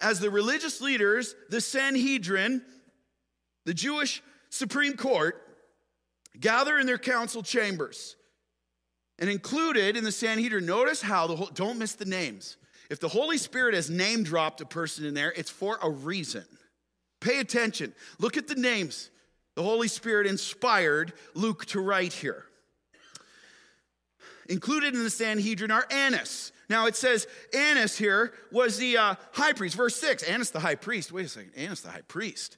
As 0.00 0.20
the 0.20 0.30
religious 0.30 0.80
leaders, 0.80 1.34
the 1.48 1.60
Sanhedrin, 1.60 2.62
the 3.64 3.74
Jewish 3.74 4.22
Supreme 4.50 4.96
Court, 4.96 5.42
gather 6.38 6.78
in 6.78 6.86
their 6.86 6.98
council 6.98 7.42
chambers. 7.42 8.16
And 9.18 9.30
included 9.30 9.96
in 9.96 10.04
the 10.04 10.12
Sanhedrin, 10.12 10.66
notice 10.66 11.00
how 11.00 11.26
the 11.26 11.36
whole, 11.36 11.50
don't 11.54 11.78
miss 11.78 11.94
the 11.94 12.04
names. 12.04 12.58
If 12.90 13.00
the 13.00 13.08
Holy 13.08 13.38
Spirit 13.38 13.74
has 13.74 13.88
name 13.88 14.22
dropped 14.22 14.60
a 14.60 14.66
person 14.66 15.06
in 15.06 15.14
there, 15.14 15.32
it's 15.34 15.50
for 15.50 15.78
a 15.82 15.88
reason. 15.88 16.44
Pay 17.20 17.40
attention. 17.40 17.94
Look 18.18 18.36
at 18.36 18.46
the 18.48 18.54
names 18.54 19.10
the 19.54 19.62
Holy 19.62 19.88
Spirit 19.88 20.26
inspired 20.26 21.14
Luke 21.34 21.64
to 21.66 21.80
write 21.80 22.12
here. 22.12 22.44
Included 24.48 24.94
in 24.94 25.02
the 25.02 25.10
Sanhedrin 25.10 25.70
are 25.70 25.86
Annas. 25.90 26.52
Now 26.68 26.86
it 26.86 26.96
says 26.96 27.26
Annas 27.54 27.96
here 27.96 28.32
was 28.50 28.78
the 28.78 28.96
uh, 28.96 29.14
high 29.32 29.52
priest. 29.52 29.76
Verse 29.76 29.96
6 29.96 30.22
Annas 30.24 30.50
the 30.50 30.60
high 30.60 30.74
priest. 30.74 31.12
Wait 31.12 31.26
a 31.26 31.28
second. 31.28 31.52
Annas 31.56 31.80
the 31.80 31.90
high 31.90 32.02
priest. 32.02 32.56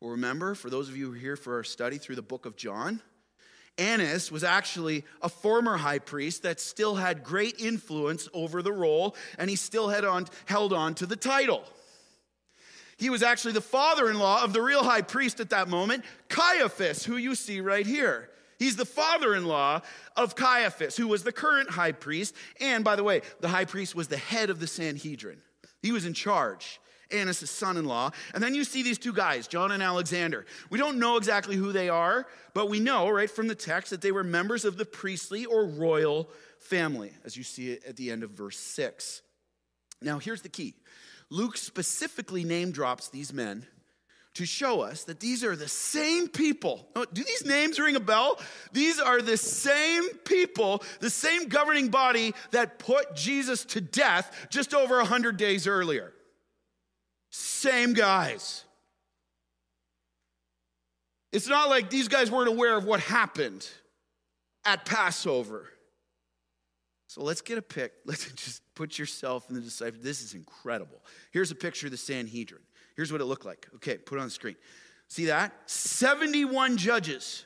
Well, 0.00 0.10
remember, 0.10 0.54
for 0.54 0.70
those 0.70 0.88
of 0.88 0.96
you 0.96 1.06
who 1.06 1.12
are 1.14 1.18
here 1.18 1.36
for 1.36 1.54
our 1.54 1.64
study 1.64 1.98
through 1.98 2.16
the 2.16 2.22
book 2.22 2.46
of 2.46 2.56
John, 2.56 3.00
Annas 3.78 4.30
was 4.30 4.44
actually 4.44 5.04
a 5.22 5.28
former 5.28 5.76
high 5.76 5.98
priest 5.98 6.42
that 6.42 6.60
still 6.60 6.94
had 6.94 7.24
great 7.24 7.60
influence 7.60 8.28
over 8.32 8.62
the 8.62 8.72
role, 8.72 9.16
and 9.38 9.50
he 9.50 9.56
still 9.56 9.88
had 9.88 10.04
on, 10.04 10.26
held 10.46 10.72
on 10.72 10.94
to 10.96 11.06
the 11.06 11.16
title. 11.16 11.64
He 12.96 13.10
was 13.10 13.22
actually 13.22 13.52
the 13.52 13.60
father 13.60 14.08
in 14.08 14.18
law 14.18 14.44
of 14.44 14.52
the 14.52 14.62
real 14.62 14.84
high 14.84 15.02
priest 15.02 15.40
at 15.40 15.50
that 15.50 15.68
moment, 15.68 16.04
Caiaphas, 16.28 17.04
who 17.04 17.16
you 17.16 17.34
see 17.34 17.60
right 17.60 17.86
here. 17.86 18.30
He's 18.58 18.76
the 18.76 18.84
father 18.84 19.34
in 19.34 19.44
law 19.44 19.80
of 20.16 20.36
Caiaphas, 20.36 20.96
who 20.96 21.08
was 21.08 21.22
the 21.22 21.32
current 21.32 21.70
high 21.70 21.92
priest. 21.92 22.34
And 22.60 22.84
by 22.84 22.96
the 22.96 23.04
way, 23.04 23.22
the 23.40 23.48
high 23.48 23.64
priest 23.64 23.94
was 23.94 24.08
the 24.08 24.16
head 24.16 24.50
of 24.50 24.60
the 24.60 24.66
Sanhedrin, 24.66 25.40
he 25.82 25.92
was 25.92 26.04
in 26.04 26.14
charge. 26.14 26.80
Annas' 27.10 27.50
son 27.50 27.76
in 27.76 27.84
law. 27.84 28.10
And 28.32 28.42
then 28.42 28.54
you 28.54 28.64
see 28.64 28.82
these 28.82 28.98
two 28.98 29.12
guys, 29.12 29.46
John 29.46 29.70
and 29.72 29.82
Alexander. 29.82 30.46
We 30.70 30.78
don't 30.78 30.98
know 30.98 31.16
exactly 31.16 31.54
who 31.54 31.70
they 31.70 31.88
are, 31.88 32.26
but 32.54 32.68
we 32.68 32.80
know, 32.80 33.08
right, 33.08 33.30
from 33.30 33.46
the 33.46 33.54
text 33.54 33.90
that 33.90 34.00
they 34.00 34.10
were 34.10 34.24
members 34.24 34.64
of 34.64 34.76
the 34.76 34.84
priestly 34.84 35.44
or 35.44 35.66
royal 35.66 36.30
family, 36.58 37.12
as 37.24 37.36
you 37.36 37.44
see 37.44 37.72
it 37.72 37.84
at 37.84 37.96
the 37.96 38.10
end 38.10 38.22
of 38.22 38.30
verse 38.30 38.58
6. 38.58 39.22
Now, 40.00 40.18
here's 40.18 40.42
the 40.42 40.48
key 40.48 40.74
Luke 41.30 41.56
specifically 41.56 42.44
name 42.44 42.70
drops 42.70 43.08
these 43.08 43.32
men 43.32 43.66
to 44.34 44.44
show 44.44 44.80
us 44.80 45.04
that 45.04 45.20
these 45.20 45.44
are 45.44 45.54
the 45.54 45.68
same 45.68 46.28
people. 46.28 46.88
Oh, 46.96 47.04
do 47.12 47.22
these 47.22 47.44
names 47.44 47.78
ring 47.78 47.96
a 47.96 48.00
bell? 48.00 48.40
These 48.72 48.98
are 48.98 49.22
the 49.22 49.36
same 49.36 50.08
people, 50.24 50.82
the 51.00 51.10
same 51.10 51.48
governing 51.48 51.88
body 51.88 52.34
that 52.50 52.78
put 52.78 53.14
Jesus 53.14 53.64
to 53.66 53.80
death 53.80 54.46
just 54.50 54.74
over 54.74 54.96
100 54.96 55.36
days 55.36 55.66
earlier. 55.66 56.12
Same 57.30 57.94
guys. 57.94 58.64
It's 61.32 61.48
not 61.48 61.68
like 61.68 61.90
these 61.90 62.08
guys 62.08 62.30
weren't 62.30 62.48
aware 62.48 62.76
of 62.76 62.84
what 62.84 63.00
happened 63.00 63.68
at 64.64 64.84
Passover. 64.84 65.68
So 67.08 67.22
let's 67.22 67.40
get 67.40 67.58
a 67.58 67.62
pic. 67.62 67.92
Let's 68.04 68.30
just 68.32 68.62
put 68.74 68.98
yourself 68.98 69.48
in 69.48 69.54
the 69.54 69.60
disciple. 69.60 70.00
This 70.02 70.20
is 70.20 70.34
incredible. 70.34 71.00
Here's 71.30 71.52
a 71.52 71.54
picture 71.54 71.86
of 71.86 71.92
the 71.92 71.96
Sanhedrin. 71.96 72.62
Here's 72.96 73.10
what 73.10 73.20
it 73.20 73.24
looked 73.24 73.44
like. 73.44 73.68
Okay, 73.76 73.96
put 73.96 74.18
it 74.18 74.20
on 74.20 74.28
the 74.28 74.30
screen. 74.30 74.56
See 75.08 75.26
that? 75.26 75.52
71 75.66 76.76
judges, 76.76 77.44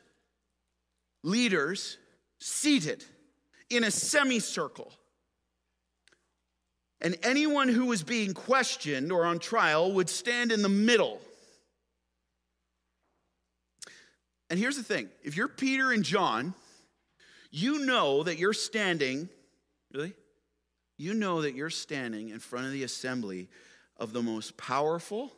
leaders, 1.22 1.98
seated 2.38 3.04
in 3.70 3.84
a 3.84 3.90
semicircle. 3.90 4.92
And 7.00 7.16
anyone 7.22 7.68
who 7.68 7.86
was 7.86 8.02
being 8.02 8.34
questioned 8.34 9.12
or 9.12 9.24
on 9.24 9.38
trial 9.38 9.92
would 9.92 10.10
stand 10.10 10.50
in 10.50 10.62
the 10.62 10.68
middle. 10.68 11.20
And 14.50 14.58
here's 14.58 14.76
the 14.76 14.82
thing 14.82 15.08
if 15.22 15.36
you're 15.36 15.48
Peter 15.48 15.92
and 15.92 16.04
John, 16.04 16.54
you 17.50 17.84
know 17.84 18.22
that 18.22 18.38
you're 18.38 18.52
standing, 18.52 19.28
really? 19.92 20.14
You 20.96 21.14
know 21.14 21.42
that 21.42 21.54
you're 21.54 21.70
standing 21.70 22.30
in 22.30 22.40
front 22.40 22.66
of 22.66 22.72
the 22.72 22.82
assembly 22.82 23.48
of 23.98 24.12
the 24.12 24.22
most 24.22 24.56
powerful, 24.56 25.32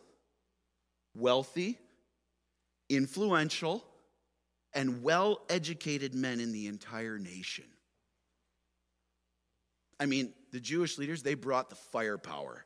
wealthy, 1.21 1.79
influential, 2.89 3.85
and 4.73 5.03
well 5.03 5.41
educated 5.49 6.15
men 6.15 6.41
in 6.41 6.53
the 6.53 6.67
entire 6.67 7.19
nation. 7.19 7.65
I 9.99 10.07
mean, 10.07 10.33
the 10.53 10.61
Jewish 10.61 10.99
leaders, 10.99 11.23
they 11.23 11.35
brought 11.35 11.69
the 11.69 11.77
firepower. 11.77 12.65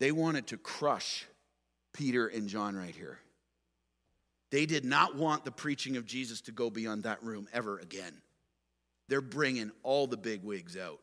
They 0.00 0.10
wanted 0.12 0.48
to 0.48 0.56
crush 0.56 1.24
Peter 1.92 2.26
and 2.26 2.48
John 2.48 2.76
right 2.76 2.94
here. 2.94 3.20
They 4.50 4.66
did 4.66 4.84
not 4.84 5.16
want 5.16 5.44
the 5.44 5.50
preaching 5.50 5.96
of 5.96 6.06
Jesus 6.06 6.42
to 6.42 6.52
go 6.52 6.70
beyond 6.70 7.04
that 7.04 7.22
room 7.22 7.48
ever 7.52 7.78
again. 7.78 8.20
They're 9.08 9.20
bringing 9.20 9.70
all 9.82 10.06
the 10.06 10.16
big 10.16 10.42
wigs 10.42 10.76
out. 10.76 11.00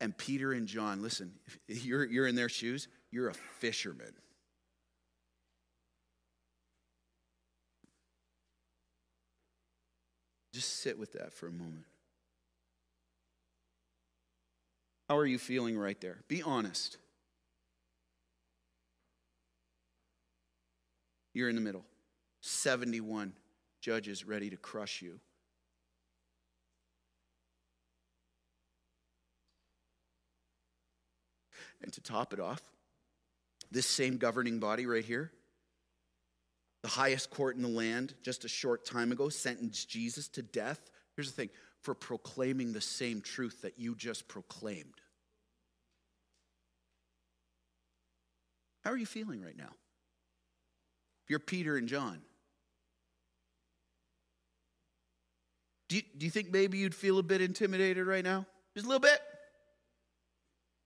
And 0.00 0.16
Peter 0.16 0.52
and 0.52 0.66
John, 0.66 1.02
listen, 1.02 1.32
you're, 1.68 2.04
you're 2.04 2.26
in 2.26 2.34
their 2.34 2.48
shoes, 2.48 2.88
you're 3.10 3.28
a 3.28 3.34
fisherman. 3.34 4.12
Just 10.54 10.82
sit 10.82 10.96
with 10.96 11.14
that 11.14 11.32
for 11.32 11.48
a 11.48 11.52
moment. 11.52 11.84
How 15.08 15.18
are 15.18 15.26
you 15.26 15.36
feeling 15.36 15.76
right 15.76 16.00
there? 16.00 16.18
Be 16.28 16.44
honest. 16.44 16.96
You're 21.32 21.48
in 21.48 21.56
the 21.56 21.60
middle. 21.60 21.84
71 22.40 23.32
judges 23.80 24.24
ready 24.24 24.48
to 24.48 24.56
crush 24.56 25.02
you. 25.02 25.18
And 31.82 31.92
to 31.92 32.00
top 32.00 32.32
it 32.32 32.38
off, 32.38 32.62
this 33.72 33.86
same 33.86 34.18
governing 34.18 34.60
body 34.60 34.86
right 34.86 35.04
here, 35.04 35.32
the 36.84 36.90
highest 36.90 37.30
court 37.30 37.56
in 37.56 37.62
the 37.62 37.68
land, 37.68 38.12
just 38.22 38.44
a 38.44 38.48
short 38.48 38.84
time 38.84 39.10
ago, 39.10 39.30
sentenced 39.30 39.88
Jesus 39.88 40.28
to 40.28 40.42
death. 40.42 40.78
Here's 41.16 41.30
the 41.30 41.34
thing 41.34 41.48
for 41.80 41.94
proclaiming 41.94 42.74
the 42.74 42.80
same 42.82 43.22
truth 43.22 43.62
that 43.62 43.78
you 43.78 43.94
just 43.94 44.28
proclaimed. 44.28 44.92
How 48.84 48.90
are 48.90 48.98
you 48.98 49.06
feeling 49.06 49.40
right 49.40 49.56
now? 49.56 49.70
If 51.24 51.30
you're 51.30 51.38
Peter 51.38 51.78
and 51.78 51.88
John, 51.88 52.20
do 55.88 55.96
you, 55.96 56.02
do 56.18 56.26
you 56.26 56.30
think 56.30 56.52
maybe 56.52 56.76
you'd 56.76 56.94
feel 56.94 57.18
a 57.18 57.22
bit 57.22 57.40
intimidated 57.40 58.06
right 58.06 58.22
now? 58.24 58.44
Just 58.74 58.84
a 58.84 58.88
little 58.90 59.00
bit? 59.00 59.22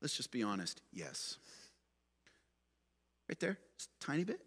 Let's 0.00 0.16
just 0.16 0.30
be 0.30 0.44
honest. 0.44 0.80
Yes. 0.92 1.38
Right 3.28 3.40
there, 3.40 3.58
just 3.76 3.90
a 4.00 4.06
tiny 4.06 4.22
bit. 4.22 4.40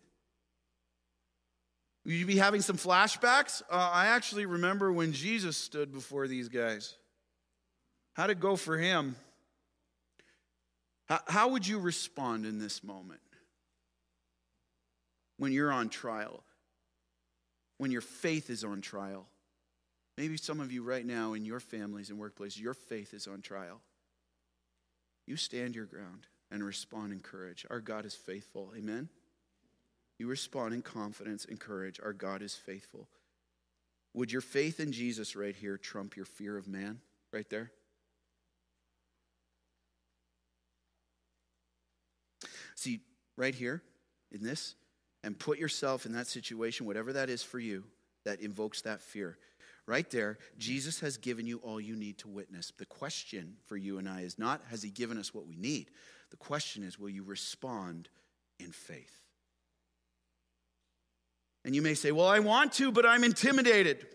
You 2.04 2.26
be 2.26 2.38
having 2.38 2.62
some 2.62 2.78
flashbacks? 2.78 3.62
Uh, 3.70 3.90
I 3.94 4.08
actually 4.08 4.46
remember 4.46 4.92
when 4.92 5.14
Jesus 5.14 5.56
stood 5.56 5.92
before 5.92 6.28
these 6.28 6.50
guys. 6.50 6.96
How'd 8.14 8.32
it 8.32 8.40
go 8.40 8.56
for 8.56 8.78
him? 8.78 9.16
How, 11.08 11.20
how 11.28 11.48
would 11.50 11.68
you 11.68 11.80
respond 11.80 12.46
in 12.46 12.58
this 12.60 12.84
moment? 12.84 13.22
When 15.38 15.52
you're 15.52 15.72
on 15.72 15.90
trial, 15.90 16.44
when 17.78 17.92
your 17.92 18.02
faith 18.02 18.50
is 18.50 18.64
on 18.64 18.82
trial. 18.82 19.28
Maybe 20.18 20.38
some 20.38 20.60
of 20.60 20.72
you 20.72 20.84
right 20.84 21.06
now 21.06 21.34
in 21.34 21.46
your 21.46 21.60
families 21.60 22.12
and 22.12 22.20
workplaces, 22.20 22.60
your 22.60 22.76
faith 22.76 23.14
is 23.14 23.26
on 23.26 23.42
trial. 23.42 23.82
You 25.26 25.36
stand 25.36 25.76
your 25.76 25.86
ground 25.86 26.28
and 26.52 26.64
respond 26.64 27.12
in 27.12 27.22
courage. 27.22 27.66
Our 27.70 27.80
God 27.80 28.06
is 28.06 28.14
faithful. 28.14 28.72
Amen. 28.78 29.10
You 30.22 30.28
respond 30.28 30.76
in 30.76 30.84
confidence 30.84 31.46
and 31.46 31.60
courage. 31.60 32.00
Our 32.00 32.14
God 32.14 32.44
is 32.44 32.54
faithful. 32.54 33.08
Would 34.14 34.32
your 34.32 34.42
faith 34.42 34.80
in 34.80 34.92
Jesus 34.92 35.36
right 35.36 35.56
here 35.56 35.80
trump 35.80 36.16
your 36.16 36.28
fear 36.28 36.60
of 36.60 36.68
man 36.68 37.00
right 37.34 37.50
there? 37.50 37.72
See, 42.76 43.00
right 43.36 43.56
here 43.56 43.82
in 44.32 44.44
this, 44.44 44.76
and 45.24 45.40
put 45.40 45.58
yourself 45.58 46.06
in 46.06 46.12
that 46.12 46.28
situation, 46.28 46.86
whatever 46.86 47.14
that 47.14 47.32
is 47.32 47.42
for 47.42 47.58
you, 47.58 47.84
that 48.24 48.42
invokes 48.42 48.84
that 48.84 49.02
fear. 49.02 49.40
Right 49.88 50.08
there, 50.12 50.38
Jesus 50.60 51.00
has 51.00 51.18
given 51.18 51.48
you 51.48 51.58
all 51.64 51.82
you 51.82 51.96
need 51.96 52.20
to 52.20 52.28
witness. 52.28 52.72
The 52.78 52.86
question 52.86 53.56
for 53.66 53.76
you 53.76 53.98
and 53.98 54.08
I 54.08 54.22
is 54.22 54.38
not, 54.38 54.62
has 54.70 54.84
he 54.84 54.92
given 54.92 55.18
us 55.18 55.34
what 55.34 55.48
we 55.48 55.56
need? 55.56 55.90
The 56.30 56.38
question 56.38 56.84
is, 56.84 57.00
will 57.00 57.10
you 57.10 57.24
respond 57.24 58.08
in 58.60 58.72
faith? 58.72 59.21
And 61.64 61.76
you 61.76 61.82
may 61.82 61.94
say, 61.94 62.12
Well, 62.12 62.28
I 62.28 62.40
want 62.40 62.74
to, 62.74 62.92
but 62.92 63.06
I'm 63.06 63.24
intimidated. 63.24 64.06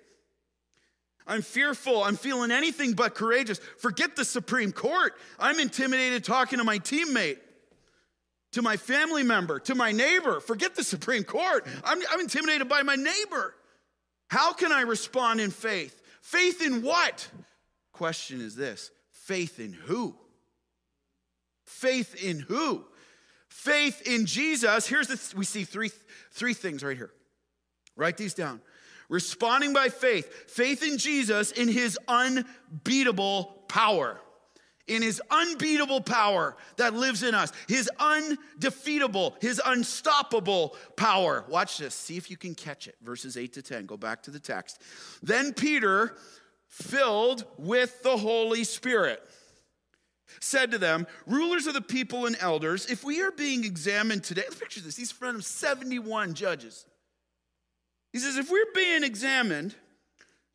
I'm 1.27 1.43
fearful. 1.43 2.05
I'm 2.05 2.17
feeling 2.17 2.51
anything 2.51 2.93
but 2.93 3.15
courageous. 3.15 3.59
Forget 3.79 4.15
the 4.15 4.25
Supreme 4.25 4.73
Court. 4.73 5.15
I'm 5.39 5.59
intimidated 5.59 6.23
talking 6.23 6.59
to 6.59 6.65
my 6.65 6.79
teammate, 6.79 7.39
to 8.53 8.63
my 8.63 8.77
family 8.77 9.25
member, 9.25 9.59
to 9.61 9.75
my 9.75 9.91
neighbor. 9.91 10.39
Forget 10.39 10.77
the 10.77 10.85
Supreme 10.85 11.25
Court. 11.25 11.67
I'm, 11.85 12.01
I'm 12.11 12.21
intimidated 12.21 12.69
by 12.69 12.83
my 12.83 12.95
neighbor. 12.95 13.55
How 14.29 14.53
can 14.53 14.71
I 14.71 14.83
respond 14.83 15.41
in 15.41 15.51
faith? 15.51 16.01
Faith 16.21 16.65
in 16.65 16.83
what? 16.83 17.29
Question 17.93 18.41
is 18.41 18.55
this 18.55 18.91
faith 19.11 19.59
in 19.59 19.73
who? 19.73 20.15
Faith 21.65 22.23
in 22.23 22.39
who? 22.39 22.85
Faith 23.49 24.03
in 24.07 24.27
Jesus. 24.27 24.87
Here's 24.87 25.09
the, 25.09 25.37
we 25.37 25.45
see 25.45 25.65
three, 25.65 25.91
three 26.31 26.55
things 26.55 26.85
right 26.85 26.97
here. 26.97 27.11
Write 27.97 28.17
these 28.17 28.35
down. 28.35 28.61
Responding 29.09 29.73
by 29.73 29.89
faith, 29.89 30.51
faith 30.51 30.83
in 30.83 30.99
Jesus 30.99 31.53
in 31.53 31.69
his 31.69 31.99
unbeatable 32.09 33.65
power. 33.69 34.21
In 34.89 35.03
his 35.03 35.21
unbeatable 35.31 36.01
power 36.01 36.57
that 36.77 36.95
lives 36.95 37.25
in 37.25 37.35
us, 37.35 37.53
his 37.67 37.91
undefeatable, 37.99 39.37
his 39.41 39.61
unstoppable 39.65 40.77
power. 40.97 41.45
Watch 41.49 41.79
this, 41.79 41.95
see 41.95 42.17
if 42.17 42.31
you 42.31 42.37
can 42.37 42.55
catch 42.55 42.87
it. 42.87 42.95
Verses 43.03 43.37
8 43.37 43.53
to 43.55 43.63
10. 43.63 43.87
Go 43.87 43.97
back 43.97 44.23
to 44.25 44.31
the 44.31 44.39
text. 44.39 44.81
Then 45.23 45.55
Peter, 45.55 46.17
filled 46.69 47.45
with 47.59 48.03
the 48.05 48.17
Holy 48.17 48.63
Spirit, 48.63 49.21
said 50.41 50.71
to 50.71 50.79
them, 50.79 51.07
Rulers 51.27 51.67
of 51.67 51.75
the 51.75 51.81
people 51.81 52.27
and 52.27 52.37
elders, 52.39 52.87
if 52.87 53.03
we 53.03 53.23
are 53.23 53.33
being 53.33 53.65
examined 53.65 54.23
today, 54.23 54.45
picture 54.59 54.81
this. 54.81 54.97
He's 54.97 55.11
in 55.11 55.17
front 55.17 55.37
of 55.37 55.45
71 55.45 56.35
judges. 56.35 56.87
He 58.17 58.21
says, 58.21 58.39
if 58.39 58.51
we're 58.51 58.73
being 58.75 59.05
examined 59.05 59.75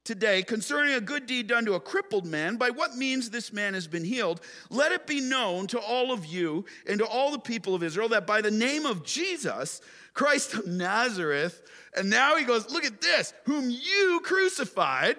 today 0.03 0.41
concerning 0.41 0.95
a 0.95 0.99
good 0.99 1.27
deed 1.27 1.45
done 1.45 1.63
to 1.65 1.75
a 1.75 1.79
crippled 1.79 2.25
man, 2.25 2.55
by 2.55 2.71
what 2.71 2.95
means 2.95 3.29
this 3.29 3.53
man 3.53 3.75
has 3.75 3.85
been 3.85 4.03
healed, 4.03 4.41
let 4.71 4.91
it 4.91 5.05
be 5.05 5.21
known 5.21 5.67
to 5.67 5.79
all 5.79 6.11
of 6.11 6.25
you 6.25 6.65
and 6.87 6.97
to 6.97 7.05
all 7.05 7.29
the 7.29 7.37
people 7.37 7.75
of 7.75 7.83
Israel 7.83 8.09
that 8.09 8.25
by 8.25 8.41
the 8.41 8.49
name 8.49 8.87
of 8.87 9.05
Jesus, 9.05 9.79
Christ 10.15 10.55
of 10.55 10.65
Nazareth, 10.65 11.61
and 11.95 12.09
now 12.09 12.35
he 12.35 12.45
goes, 12.45 12.71
look 12.71 12.83
at 12.83 12.99
this, 12.99 13.31
whom 13.45 13.69
you 13.69 14.21
crucified, 14.23 15.17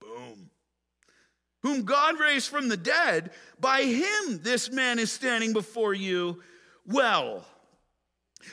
boom, 0.00 0.50
whom 1.62 1.84
God 1.84 2.18
raised 2.18 2.48
from 2.48 2.68
the 2.68 2.76
dead, 2.76 3.30
by 3.60 3.82
him 3.82 4.40
this 4.42 4.72
man 4.72 4.98
is 4.98 5.12
standing 5.12 5.52
before 5.52 5.94
you 5.94 6.42
well. 6.84 7.46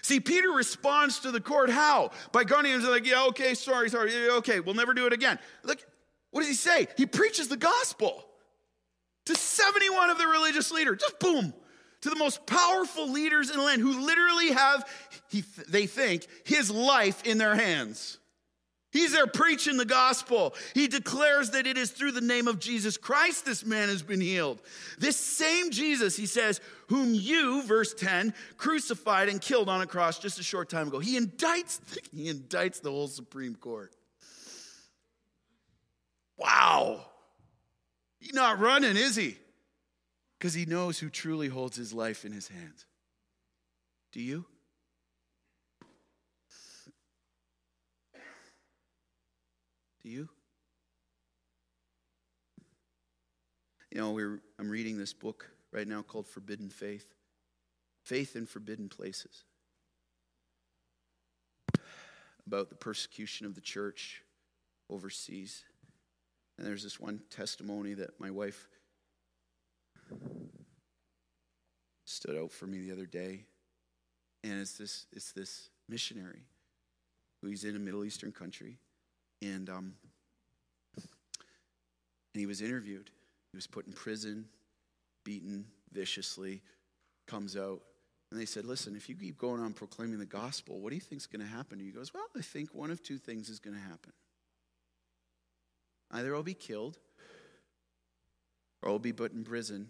See, 0.02 0.19
Peter 0.19 0.50
responds 0.50 1.19
to 1.19 1.32
the 1.32 1.41
court 1.41 1.69
how? 1.69 2.12
By 2.32 2.43
going 2.43 2.65
and 2.65 2.84
like, 2.84 3.06
yeah, 3.06 3.26
okay, 3.28 3.54
sorry, 3.54 3.89
sorry, 3.89 4.13
yeah, 4.13 4.34
okay, 4.34 4.60
we'll 4.60 4.76
never 4.76 4.93
do 4.93 5.06
it 5.06 5.13
again. 5.13 5.39
Look, 5.63 5.80
what 6.32 6.41
does 6.41 6.50
he 6.50 6.56
say? 6.56 6.88
He 6.98 7.06
preaches 7.06 7.48
the 7.48 7.58
gospel 7.58 8.26
to 9.26 9.36
71 9.36 10.10
of 10.10 10.17
the 10.17 10.28
religious 10.28 10.71
leaders. 10.71 11.00
Just 11.00 11.19
boom. 11.19 11.54
To 12.02 12.10
the 12.10 12.15
most 12.17 12.45
powerful 12.45 13.10
leaders 13.10 13.50
in 13.50 13.58
the 13.58 13.63
land 13.63 13.82
who 13.82 14.06
literally 14.06 14.52
have, 14.52 14.88
he, 15.30 15.43
they 15.69 15.88
think, 15.88 16.28
his 16.43 16.69
life 16.69 17.26
in 17.26 17.38
their 17.38 17.56
hands. 17.56 18.19
He's 18.96 19.12
there 19.12 19.28
preaching 19.28 19.76
the 19.76 19.84
gospel. 19.84 20.56
He 20.74 20.88
declares 20.88 21.50
that 21.50 21.68
it 21.68 21.78
is 21.78 21.92
through 21.92 22.14
the 22.14 22.22
name 22.22 22.48
of 22.48 22.60
Jesus 22.60 22.96
Christ 22.96 23.44
this 23.44 23.66
man 23.66 23.90
has 23.90 24.02
been 24.02 24.22
healed. 24.22 24.62
This 24.98 25.18
same 25.18 25.70
Jesus, 25.72 26.16
he 26.16 26.26
says, 26.26 26.62
whom 26.88 27.14
you, 27.14 27.62
verse 27.64 27.94
10, 27.94 28.34
crucified 28.56 29.28
and 29.28 29.42
killed 29.42 29.68
on 29.68 29.82
a 29.82 29.86
cross 29.86 30.18
just 30.18 30.40
a 30.40 30.44
short 30.44 30.70
time 30.70 30.88
ago. 30.88 31.00
He 31.00 31.20
indicts, 31.20 31.82
he 32.16 32.32
indicts 32.32 32.82
the 32.82 32.90
whole 32.90 33.10
Supreme 33.10 33.56
Court. 33.56 33.94
Wow. 36.38 37.02
He's 38.22 38.34
not 38.34 38.60
running, 38.60 38.96
is 38.96 39.18
he? 39.18 39.36
Because 40.40 40.54
he 40.54 40.66
knows 40.66 41.00
who 41.00 41.10
truly 41.10 41.50
holds 41.50 41.76
his 41.76 41.92
life 41.92 42.24
in 42.24 42.32
his 42.32 42.48
hands. 42.48 42.86
Do 44.14 44.22
you? 44.22 44.46
Do 50.06 50.12
you? 50.12 50.30
You 53.89 54.02
know, 54.02 54.12
we're, 54.12 54.39
I'm 54.60 54.70
reading 54.70 55.00
this 55.00 55.13
book 55.13 55.50
right 55.72 55.88
now 55.88 56.04
called 56.04 56.28
Forbidden 56.28 56.70
Faith 56.70 57.15
Faith 58.04 58.36
in 58.36 58.46
Forbidden 58.46 58.88
Places. 58.88 59.46
About 62.46 62.70
the 62.70 62.76
persecution 62.76 63.48
of 63.48 63.56
the 63.56 63.62
church 63.62 64.22
overseas. 64.91 65.63
And 66.60 66.68
there's 66.68 66.84
this 66.84 67.00
one 67.00 67.22
testimony 67.32 67.96
that 67.96 68.20
my 68.20 68.30
wife 68.30 68.68
stood 72.06 72.38
out 72.38 72.52
for 72.52 72.68
me 72.68 72.78
the 72.78 72.91
other 72.91 73.08
day. 73.08 73.46
And 74.44 74.62
it's 74.62 74.78
this, 74.78 75.08
it's 75.12 75.32
this 75.32 75.72
missionary 75.89 76.44
who's 77.41 77.63
in 77.63 77.76
a 77.76 77.80
Middle 77.80 78.06
Eastern 78.06 78.32
country 78.32 78.78
and, 79.41 79.69
um, 79.69 79.93
and 80.95 82.39
he 82.39 82.45
was 82.45 82.62
interviewed. 82.62 83.10
He 83.52 83.58
was 83.58 83.67
put 83.67 83.88
in 83.88 83.93
prison, 83.93 84.45
beaten 85.24 85.65
viciously, 85.91 86.62
comes 87.28 87.56
out. 87.56 87.82
And 88.32 88.39
they 88.39 88.45
said, 88.45 88.65
Listen, 88.65 88.95
if 88.95 89.08
you 89.08 89.15
keep 89.15 89.38
going 89.38 89.62
on 89.62 89.74
proclaiming 89.74 90.19
the 90.19 90.26
gospel, 90.26 90.80
what 90.80 90.89
do 90.89 90.95
you 90.95 91.02
think 91.02 91.21
is 91.21 91.28
going 91.28 91.45
to 91.45 91.52
happen? 91.52 91.80
He 91.80 91.91
goes, 91.91 92.13
Well, 92.13 92.24
I 92.36 92.41
think 92.41 92.74
one 92.74 92.91
of 92.91 93.02
two 93.02 93.17
things 93.17 93.50
is 93.50 93.60
going 93.60 93.76
to 93.76 93.82
happen. 93.82 94.12
Either 96.12 96.36
I'll 96.36 96.43
be 96.43 96.54
killed, 96.54 96.98
or 98.82 98.89
I'll 98.89 99.00
be 99.00 99.13
put 99.13 99.34
in 99.34 99.43
prison 99.43 99.89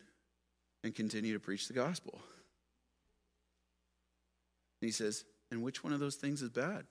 and 0.84 0.94
continue 0.94 1.34
to 1.34 1.40
preach 1.40 1.68
the 1.68 1.74
gospel. 1.74 2.20
And 4.82 4.88
he 4.88 4.92
says, 4.92 5.26
And 5.52 5.64
which 5.64 5.84
one 5.84 5.94
of 5.94 6.00
those 6.00 6.16
things 6.16 6.42
is 6.42 6.50
bad? 6.50 6.86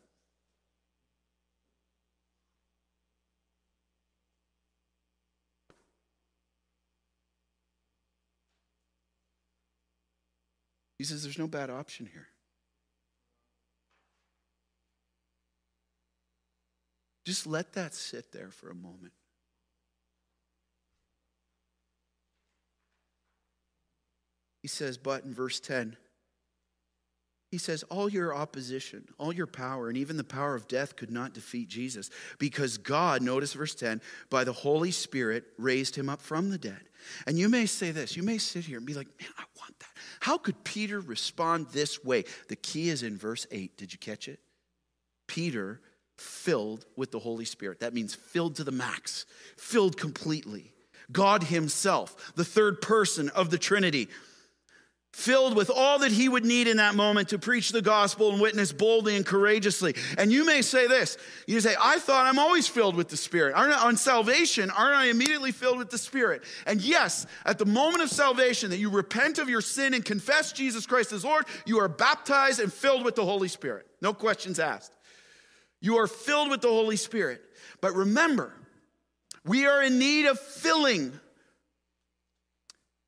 He 11.05 11.09
says, 11.09 11.23
There's 11.23 11.39
no 11.39 11.47
bad 11.47 11.69
option 11.69 12.09
here. 12.11 12.29
Just 17.27 17.47
let 17.47 17.75
that 17.75 17.93
sit 17.93 18.33
there 18.33 18.51
for 18.51 18.71
a 18.71 18.75
moment. 18.75 19.13
He 24.63 24.69
says, 24.69 24.97
but 24.97 25.25
in 25.25 25.35
verse 25.35 25.61
10, 25.61 25.95
he 27.51 27.59
says, 27.59 27.83
All 27.85 28.09
your 28.09 28.35
opposition, 28.35 29.07
all 29.19 29.31
your 29.31 29.47
power, 29.47 29.91
and 29.91 29.99
even 29.99 30.17
the 30.17 30.25
power 30.25 30.55
of 30.55 30.69
death 30.69 30.97
could 30.97 31.11
not 31.11 31.35
defeat 31.35 31.69
Jesus 31.69 32.09
because 32.39 32.79
God, 32.79 33.21
notice 33.21 33.53
verse 33.53 33.75
10, 33.75 34.01
by 34.31 34.43
the 34.43 34.55
Holy 34.55 34.91
Spirit 34.91 35.45
raised 35.59 35.97
him 35.97 36.09
up 36.09 36.23
from 36.23 36.49
the 36.49 36.57
dead. 36.57 36.81
And 37.27 37.39
you 37.39 37.51
may 37.51 37.67
say 37.67 37.91
this, 37.91 38.17
you 38.17 38.23
may 38.23 38.39
sit 38.39 38.65
here 38.65 38.79
and 38.79 38.87
be 38.87 38.95
like, 38.95 39.09
Man, 39.21 39.29
I 39.37 39.45
want 39.59 39.79
that. 39.81 39.94
How 40.25 40.39
could 40.39 40.65
Peter 40.65 41.01
respond 41.01 41.67
this 41.73 42.03
way? 42.03 42.25
The 42.49 42.57
key 42.57 42.89
is 42.89 43.03
in 43.03 43.19
verse 43.19 43.47
8. 43.51 43.77
Did 43.77 43.93
you 43.93 43.99
catch 43.99 44.27
it? 44.27 44.41
Peter 45.27 45.83
filled 46.17 46.87
with 46.97 47.11
the 47.11 47.19
Holy 47.19 47.45
Spirit. 47.45 47.81
That 47.81 47.93
means 47.93 48.15
filled 48.15 48.57
to 48.57 48.65
the 48.65 48.73
max, 48.73 49.27
filled 49.59 49.99
completely. 49.99 50.73
God 51.13 51.43
Himself, 51.43 52.33
the 52.37 52.45
third 52.45 52.81
person 52.81 53.29
of 53.29 53.51
the 53.51 53.59
Trinity, 53.59 54.09
filled 55.15 55.55
with 55.55 55.71
all 55.71 56.01
that 56.01 56.11
he 56.11 56.29
would 56.29 56.45
need 56.45 56.67
in 56.67 56.79
that 56.79 56.97
moment 56.97 57.29
to 57.29 57.39
preach 57.39 57.71
the 57.71 57.81
gospel 57.81 58.33
and 58.33 58.41
witness 58.41 58.73
boldly 58.73 59.15
and 59.15 59.25
courageously. 59.25 59.95
And 60.19 60.33
you 60.33 60.45
may 60.45 60.61
say 60.61 60.89
this 60.89 61.17
you 61.47 61.61
say, 61.61 61.77
I 61.81 62.01
thought 62.01 62.27
I'm 62.27 62.41
always 62.41 62.67
filled 62.67 62.97
with 62.97 63.09
the 63.09 63.17
Spirit. 63.17 63.55
Aren't 63.55 63.75
I, 63.75 63.87
on 63.87 63.97
salvation, 63.97 64.71
aren't 64.71 64.97
I 64.97 65.07
immediately 65.07 65.53
filled 65.53 65.79
with 65.79 65.89
the 65.89 65.99
Spirit? 65.99 66.43
And 66.67 66.81
yes, 66.81 67.27
at 67.47 67.59
the 67.59 67.65
moment 67.65 68.03
of 68.03 68.11
salvation, 68.11 68.71
that 68.71 68.79
you 68.79 68.91
repent 68.91 69.39
of 69.39 69.49
your 69.49 69.61
sin 69.61 69.95
and 69.95 70.05
confess 70.05 70.51
Jesus 70.51 70.85
Christ 70.85 71.13
as 71.13 71.25
Lord, 71.25 71.45
you 71.65 71.79
are 71.79 71.89
baptized 71.89 72.59
and 72.59 72.73
filled 72.73 73.05
with 73.05 73.15
the 73.15 73.25
Holy 73.25 73.49
Spirit. 73.49 73.87
No 74.03 74.13
questions 74.15 74.59
asked. 74.59 74.93
You 75.81 75.99
are 75.99 76.09
filled 76.09 76.51
with 76.51 76.61
the 76.61 76.69
Holy 76.69 76.97
Spirit. 76.97 77.41
But 77.81 77.95
remember, 77.95 78.53
we 79.45 79.67
are 79.67 79.81
in 79.81 80.01
need 80.01 80.27
of 80.27 80.41
filling 80.41 81.13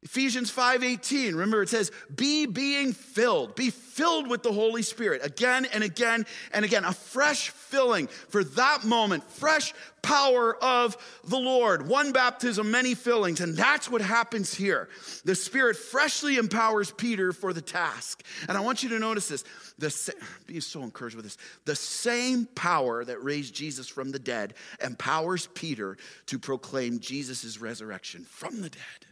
Ephesians 0.07 0.53
5:18 0.53 1.33
remember 1.33 1.62
it 1.62 1.69
says 1.69 1.90
be 2.14 2.47
being 2.47 2.92
filled 2.92 3.57
be 3.57 3.71
filled 3.71 4.31
with 4.31 4.45
the 4.45 4.53
Holy 4.53 4.83
Spirit 4.83 5.21
again 5.25 5.64
and 5.64 5.83
again 5.83 6.25
and 6.53 6.64
again 6.64 6.85
a 6.85 6.92
fresh 6.92 7.51
filling 7.51 8.07
for 8.07 8.45
that 8.45 8.85
moment 8.85 9.25
fresh 9.25 9.75
power 10.03 10.55
of 10.62 10.97
the 11.25 11.37
Lord 11.37 11.88
one 11.88 12.12
baptism 12.12 12.71
many 12.71 12.95
fillings. 12.95 13.40
And 13.40 13.57
that's 13.57 13.90
what 13.90 14.01
happens 14.01 14.55
here. 14.55 14.88
The 15.25 15.35
Spirit 15.35 15.77
freshly 15.77 16.37
empowers 16.37 16.92
Peter 16.92 17.33
for 17.33 17.53
the 17.53 17.61
task. 17.61 18.23
And 18.49 18.57
I 18.57 18.61
want 18.61 18.85
you 18.85 18.90
to 18.90 19.01
notice 19.01 19.27
this. 19.27 19.42
The 19.79 20.14
be 20.47 20.61
so 20.61 20.85
encouraged 20.85 21.16
with 21.16 21.25
this. 21.25 21.37
The 21.64 21.75
same 21.75 22.47
power 22.55 23.05
that 23.05 23.25
raised 23.25 23.57
Jesus 23.57 23.88
from 23.88 24.12
the 24.12 24.21
dead 24.21 24.55
empowers 24.81 25.49
Peter 25.55 25.97
to 26.27 26.38
proclaim 26.38 27.01
Jesus' 27.01 27.61
resurrection 27.61 28.25
from 28.25 28.62
the 28.62 28.71
dead 28.71 29.06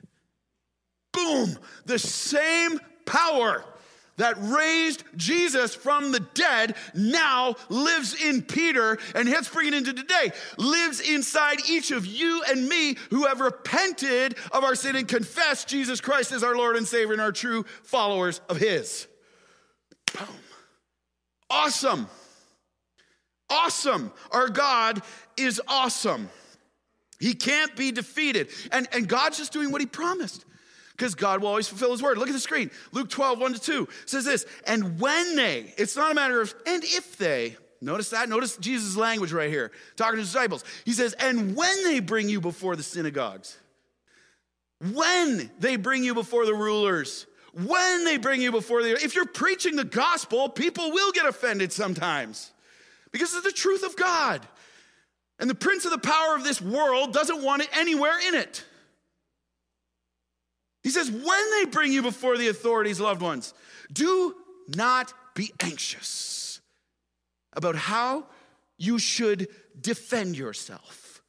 boom, 1.24 1.58
the 1.86 1.98
same 1.98 2.80
power 3.06 3.64
that 4.16 4.36
raised 4.38 5.02
Jesus 5.16 5.74
from 5.74 6.12
the 6.12 6.20
dead 6.20 6.76
now 6.94 7.56
lives 7.68 8.14
in 8.14 8.42
Peter, 8.42 8.98
and 9.14 9.28
let's 9.28 9.48
bring 9.48 9.68
it 9.68 9.74
into 9.74 9.92
today, 9.92 10.30
lives 10.56 11.00
inside 11.00 11.58
each 11.68 11.90
of 11.90 12.06
you 12.06 12.42
and 12.48 12.68
me 12.68 12.96
who 13.10 13.26
have 13.26 13.40
repented 13.40 14.36
of 14.52 14.62
our 14.62 14.76
sin 14.76 14.94
and 14.94 15.08
confessed 15.08 15.66
Jesus 15.66 16.00
Christ 16.00 16.30
as 16.30 16.44
our 16.44 16.56
Lord 16.56 16.76
and 16.76 16.86
Savior 16.86 17.12
and 17.12 17.20
our 17.20 17.32
true 17.32 17.64
followers 17.82 18.40
of 18.48 18.56
His. 18.56 19.08
Boom. 20.16 20.28
Awesome. 21.50 22.06
Awesome. 23.50 24.12
Our 24.30 24.48
God 24.48 25.02
is 25.36 25.60
awesome. 25.66 26.28
He 27.18 27.34
can't 27.34 27.74
be 27.74 27.90
defeated. 27.90 28.48
And, 28.70 28.86
and 28.92 29.08
God's 29.08 29.38
just 29.38 29.52
doing 29.52 29.72
what 29.72 29.80
He 29.80 29.86
promised 29.86 30.44
because 30.96 31.14
God 31.14 31.40
will 31.40 31.48
always 31.48 31.68
fulfill 31.68 31.92
his 31.92 32.02
word. 32.02 32.18
Look 32.18 32.28
at 32.28 32.34
the 32.34 32.40
screen. 32.40 32.70
Luke 32.92 33.10
12, 33.10 33.40
1 33.40 33.54
to 33.54 33.60
2 33.60 33.88
says 34.06 34.24
this, 34.24 34.46
and 34.66 35.00
when 35.00 35.36
they, 35.36 35.72
it's 35.76 35.96
not 35.96 36.12
a 36.12 36.14
matter 36.14 36.40
of, 36.40 36.54
and 36.66 36.84
if 36.84 37.18
they, 37.18 37.56
notice 37.80 38.10
that? 38.10 38.28
Notice 38.28 38.56
Jesus' 38.58 38.96
language 38.96 39.32
right 39.32 39.50
here, 39.50 39.72
talking 39.96 40.14
to 40.16 40.20
his 40.20 40.32
disciples. 40.32 40.64
He 40.84 40.92
says, 40.92 41.14
and 41.14 41.56
when 41.56 41.84
they 41.84 42.00
bring 42.00 42.28
you 42.28 42.40
before 42.40 42.76
the 42.76 42.82
synagogues, 42.82 43.58
when 44.92 45.50
they 45.58 45.76
bring 45.76 46.04
you 46.04 46.14
before 46.14 46.46
the 46.46 46.54
rulers, 46.54 47.26
when 47.52 48.04
they 48.04 48.16
bring 48.16 48.40
you 48.40 48.52
before 48.52 48.82
the, 48.82 48.92
if 48.92 49.14
you're 49.14 49.26
preaching 49.26 49.76
the 49.76 49.84
gospel, 49.84 50.48
people 50.48 50.90
will 50.92 51.12
get 51.12 51.26
offended 51.26 51.72
sometimes 51.72 52.52
because 53.10 53.34
of 53.34 53.42
the 53.42 53.52
truth 53.52 53.82
of 53.84 53.96
God. 53.96 54.46
And 55.40 55.50
the 55.50 55.54
prince 55.54 55.84
of 55.84 55.90
the 55.90 55.98
power 55.98 56.36
of 56.36 56.44
this 56.44 56.60
world 56.60 57.12
doesn't 57.12 57.42
want 57.42 57.62
it 57.62 57.68
anywhere 57.76 58.16
in 58.28 58.34
it. 58.34 58.64
He 60.84 60.90
says, 60.90 61.10
when 61.10 61.50
they 61.50 61.64
bring 61.70 61.92
you 61.92 62.02
before 62.02 62.36
the 62.36 62.48
authorities, 62.48 63.00
loved 63.00 63.22
ones, 63.22 63.54
do 63.92 64.36
not 64.68 65.12
be 65.34 65.50
anxious 65.60 66.60
about 67.54 67.74
how 67.74 68.26
you 68.76 68.98
should 68.98 69.48
defend 69.80 70.36
yourself. 70.36 71.22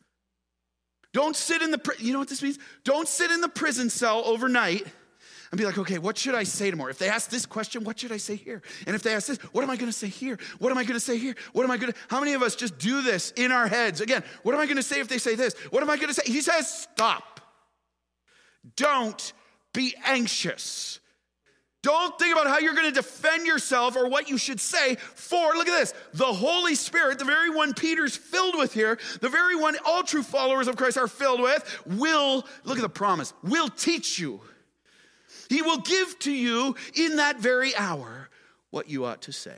Don't 1.14 1.36
sit 1.36 1.62
in 1.62 1.72
the, 1.72 1.96
you 2.00 2.12
know 2.12 2.20
what 2.20 2.28
this 2.28 2.44
means? 2.44 2.60
Don't 2.84 3.08
sit 3.08 3.32
in 3.32 3.40
the 3.40 3.48
prison 3.48 3.90
cell 3.90 4.24
overnight 4.26 4.86
and 5.52 5.58
be 5.58 5.66
like, 5.66 5.78
okay, 5.78 6.00
what 6.00 6.18
should 6.18 6.36
I 6.36 6.44
say 6.44 6.70
tomorrow? 6.70 6.90
If 6.90 6.98
they 6.98 7.08
ask 7.08 7.30
this 7.30 7.46
question, 7.46 7.86
what 7.86 7.98
should 7.98 8.12
I 8.12 8.18
say 8.18 8.36
here? 8.36 8.62
And 8.86 8.94
if 8.94 9.04
they 9.04 9.14
ask 9.14 9.28
this, 9.28 9.38
what 9.54 9.64
am 9.64 9.70
I 9.70 9.78
gonna 9.78 9.94
say 9.94 10.08
here? 10.10 10.38
What 10.60 10.72
am 10.72 10.78
I 10.78 10.84
gonna 10.84 11.00
say 11.00 11.18
here? 11.18 11.36
What 11.54 11.64
am 11.64 11.72
I 11.72 11.78
gonna, 11.78 11.94
how 12.10 12.20
many 12.20 12.34
of 12.34 12.42
us 12.42 12.56
just 12.56 12.78
do 12.78 13.02
this 13.02 13.32
in 13.38 13.54
our 13.54 13.68
heads? 13.68 14.02
Again, 14.02 14.24
what 14.44 14.54
am 14.54 14.60
I 14.60 14.66
gonna 14.66 14.84
say 14.84 15.00
if 15.00 15.08
they 15.08 15.18
say 15.18 15.36
this? 15.36 15.54
What 15.70 15.82
am 15.82 15.90
I 15.90 15.96
gonna 15.96 16.14
say? 16.14 16.24
He 16.26 16.42
says, 16.42 16.70
stop. 16.70 17.40
Don't 18.76 19.32
be 19.76 19.94
anxious. 20.06 21.00
Don't 21.84 22.18
think 22.18 22.34
about 22.34 22.48
how 22.48 22.58
you're 22.58 22.74
going 22.74 22.92
to 22.92 23.00
defend 23.00 23.46
yourself 23.46 23.96
or 23.96 24.10
what 24.10 24.28
you 24.28 24.40
should 24.40 24.60
say. 24.60 24.96
For, 24.96 25.54
look 25.54 25.68
at 25.68 25.80
this, 25.80 25.94
the 26.16 26.26
Holy 26.26 26.74
Spirit, 26.74 27.20
the 27.20 27.26
very 27.26 27.52
one 27.52 27.76
Peter's 27.76 28.18
filled 28.18 28.58
with 28.58 28.74
here, 28.74 28.98
the 29.22 29.30
very 29.30 29.56
one 29.56 29.76
all 29.86 30.02
true 30.02 30.24
followers 30.24 30.68
of 30.68 30.78
Christ 30.78 30.98
are 30.98 31.08
filled 31.08 31.42
with, 31.42 31.84
will, 31.86 32.44
look 32.64 32.80
at 32.80 32.82
the 32.82 32.90
promise, 32.90 33.34
will 33.44 33.70
teach 33.70 34.18
you. 34.18 34.42
He 35.48 35.62
will 35.62 35.78
give 35.78 36.18
to 36.20 36.32
you 36.32 36.76
in 36.96 37.18
that 37.18 37.40
very 37.40 37.76
hour 37.76 38.30
what 38.72 38.90
you 38.90 39.06
ought 39.06 39.22
to 39.24 39.32
say. 39.32 39.58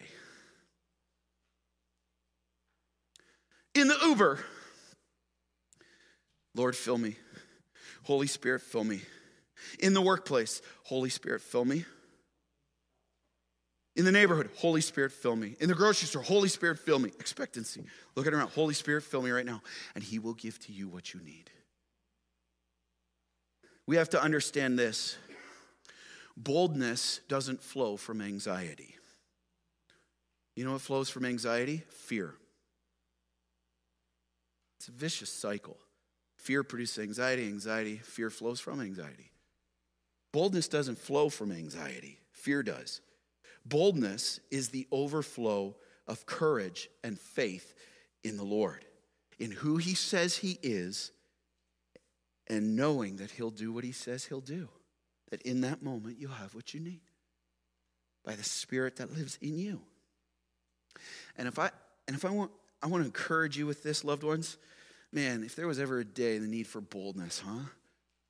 In 3.74 3.88
the 3.88 3.98
Uber, 4.04 4.40
Lord, 6.56 6.76
fill 6.76 6.98
me. 6.98 7.16
Holy 8.04 8.28
Spirit, 8.28 8.64
fill 8.64 8.84
me. 8.84 9.02
In 9.80 9.94
the 9.94 10.02
workplace, 10.02 10.62
Holy 10.84 11.10
Spirit, 11.10 11.42
fill 11.42 11.66
me. 11.66 11.86
In 13.96 14.06
the 14.06 14.12
neighborhood, 14.12 14.52
Holy 14.58 14.82
Spirit, 14.82 15.12
fill 15.12 15.36
me. 15.36 15.56
In 15.60 15.68
the 15.68 15.74
grocery 15.74 16.08
store, 16.08 16.22
Holy 16.22 16.50
Spirit, 16.50 16.78
fill 16.78 17.00
me. 17.00 17.10
Expectancy. 17.20 17.84
Looking 18.16 18.34
around, 18.34 18.50
Holy 18.50 18.76
Spirit, 18.76 19.04
fill 19.04 19.24
me 19.24 19.32
right 19.32 19.46
now. 19.46 19.64
And 19.96 20.04
He 20.04 20.20
will 20.20 20.36
give 20.36 20.60
to 20.66 20.72
you 20.72 20.88
what 20.88 21.14
you 21.14 21.20
need. 21.22 21.50
We 23.88 23.96
have 23.96 24.10
to 24.10 24.22
understand 24.22 24.78
this 24.78 25.18
boldness 26.36 27.22
doesn't 27.28 27.64
flow 27.64 27.98
from 27.98 28.22
anxiety. 28.22 28.96
You 30.56 30.66
know 30.66 30.74
what 30.74 30.82
flows 30.82 31.10
from 31.10 31.26
anxiety? 31.26 31.84
Fear. 31.90 32.36
It's 34.80 34.88
a 34.90 34.92
vicious 34.92 35.32
cycle. 35.32 35.78
Fear 36.38 36.64
produces 36.64 37.00
anxiety, 37.00 37.48
anxiety, 37.48 37.98
fear 37.98 38.30
flows 38.30 38.60
from 38.60 38.80
anxiety. 38.80 39.32
Boldness 40.38 40.68
doesn't 40.68 41.00
flow 41.00 41.30
from 41.30 41.52
anxiety, 41.52 42.20
fear 42.32 42.62
does. 42.62 43.02
Boldness 43.66 44.40
is 44.52 44.70
the 44.70 44.86
overflow 44.92 45.76
of 46.08 46.28
courage 46.28 46.92
and 47.04 47.20
faith 47.20 47.74
in 48.24 48.38
the 48.38 48.44
Lord, 48.44 48.86
in 49.40 49.50
who 49.50 49.78
He 49.78 49.96
says 49.96 50.38
He 50.38 50.60
is, 50.62 51.12
and 52.46 52.76
knowing 52.76 53.16
that 53.16 53.32
He'll 53.32 53.50
do 53.50 53.74
what 53.74 53.84
He 53.84 53.92
says 53.92 54.26
He'll 54.26 54.40
do. 54.40 54.70
That 55.32 55.42
in 55.42 55.62
that 55.62 55.82
moment 55.82 56.20
you'll 56.20 56.34
have 56.34 56.54
what 56.54 56.72
you 56.72 56.82
need. 56.82 57.02
by 58.24 58.36
the 58.36 58.44
Spirit 58.44 58.98
that 58.98 59.12
lives 59.12 59.40
in 59.42 59.58
you. 59.58 59.82
And 61.36 61.48
if 61.48 61.58
I 61.58 61.72
and 62.08 62.16
if 62.16 62.24
I 62.24 62.30
want 62.30 62.52
I 62.84 62.86
want 62.86 63.02
to 63.02 63.08
encourage 63.08 63.58
you 63.58 63.66
with 63.66 63.82
this, 63.82 64.04
loved 64.04 64.22
ones, 64.22 64.58
man, 65.12 65.44
if 65.44 65.56
there 65.56 65.66
was 65.66 65.80
ever 65.80 65.98
a 65.98 66.06
day 66.06 66.38
the 66.38 66.46
need 66.46 66.68
for 66.68 66.80
boldness, 66.80 67.42
huh? 67.44 67.72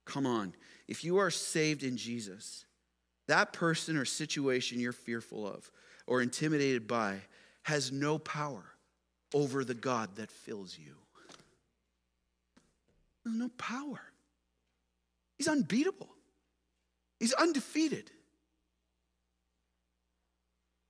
Come 0.07 0.25
on. 0.25 0.55
If 0.87 1.03
you 1.03 1.17
are 1.17 1.29
saved 1.29 1.83
in 1.83 1.97
Jesus, 1.97 2.65
that 3.27 3.51
person 3.51 3.97
or 3.97 4.05
situation 4.05 4.79
you're 4.79 4.93
fearful 4.93 5.45
of 5.45 5.69
or 6.07 6.21
intimidated 6.21 6.87
by 6.87 7.19
has 7.63 7.91
no 7.91 8.17
power 8.17 8.63
over 9.33 9.65
the 9.65 9.73
God 9.73 10.15
that 10.15 10.31
fills 10.31 10.77
you. 10.79 10.93
There's 13.23 13.35
no 13.35 13.49
power. 13.57 13.99
He's 15.37 15.49
unbeatable, 15.49 16.09
he's 17.19 17.33
undefeated. 17.33 18.09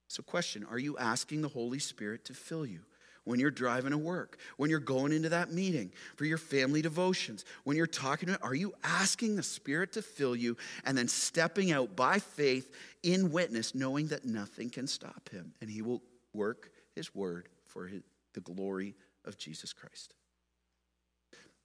So, 0.09 0.23
question 0.23 0.65
Are 0.69 0.79
you 0.79 0.97
asking 0.97 1.41
the 1.41 1.47
Holy 1.47 1.79
Spirit 1.79 2.23
to 2.25 2.33
fill 2.33 2.65
you? 2.65 2.81
When 3.27 3.41
you're 3.41 3.51
driving 3.51 3.91
to 3.91 3.97
work, 3.97 4.37
when 4.55 4.69
you're 4.69 4.79
going 4.79 5.11
into 5.11 5.27
that 5.29 5.51
meeting 5.51 5.91
for 6.15 6.23
your 6.23 6.37
family 6.37 6.81
devotions, 6.81 7.43
when 7.65 7.75
you're 7.75 7.85
talking 7.85 8.27
to, 8.27 8.35
it? 8.35 8.39
are 8.41 8.55
you 8.55 8.73
asking 8.85 9.35
the 9.35 9.43
Spirit 9.43 9.91
to 9.93 10.01
fill 10.01 10.33
you 10.33 10.55
and 10.85 10.97
then 10.97 11.09
stepping 11.09 11.73
out 11.73 11.93
by 11.93 12.19
faith 12.19 12.73
in 13.03 13.31
witness, 13.31 13.75
knowing 13.75 14.07
that 14.07 14.23
nothing 14.23 14.69
can 14.69 14.87
stop 14.87 15.27
him 15.29 15.53
and 15.59 15.69
he 15.69 15.81
will 15.81 16.01
work 16.33 16.71
his 16.95 17.13
word 17.13 17.49
for 17.65 17.85
his, 17.87 18.01
the 18.33 18.39
glory 18.39 18.95
of 19.25 19.37
Jesus 19.37 19.73
Christ? 19.73 20.13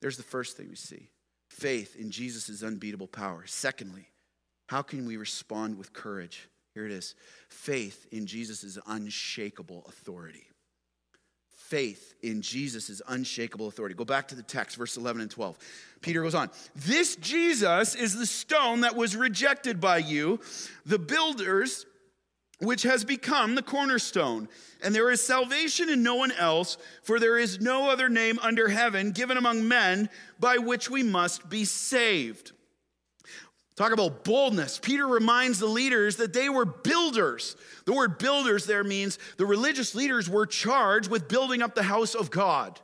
There's 0.00 0.16
the 0.16 0.24
first 0.24 0.56
thing 0.56 0.68
we 0.68 0.74
see 0.74 1.10
faith 1.48 1.94
in 1.94 2.10
Jesus' 2.10 2.64
unbeatable 2.64 3.06
power. 3.06 3.44
Secondly, 3.46 4.08
how 4.66 4.82
can 4.82 5.06
we 5.06 5.16
respond 5.16 5.78
with 5.78 5.92
courage? 5.92 6.48
Here 6.74 6.86
it 6.86 6.92
is 6.92 7.14
faith 7.48 8.06
in 8.10 8.26
Jesus' 8.26 8.78
unshakable 8.86 9.84
authority 9.86 10.46
faith 11.72 12.14
in 12.20 12.42
Jesus' 12.42 13.00
unshakable 13.08 13.66
authority. 13.66 13.94
Go 13.94 14.04
back 14.04 14.28
to 14.28 14.34
the 14.34 14.42
text, 14.42 14.76
verse 14.76 14.98
11 14.98 15.22
and 15.22 15.30
12. 15.30 15.56
Peter 16.02 16.22
goes 16.22 16.34
on 16.34 16.50
This 16.76 17.16
Jesus 17.16 17.94
is 17.94 18.14
the 18.14 18.26
stone 18.26 18.82
that 18.82 18.94
was 18.94 19.16
rejected 19.16 19.80
by 19.80 19.96
you, 19.96 20.38
the 20.84 20.98
builders, 20.98 21.86
which 22.58 22.82
has 22.82 23.06
become 23.06 23.54
the 23.54 23.62
cornerstone. 23.62 24.50
And 24.82 24.94
there 24.94 25.10
is 25.10 25.26
salvation 25.26 25.88
in 25.88 26.02
no 26.02 26.16
one 26.16 26.32
else, 26.32 26.76
for 27.04 27.18
there 27.18 27.38
is 27.38 27.58
no 27.58 27.88
other 27.88 28.10
name 28.10 28.38
under 28.42 28.68
heaven 28.68 29.12
given 29.12 29.38
among 29.38 29.66
men 29.66 30.10
by 30.38 30.58
which 30.58 30.90
we 30.90 31.02
must 31.02 31.48
be 31.48 31.64
saved. 31.64 32.52
Talk 33.74 33.92
about 33.92 34.24
boldness. 34.24 34.78
Peter 34.78 35.06
reminds 35.06 35.58
the 35.58 35.66
leaders 35.66 36.16
that 36.16 36.34
they 36.34 36.48
were 36.48 36.66
builders. 36.66 37.56
The 37.86 37.94
word 37.94 38.18
builders 38.18 38.66
there 38.66 38.84
means 38.84 39.18
the 39.38 39.46
religious 39.46 39.94
leaders 39.94 40.28
were 40.28 40.46
charged 40.46 41.10
with 41.10 41.26
building 41.26 41.62
up 41.62 41.74
the 41.74 41.82
house 41.82 42.14
of 42.14 42.30
God. 42.30 42.78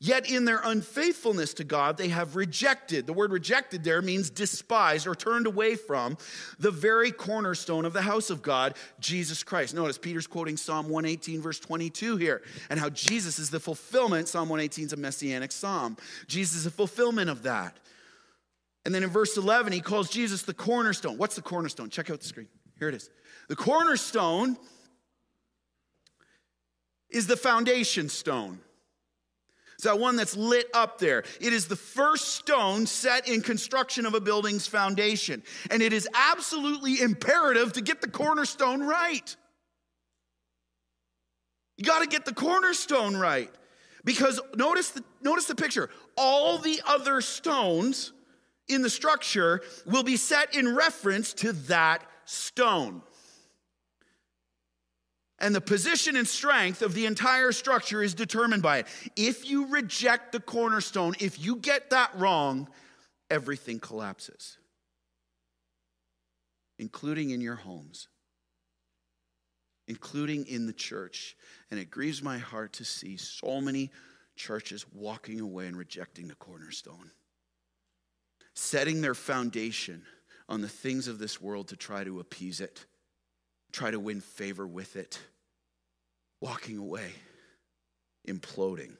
Yet 0.00 0.30
in 0.30 0.44
their 0.44 0.60
unfaithfulness 0.62 1.54
to 1.54 1.64
God, 1.64 1.96
they 1.96 2.08
have 2.08 2.36
rejected. 2.36 3.06
The 3.06 3.12
word 3.12 3.32
rejected 3.32 3.82
there 3.82 4.00
means 4.00 4.30
despised 4.30 5.08
or 5.08 5.16
turned 5.16 5.48
away 5.48 5.74
from 5.74 6.16
the 6.60 6.70
very 6.70 7.10
cornerstone 7.10 7.84
of 7.84 7.92
the 7.92 8.02
house 8.02 8.30
of 8.30 8.40
God, 8.40 8.76
Jesus 9.00 9.42
Christ. 9.42 9.74
Notice 9.74 9.98
Peter's 9.98 10.28
quoting 10.28 10.56
Psalm 10.56 10.88
118, 10.88 11.42
verse 11.42 11.58
22 11.58 12.16
here, 12.16 12.42
and 12.70 12.78
how 12.78 12.90
Jesus 12.90 13.40
is 13.40 13.50
the 13.50 13.58
fulfillment. 13.58 14.28
Psalm 14.28 14.48
118 14.48 14.86
is 14.86 14.92
a 14.92 14.96
messianic 14.96 15.50
psalm. 15.50 15.96
Jesus 16.28 16.58
is 16.58 16.64
the 16.64 16.70
fulfillment 16.70 17.28
of 17.28 17.42
that. 17.42 17.76
And 18.84 18.94
then 18.94 19.02
in 19.02 19.10
verse 19.10 19.36
11, 19.36 19.72
he 19.72 19.80
calls 19.80 20.08
Jesus 20.08 20.42
the 20.42 20.54
cornerstone. 20.54 21.18
What's 21.18 21.36
the 21.36 21.42
cornerstone? 21.42 21.90
Check 21.90 22.10
out 22.10 22.20
the 22.20 22.26
screen. 22.26 22.48
Here 22.78 22.88
it 22.88 22.94
is. 22.94 23.10
The 23.48 23.56
cornerstone 23.56 24.56
is 27.10 27.26
the 27.26 27.36
foundation 27.36 28.08
stone. 28.08 28.60
It's 29.74 29.84
that 29.84 29.98
one 29.98 30.16
that's 30.16 30.36
lit 30.36 30.66
up 30.74 30.98
there. 30.98 31.22
It 31.40 31.52
is 31.52 31.68
the 31.68 31.76
first 31.76 32.34
stone 32.34 32.86
set 32.86 33.28
in 33.28 33.42
construction 33.42 34.06
of 34.06 34.14
a 34.14 34.20
building's 34.20 34.66
foundation. 34.66 35.44
And 35.70 35.82
it 35.82 35.92
is 35.92 36.08
absolutely 36.14 37.00
imperative 37.00 37.74
to 37.74 37.80
get 37.80 38.00
the 38.00 38.08
cornerstone 38.08 38.82
right. 38.82 39.36
You 41.76 41.84
got 41.84 42.00
to 42.00 42.08
get 42.08 42.24
the 42.24 42.34
cornerstone 42.34 43.16
right. 43.16 43.50
Because 44.04 44.40
notice 44.56 44.90
the, 44.90 45.04
notice 45.22 45.44
the 45.44 45.54
picture. 45.54 45.90
All 46.16 46.58
the 46.58 46.82
other 46.84 47.20
stones 47.20 48.12
in 48.68 48.82
the 48.82 48.90
structure 48.90 49.62
will 49.86 50.02
be 50.02 50.16
set 50.16 50.54
in 50.54 50.74
reference 50.74 51.32
to 51.34 51.52
that 51.52 52.02
stone. 52.24 53.02
And 55.40 55.54
the 55.54 55.60
position 55.60 56.16
and 56.16 56.26
strength 56.26 56.82
of 56.82 56.94
the 56.94 57.06
entire 57.06 57.52
structure 57.52 58.02
is 58.02 58.14
determined 58.14 58.62
by 58.62 58.78
it. 58.78 58.86
If 59.16 59.48
you 59.48 59.66
reject 59.66 60.32
the 60.32 60.40
cornerstone, 60.40 61.14
if 61.20 61.42
you 61.42 61.56
get 61.56 61.90
that 61.90 62.10
wrong, 62.16 62.68
everything 63.30 63.78
collapses, 63.78 64.58
including 66.78 67.30
in 67.30 67.40
your 67.40 67.54
homes, 67.54 68.08
including 69.86 70.46
in 70.46 70.66
the 70.66 70.72
church. 70.72 71.36
And 71.70 71.78
it 71.78 71.88
grieves 71.88 72.20
my 72.20 72.38
heart 72.38 72.72
to 72.74 72.84
see 72.84 73.16
so 73.16 73.60
many 73.60 73.92
churches 74.34 74.86
walking 74.92 75.40
away 75.40 75.66
and 75.66 75.76
rejecting 75.76 76.26
the 76.26 76.34
cornerstone 76.34 77.12
setting 78.58 79.00
their 79.00 79.14
foundation 79.14 80.02
on 80.48 80.60
the 80.60 80.68
things 80.68 81.06
of 81.06 81.20
this 81.20 81.40
world 81.40 81.68
to 81.68 81.76
try 81.76 82.02
to 82.02 82.18
appease 82.18 82.60
it, 82.60 82.86
try 83.70 83.88
to 83.88 84.00
win 84.00 84.20
favor 84.20 84.66
with 84.66 84.96
it, 84.96 85.20
walking 86.40 86.76
away, 86.76 87.12
imploding. 88.26 88.96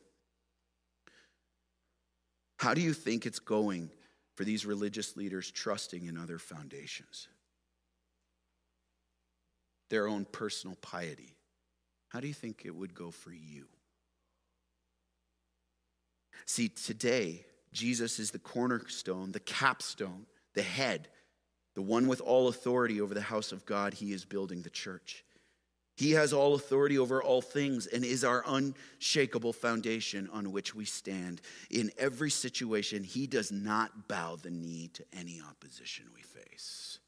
How 2.59 2.73
do 2.73 2.81
you 2.81 2.93
think 2.93 3.27
it's 3.27 3.41
going 3.41 3.91
for 4.37 4.45
these 4.45 4.65
religious 4.65 5.17
leaders 5.17 5.51
trusting 5.51 6.07
in 6.07 6.17
other 6.17 6.39
foundations? 6.39 7.27
Their 9.91 10.07
own 10.07 10.25
personal 10.25 10.77
piety. 10.81 11.35
How 12.11 12.21
do 12.21 12.29
you 12.29 12.35
think 12.35 12.63
it 12.65 12.77
would 12.77 12.95
go 12.95 13.11
for 13.11 13.33
you? 13.33 13.67
See, 16.47 16.69
today, 16.69 17.45
Jesus 17.73 18.19
is 18.19 18.31
the 18.31 18.39
cornerstone, 18.39 19.33
the 19.33 19.41
capstone, 19.41 20.27
the 20.55 20.63
head, 20.63 21.09
the 21.75 21.83
one 21.83 22.09
with 22.09 22.21
all 22.21 22.49
authority 22.49 23.01
over 23.01 23.15
the 23.15 23.21
house 23.21 23.53
of 23.53 23.65
God. 23.65 23.95
He 23.95 24.13
is 24.13 24.25
building 24.25 24.63
the 24.63 24.71
church. 24.71 25.25
He 25.99 26.13
has 26.13 26.33
all 26.33 26.55
authority 26.55 26.97
over 26.97 27.21
all 27.21 27.43
things 27.43 27.89
and 27.89 28.05
is 28.05 28.23
our 28.23 28.45
unshakable 28.47 29.53
foundation 29.53 30.29
on 30.33 30.53
which 30.53 30.73
we 30.73 30.85
stand. 30.85 31.41
In 31.71 31.91
every 31.99 32.31
situation, 32.31 33.03
He 33.03 33.27
does 33.27 33.51
not 33.51 34.07
bow 34.07 34.37
the 34.37 34.51
knee 34.51 34.91
to 34.95 35.05
any 35.13 35.41
opposition 35.41 36.05
we 36.15 36.23
face. 36.23 37.01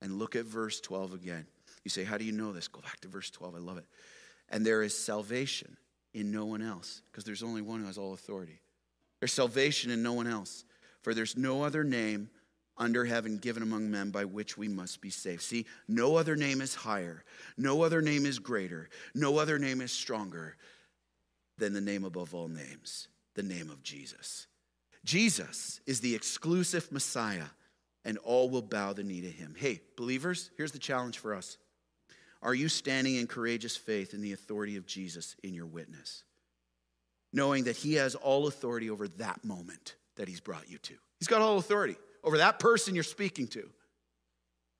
And 0.00 0.20
look 0.20 0.36
at 0.36 0.44
verse 0.44 0.80
12 0.80 1.14
again. 1.14 1.46
You 1.82 1.90
say, 1.90 2.04
How 2.04 2.18
do 2.18 2.24
you 2.24 2.30
know 2.30 2.52
this? 2.52 2.68
Go 2.68 2.80
back 2.82 3.00
to 3.00 3.08
verse 3.08 3.30
12. 3.30 3.56
I 3.56 3.58
love 3.58 3.78
it. 3.78 3.86
And 4.48 4.64
there 4.64 4.84
is 4.84 4.96
salvation 4.96 5.76
in 6.14 6.30
no 6.30 6.44
one 6.44 6.62
else, 6.62 7.02
because 7.10 7.24
there's 7.24 7.42
only 7.42 7.62
one 7.62 7.80
who 7.80 7.86
has 7.86 7.98
all 7.98 8.14
authority. 8.14 8.60
There's 9.20 9.32
salvation 9.32 9.90
in 9.90 10.02
no 10.02 10.12
one 10.12 10.26
else, 10.26 10.64
for 11.02 11.14
there's 11.14 11.36
no 11.36 11.62
other 11.62 11.84
name 11.84 12.30
under 12.78 13.04
heaven 13.04 13.38
given 13.38 13.62
among 13.62 13.90
men 13.90 14.10
by 14.10 14.24
which 14.24 14.58
we 14.58 14.68
must 14.68 15.00
be 15.00 15.10
saved. 15.10 15.42
See, 15.42 15.66
no 15.88 16.16
other 16.16 16.36
name 16.36 16.60
is 16.60 16.74
higher, 16.74 17.24
no 17.56 17.82
other 17.82 18.02
name 18.02 18.26
is 18.26 18.38
greater, 18.38 18.88
no 19.14 19.38
other 19.38 19.58
name 19.58 19.80
is 19.80 19.92
stronger 19.92 20.56
than 21.58 21.72
the 21.72 21.80
name 21.80 22.04
above 22.04 22.34
all 22.34 22.48
names, 22.48 23.08
the 23.34 23.42
name 23.42 23.70
of 23.70 23.82
Jesus. 23.82 24.46
Jesus 25.04 25.80
is 25.86 26.00
the 26.00 26.14
exclusive 26.14 26.90
Messiah, 26.92 27.46
and 28.04 28.18
all 28.18 28.50
will 28.50 28.62
bow 28.62 28.92
the 28.92 29.04
knee 29.04 29.22
to 29.22 29.30
him. 29.30 29.54
Hey, 29.56 29.80
believers, 29.96 30.50
here's 30.56 30.72
the 30.72 30.78
challenge 30.78 31.18
for 31.18 31.34
us. 31.34 31.56
Are 32.42 32.54
you 32.54 32.68
standing 32.68 33.16
in 33.16 33.26
courageous 33.26 33.76
faith 33.76 34.12
in 34.12 34.20
the 34.20 34.32
authority 34.32 34.76
of 34.76 34.86
Jesus 34.86 35.34
in 35.42 35.54
your 35.54 35.66
witness? 35.66 36.22
Knowing 37.36 37.64
that 37.64 37.76
He 37.76 37.94
has 37.94 38.14
all 38.16 38.48
authority 38.48 38.90
over 38.90 39.06
that 39.06 39.44
moment 39.44 39.94
that 40.16 40.26
He's 40.26 40.40
brought 40.40 40.68
you 40.68 40.78
to. 40.78 40.94
He's 41.20 41.28
got 41.28 41.42
all 41.42 41.58
authority 41.58 41.96
over 42.24 42.38
that 42.38 42.58
person 42.58 42.94
you're 42.94 43.04
speaking 43.04 43.46
to, 43.48 43.68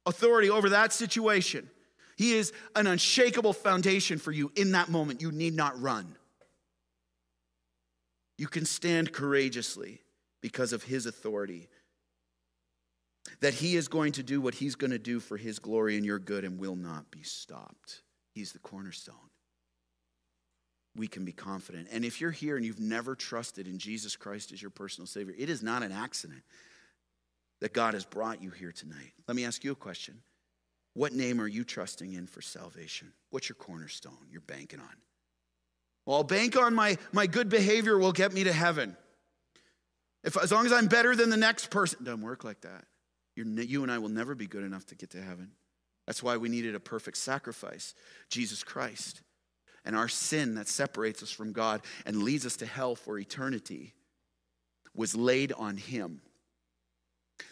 authority 0.06 0.50
over 0.50 0.70
that 0.70 0.92
situation. 0.92 1.70
He 2.16 2.32
is 2.32 2.52
an 2.74 2.86
unshakable 2.86 3.52
foundation 3.52 4.18
for 4.18 4.32
you 4.32 4.50
in 4.56 4.72
that 4.72 4.88
moment. 4.88 5.20
You 5.20 5.30
need 5.30 5.54
not 5.54 5.80
run. 5.80 6.16
You 8.38 8.48
can 8.48 8.64
stand 8.64 9.12
courageously 9.12 10.00
because 10.40 10.72
of 10.72 10.82
His 10.82 11.06
authority. 11.06 11.68
That 13.40 13.54
He 13.54 13.76
is 13.76 13.86
going 13.88 14.12
to 14.12 14.22
do 14.22 14.40
what 14.40 14.54
He's 14.54 14.76
going 14.76 14.92
to 14.92 14.98
do 14.98 15.20
for 15.20 15.36
His 15.36 15.58
glory 15.58 15.96
and 15.96 16.06
your 16.06 16.18
good 16.18 16.44
and 16.44 16.58
will 16.58 16.76
not 16.76 17.10
be 17.10 17.22
stopped. 17.22 18.02
He's 18.32 18.52
the 18.52 18.58
cornerstone 18.58 19.14
we 20.96 21.08
can 21.08 21.24
be 21.24 21.32
confident. 21.32 21.88
And 21.92 22.04
if 22.04 22.20
you're 22.20 22.30
here 22.30 22.56
and 22.56 22.64
you've 22.64 22.80
never 22.80 23.14
trusted 23.14 23.66
in 23.66 23.78
Jesus 23.78 24.16
Christ 24.16 24.52
as 24.52 24.60
your 24.60 24.70
personal 24.70 25.06
Savior, 25.06 25.34
it 25.36 25.50
is 25.50 25.62
not 25.62 25.82
an 25.82 25.92
accident 25.92 26.42
that 27.60 27.72
God 27.72 27.94
has 27.94 28.04
brought 28.04 28.42
you 28.42 28.50
here 28.50 28.72
tonight. 28.72 29.12
Let 29.26 29.36
me 29.36 29.44
ask 29.44 29.64
you 29.64 29.72
a 29.72 29.76
question 29.76 30.20
What 30.94 31.12
name 31.12 31.40
are 31.40 31.48
you 31.48 31.64
trusting 31.64 32.12
in 32.12 32.26
for 32.26 32.42
salvation? 32.42 33.12
What's 33.30 33.48
your 33.48 33.56
cornerstone 33.56 34.28
you're 34.30 34.40
banking 34.40 34.80
on? 34.80 34.96
Well, 36.04 36.18
I'll 36.18 36.24
bank 36.24 36.56
on 36.56 36.74
my, 36.74 36.98
my 37.12 37.26
good 37.26 37.48
behavior 37.48 37.98
will 37.98 38.12
get 38.12 38.32
me 38.32 38.44
to 38.44 38.52
heaven. 38.52 38.96
If, 40.22 40.36
as 40.36 40.52
long 40.52 40.66
as 40.66 40.72
I'm 40.72 40.86
better 40.86 41.16
than 41.16 41.30
the 41.30 41.36
next 41.36 41.70
person, 41.70 42.04
doesn't 42.04 42.22
work 42.22 42.44
like 42.44 42.60
that. 42.62 42.84
You're, 43.34 43.46
you 43.46 43.82
and 43.82 43.92
I 43.92 43.98
will 43.98 44.08
never 44.08 44.34
be 44.34 44.46
good 44.46 44.64
enough 44.64 44.86
to 44.86 44.94
get 44.94 45.10
to 45.10 45.22
heaven. 45.22 45.50
That's 46.06 46.22
why 46.22 46.36
we 46.36 46.48
needed 46.48 46.74
a 46.74 46.80
perfect 46.80 47.16
sacrifice, 47.16 47.94
Jesus 48.30 48.62
Christ. 48.62 49.22
And 49.86 49.96
our 49.96 50.08
sin 50.08 50.56
that 50.56 50.68
separates 50.68 51.22
us 51.22 51.30
from 51.30 51.52
God 51.52 51.80
and 52.04 52.24
leads 52.24 52.44
us 52.44 52.56
to 52.56 52.66
hell 52.66 52.96
for 52.96 53.18
eternity 53.18 53.94
was 54.94 55.14
laid 55.14 55.52
on 55.52 55.76
him 55.76 56.20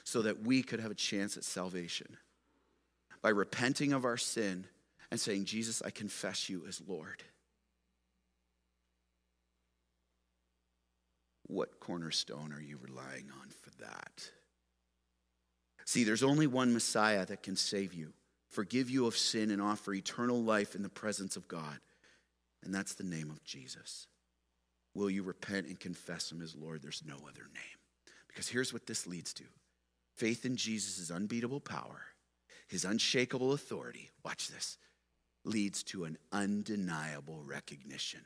so 0.03 0.22
that 0.22 0.43
we 0.43 0.62
could 0.62 0.80
have 0.80 0.91
a 0.91 0.97
chance 0.97 1.37
at 1.37 1.45
salvation 1.45 2.16
by 3.22 3.28
repenting 3.28 3.93
of 3.93 4.05
our 4.05 4.16
sin 4.16 4.66
and 5.11 5.20
saying, 5.20 5.45
Jesus, 5.45 5.80
I 5.82 5.91
confess 5.91 6.49
you 6.49 6.64
as 6.66 6.82
Lord. 6.87 7.22
What 11.47 11.78
cornerstone 11.78 12.53
are 12.53 12.61
you 12.61 12.78
relying 12.82 13.30
on 13.41 13.49
for 13.62 13.70
that? 13.82 14.30
See, 15.85 16.03
there's 16.03 16.22
only 16.22 16.47
one 16.47 16.72
Messiah 16.72 17.26
that 17.26 17.43
can 17.43 17.55
save 17.55 17.95
you, 17.95 18.12
forgive 18.49 18.91
you 18.91 19.07
of 19.07 19.16
sin, 19.16 19.51
and 19.51 19.62
offer 19.62 19.95
eternal 19.95 20.43
life 20.43 20.74
in 20.74 20.82
the 20.82 20.89
presence 20.89 21.37
of 21.37 21.47
God. 21.47 21.78
And 22.64 22.74
that's 22.74 22.94
the 22.94 23.04
name 23.04 23.30
of 23.30 23.44
Jesus. 23.44 24.06
Will 24.94 25.10
you 25.10 25.22
repent 25.22 25.66
and 25.66 25.78
confess 25.78 26.30
him 26.30 26.40
as 26.40 26.54
Lord? 26.54 26.82
There's 26.82 27.02
no 27.06 27.16
other 27.16 27.48
name. 27.52 27.78
Because 28.28 28.48
here's 28.48 28.72
what 28.72 28.86
this 28.86 29.06
leads 29.06 29.32
to 29.34 29.44
faith 30.16 30.44
in 30.44 30.56
Jesus' 30.56 31.10
unbeatable 31.10 31.60
power, 31.60 32.02
his 32.68 32.84
unshakable 32.84 33.52
authority. 33.52 34.10
Watch 34.24 34.48
this 34.48 34.78
leads 35.44 35.82
to 35.82 36.04
an 36.04 36.16
undeniable 36.32 37.42
recognition 37.44 38.20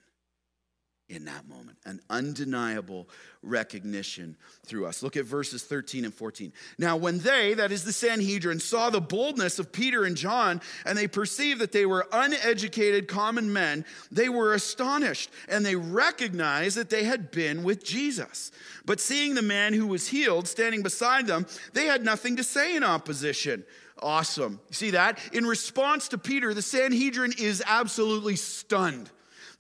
in 1.09 1.25
that 1.25 1.49
moment, 1.49 1.79
an 1.87 2.01
undeniable 2.11 3.09
recognition 3.43 4.37
through 4.67 4.85
us. 4.87 5.03
Look 5.03 5.17
at 5.17 5.25
verses 5.25 5.65
13 5.65 6.05
and 6.05 6.13
14. 6.13 6.53
Now, 6.79 6.99
when 6.99 7.19
they, 7.21 7.55
that 7.55 7.73
is 7.73 7.85
the 7.85 7.93
Sanhedrin, 7.93 8.61
saw 8.61 8.91
the 8.91 9.01
boldness 9.01 9.59
of 9.59 9.73
Peter 9.73 10.05
and 10.05 10.17
John, 10.17 10.61
and 10.85 10.99
they 10.99 11.09
perceived 11.09 11.61
that 11.61 11.73
they 11.73 11.87
were 11.87 12.07
uneducated 12.13 13.09
common 13.09 13.53
men, 13.53 13.87
they 14.11 14.29
were 14.29 14.53
astonished, 14.53 15.31
and 15.49 15.65
they 15.65 15.77
recognized 15.77 16.77
that 16.77 16.91
they 16.91 17.05
had 17.05 17.31
been 17.31 17.63
with 17.63 17.83
Jesus. 17.83 18.53
But 18.85 19.01
seeing 19.01 19.35
the 19.35 19.43
man 19.43 19.73
who 19.73 19.87
was 19.87 20.09
healed 20.09 20.47
standing 20.47 20.83
beside 20.83 21.27
them, 21.27 21.47
they 21.73 21.87
had 21.87 22.05
nothing 22.05 22.37
to 22.37 22.45
say 22.45 22.77
in 22.77 22.85
opposition. 22.85 23.65
Awesome. 24.01 24.61
See 24.71 24.91
that? 24.91 25.19
In 25.33 25.47
response 25.47 26.09
to 26.09 26.19
Peter, 26.19 26.53
the 26.53 26.63
Sanhedrin 26.63 27.33
is 27.39 27.63
absolutely 27.67 28.37
stunned. 28.37 29.11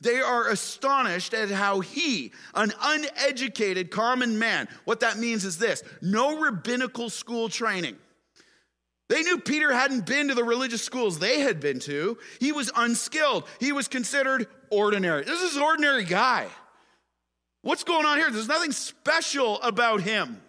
They 0.01 0.21
are 0.21 0.49
astonished 0.49 1.35
at 1.35 1.51
how 1.51 1.81
he, 1.81 2.33
an 2.55 2.73
uneducated 2.81 3.91
common 3.91 4.39
man, 4.39 4.69
what 4.85 5.01
that 5.01 5.19
means 5.19 5.45
is 5.45 5.59
this 5.59 5.83
no 6.01 6.39
rabbinical 6.39 7.11
school 7.11 7.49
training. 7.49 7.97
They 9.09 9.23
knew 9.23 9.39
Peter 9.39 9.73
hadn't 9.73 10.07
been 10.07 10.29
to 10.29 10.35
the 10.35 10.45
religious 10.45 10.83
schools 10.83 11.19
they 11.19 11.41
had 11.41 11.61
been 11.61 11.79
to. 11.81 12.19
He 12.41 12.53
was 12.53 12.71
unskilled. 12.77 13.49
He 13.59 13.73
was 13.73 13.89
considered 13.89 14.47
ordinary. 14.71 15.25
This 15.25 15.41
is 15.41 15.57
an 15.57 15.63
ordinary 15.63 16.05
guy. 16.05 16.47
What's 17.63 17.85
going 17.85 18.05
on 18.05 18.19
here? 18.19 18.31
There's 18.31 18.49
nothing 18.49 18.73
special 18.73 19.61
about 19.63 20.03
him 20.03 20.41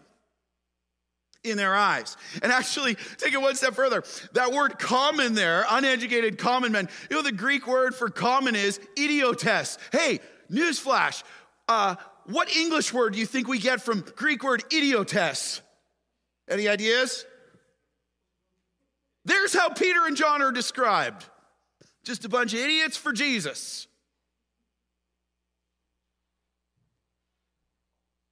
in 1.43 1.57
their 1.57 1.75
eyes. 1.75 2.17
And 2.41 2.51
actually, 2.51 2.95
take 3.17 3.33
it 3.33 3.41
one 3.41 3.55
step 3.55 3.73
further. 3.73 4.03
That 4.33 4.51
word 4.51 4.77
common 4.79 5.33
there, 5.33 5.65
uneducated 5.69 6.37
common 6.37 6.71
men, 6.71 6.89
you 7.09 7.15
know 7.15 7.23
the 7.23 7.31
Greek 7.31 7.67
word 7.67 7.95
for 7.95 8.09
common 8.09 8.55
is 8.55 8.79
idiotes. 8.97 9.77
Hey, 9.91 10.19
newsflash. 10.51 11.23
Uh, 11.67 11.95
what 12.25 12.55
English 12.55 12.93
word 12.93 13.13
do 13.13 13.19
you 13.19 13.25
think 13.25 13.47
we 13.47 13.59
get 13.59 13.81
from 13.81 14.03
Greek 14.15 14.43
word 14.43 14.63
idiotes? 14.71 15.61
Any 16.49 16.67
ideas? 16.67 17.25
There's 19.25 19.53
how 19.53 19.69
Peter 19.69 20.05
and 20.05 20.17
John 20.17 20.41
are 20.41 20.51
described. 20.51 21.25
Just 22.03 22.25
a 22.25 22.29
bunch 22.29 22.53
of 22.53 22.59
idiots 22.59 22.97
for 22.97 23.11
Jesus. 23.11 23.87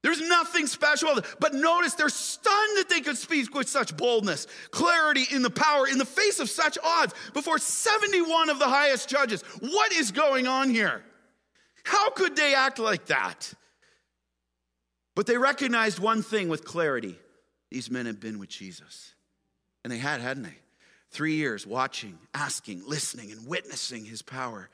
There's 0.08 0.22
nothing 0.22 0.68
special. 0.68 1.20
But 1.42 1.54
notice 1.54 1.94
they're 1.96 2.08
stunned 2.08 2.78
that 2.78 2.88
they 2.88 3.02
could 3.02 3.18
speak 3.18 3.54
with 3.54 3.68
such 3.68 3.98
boldness, 3.98 4.48
clarity 4.72 5.26
in 5.34 5.42
the 5.42 5.50
power, 5.50 5.86
in 5.86 5.98
the 5.98 6.06
face 6.06 6.40
of 6.40 6.50
such 6.50 6.78
odds 6.82 7.14
before 7.34 7.58
71 7.58 8.50
of 8.50 8.58
the 8.58 8.70
highest 8.70 9.10
judges. 9.10 9.42
What 9.60 9.92
is 9.92 10.12
going 10.12 10.48
on 10.48 10.70
here? 10.70 11.04
How 11.84 12.10
could 12.12 12.38
they 12.38 12.56
act 12.56 12.80
like 12.80 13.08
that? 13.08 13.54
But 15.14 15.28
they 15.28 15.38
recognized 15.38 16.00
one 16.00 16.22
thing 16.22 16.48
with 16.48 16.64
clarity 16.64 17.20
these 17.70 17.92
men 17.92 18.06
had 18.06 18.22
been 18.22 18.40
with 18.40 18.48
Jesus. 18.48 19.14
And 19.84 19.92
they 19.92 19.98
had, 19.98 20.22
hadn't 20.22 20.44
they? 20.44 20.58
Three 21.12 21.36
years 21.36 21.68
watching, 21.68 22.18
asking, 22.34 22.84
listening, 22.88 23.34
and 23.34 23.46
witnessing 23.46 24.06
his 24.06 24.22
power. 24.22 24.70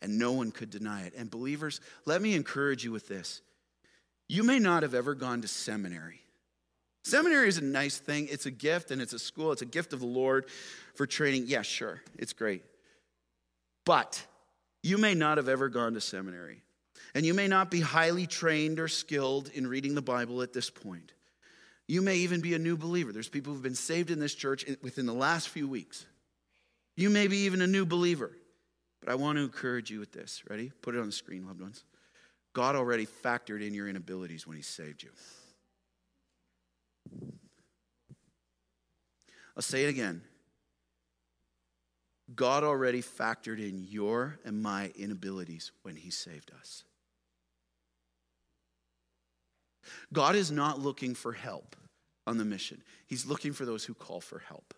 And 0.00 0.18
no 0.18 0.32
one 0.32 0.50
could 0.50 0.70
deny 0.70 1.02
it. 1.02 1.12
And 1.14 1.30
believers, 1.30 1.82
let 2.06 2.22
me 2.22 2.34
encourage 2.34 2.84
you 2.84 2.90
with 2.90 3.06
this. 3.06 3.42
You 4.32 4.44
may 4.44 4.58
not 4.58 4.82
have 4.82 4.94
ever 4.94 5.14
gone 5.14 5.42
to 5.42 5.46
seminary. 5.46 6.22
Seminary 7.04 7.48
is 7.48 7.58
a 7.58 7.64
nice 7.64 7.98
thing. 7.98 8.28
It's 8.30 8.46
a 8.46 8.50
gift 8.50 8.90
and 8.90 9.02
it's 9.02 9.12
a 9.12 9.18
school. 9.18 9.52
It's 9.52 9.60
a 9.60 9.66
gift 9.66 9.92
of 9.92 10.00
the 10.00 10.06
Lord 10.06 10.46
for 10.94 11.06
training. 11.06 11.44
Yeah, 11.48 11.60
sure. 11.60 12.00
It's 12.18 12.32
great. 12.32 12.62
But 13.84 14.24
you 14.82 14.96
may 14.96 15.12
not 15.12 15.36
have 15.36 15.50
ever 15.50 15.68
gone 15.68 15.92
to 15.92 16.00
seminary. 16.00 16.62
And 17.14 17.26
you 17.26 17.34
may 17.34 17.46
not 17.46 17.70
be 17.70 17.82
highly 17.82 18.26
trained 18.26 18.80
or 18.80 18.88
skilled 18.88 19.50
in 19.52 19.66
reading 19.66 19.94
the 19.94 20.00
Bible 20.00 20.40
at 20.40 20.54
this 20.54 20.70
point. 20.70 21.12
You 21.86 22.00
may 22.00 22.16
even 22.16 22.40
be 22.40 22.54
a 22.54 22.58
new 22.58 22.78
believer. 22.78 23.12
There's 23.12 23.28
people 23.28 23.52
who've 23.52 23.62
been 23.62 23.74
saved 23.74 24.10
in 24.10 24.18
this 24.18 24.34
church 24.34 24.64
within 24.80 25.04
the 25.04 25.12
last 25.12 25.50
few 25.50 25.68
weeks. 25.68 26.06
You 26.96 27.10
may 27.10 27.26
be 27.26 27.36
even 27.40 27.60
a 27.60 27.66
new 27.66 27.84
believer. 27.84 28.32
But 29.00 29.12
I 29.12 29.14
want 29.16 29.36
to 29.36 29.44
encourage 29.44 29.90
you 29.90 30.00
with 30.00 30.12
this. 30.12 30.42
Ready? 30.48 30.72
Put 30.80 30.94
it 30.94 31.00
on 31.00 31.06
the 31.06 31.12
screen, 31.12 31.46
loved 31.46 31.60
ones. 31.60 31.84
God 32.52 32.76
already 32.76 33.06
factored 33.06 33.66
in 33.66 33.74
your 33.74 33.88
inabilities 33.88 34.46
when 34.46 34.56
He 34.56 34.62
saved 34.62 35.02
you. 35.02 35.10
I'll 39.56 39.62
say 39.62 39.84
it 39.84 39.88
again. 39.88 40.22
God 42.34 42.64
already 42.64 43.02
factored 43.02 43.58
in 43.58 43.84
your 43.88 44.38
and 44.44 44.62
my 44.62 44.90
inabilities 44.96 45.72
when 45.82 45.96
He 45.96 46.10
saved 46.10 46.50
us. 46.58 46.84
God 50.12 50.36
is 50.36 50.50
not 50.50 50.78
looking 50.78 51.14
for 51.14 51.32
help 51.32 51.76
on 52.26 52.38
the 52.38 52.44
mission, 52.44 52.82
He's 53.06 53.26
looking 53.26 53.52
for 53.52 53.64
those 53.64 53.84
who 53.84 53.94
call 53.94 54.20
for 54.20 54.38
help. 54.40 54.74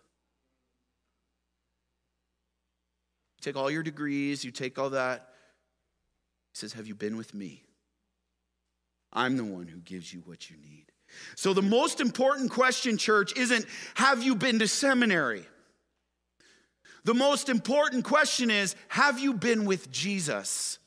You 3.37 3.51
take 3.51 3.55
all 3.55 3.69
your 3.69 3.83
degrees, 3.83 4.43
you 4.43 4.51
take 4.51 4.79
all 4.79 4.91
that. 4.91 5.29
He 6.53 6.59
says, 6.59 6.73
Have 6.73 6.87
you 6.87 6.95
been 6.95 7.17
with 7.17 7.33
me? 7.33 7.64
I'm 9.15 9.37
the 9.37 9.45
one 9.45 9.67
who 9.67 9.79
gives 9.79 10.13
you 10.13 10.21
what 10.25 10.49
you 10.49 10.57
need. 10.57 10.83
So, 11.35 11.53
the 11.53 11.61
most 11.61 12.01
important 12.01 12.51
question, 12.51 12.97
church, 12.97 13.35
isn't 13.37 13.65
have 13.95 14.21
you 14.21 14.35
been 14.35 14.59
to 14.59 14.67
seminary? 14.67 15.45
The 17.05 17.13
most 17.13 17.49
important 17.49 18.03
question 18.03 18.51
is 18.51 18.75
have 18.89 19.19
you 19.19 19.33
been 19.33 19.65
with 19.65 19.91
Jesus? 19.91 20.79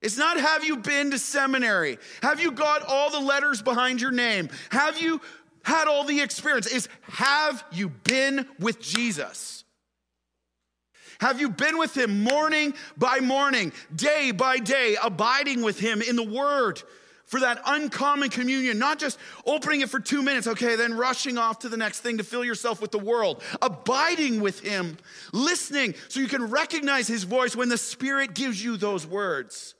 It's 0.00 0.16
not 0.16 0.40
have 0.40 0.64
you 0.64 0.78
been 0.78 1.10
to 1.10 1.18
seminary? 1.18 1.98
Have 2.22 2.40
you 2.40 2.52
got 2.52 2.82
all 2.82 3.10
the 3.10 3.20
letters 3.20 3.60
behind 3.60 4.00
your 4.00 4.12
name? 4.12 4.48
Have 4.70 4.98
you 4.98 5.20
had 5.62 5.88
all 5.88 6.04
the 6.04 6.20
experience? 6.20 6.66
Is 6.66 6.88
have 7.02 7.62
you 7.70 7.90
been 7.90 8.46
with 8.58 8.80
Jesus? 8.80 9.64
Have 11.20 11.40
you 11.40 11.50
been 11.50 11.78
with 11.78 11.96
him 11.96 12.24
morning 12.24 12.74
by 12.96 13.20
morning, 13.20 13.72
day 13.94 14.30
by 14.30 14.58
day, 14.58 14.96
abiding 15.02 15.62
with 15.62 15.78
him 15.78 16.02
in 16.02 16.16
the 16.16 16.24
word? 16.24 16.82
for 17.30 17.38
that 17.38 17.62
uncommon 17.64 18.28
communion, 18.28 18.76
not 18.76 18.98
just 18.98 19.16
opening 19.46 19.82
it 19.82 19.88
for 19.88 20.00
two 20.00 20.20
minutes, 20.20 20.48
okay, 20.48 20.74
then 20.74 20.92
rushing 20.92 21.38
off 21.38 21.60
to 21.60 21.68
the 21.68 21.76
next 21.76 22.00
thing 22.00 22.18
to 22.18 22.24
fill 22.24 22.44
yourself 22.44 22.82
with 22.82 22.90
the 22.90 22.98
world, 22.98 23.40
abiding 23.62 24.40
with 24.40 24.58
Him, 24.58 24.96
listening 25.32 25.94
so 26.08 26.18
you 26.18 26.26
can 26.26 26.50
recognize 26.50 27.06
His 27.06 27.22
voice 27.22 27.54
when 27.54 27.68
the 27.68 27.78
Spirit 27.78 28.34
gives 28.34 28.62
you 28.62 28.76
those 28.76 29.06
words. 29.06 29.76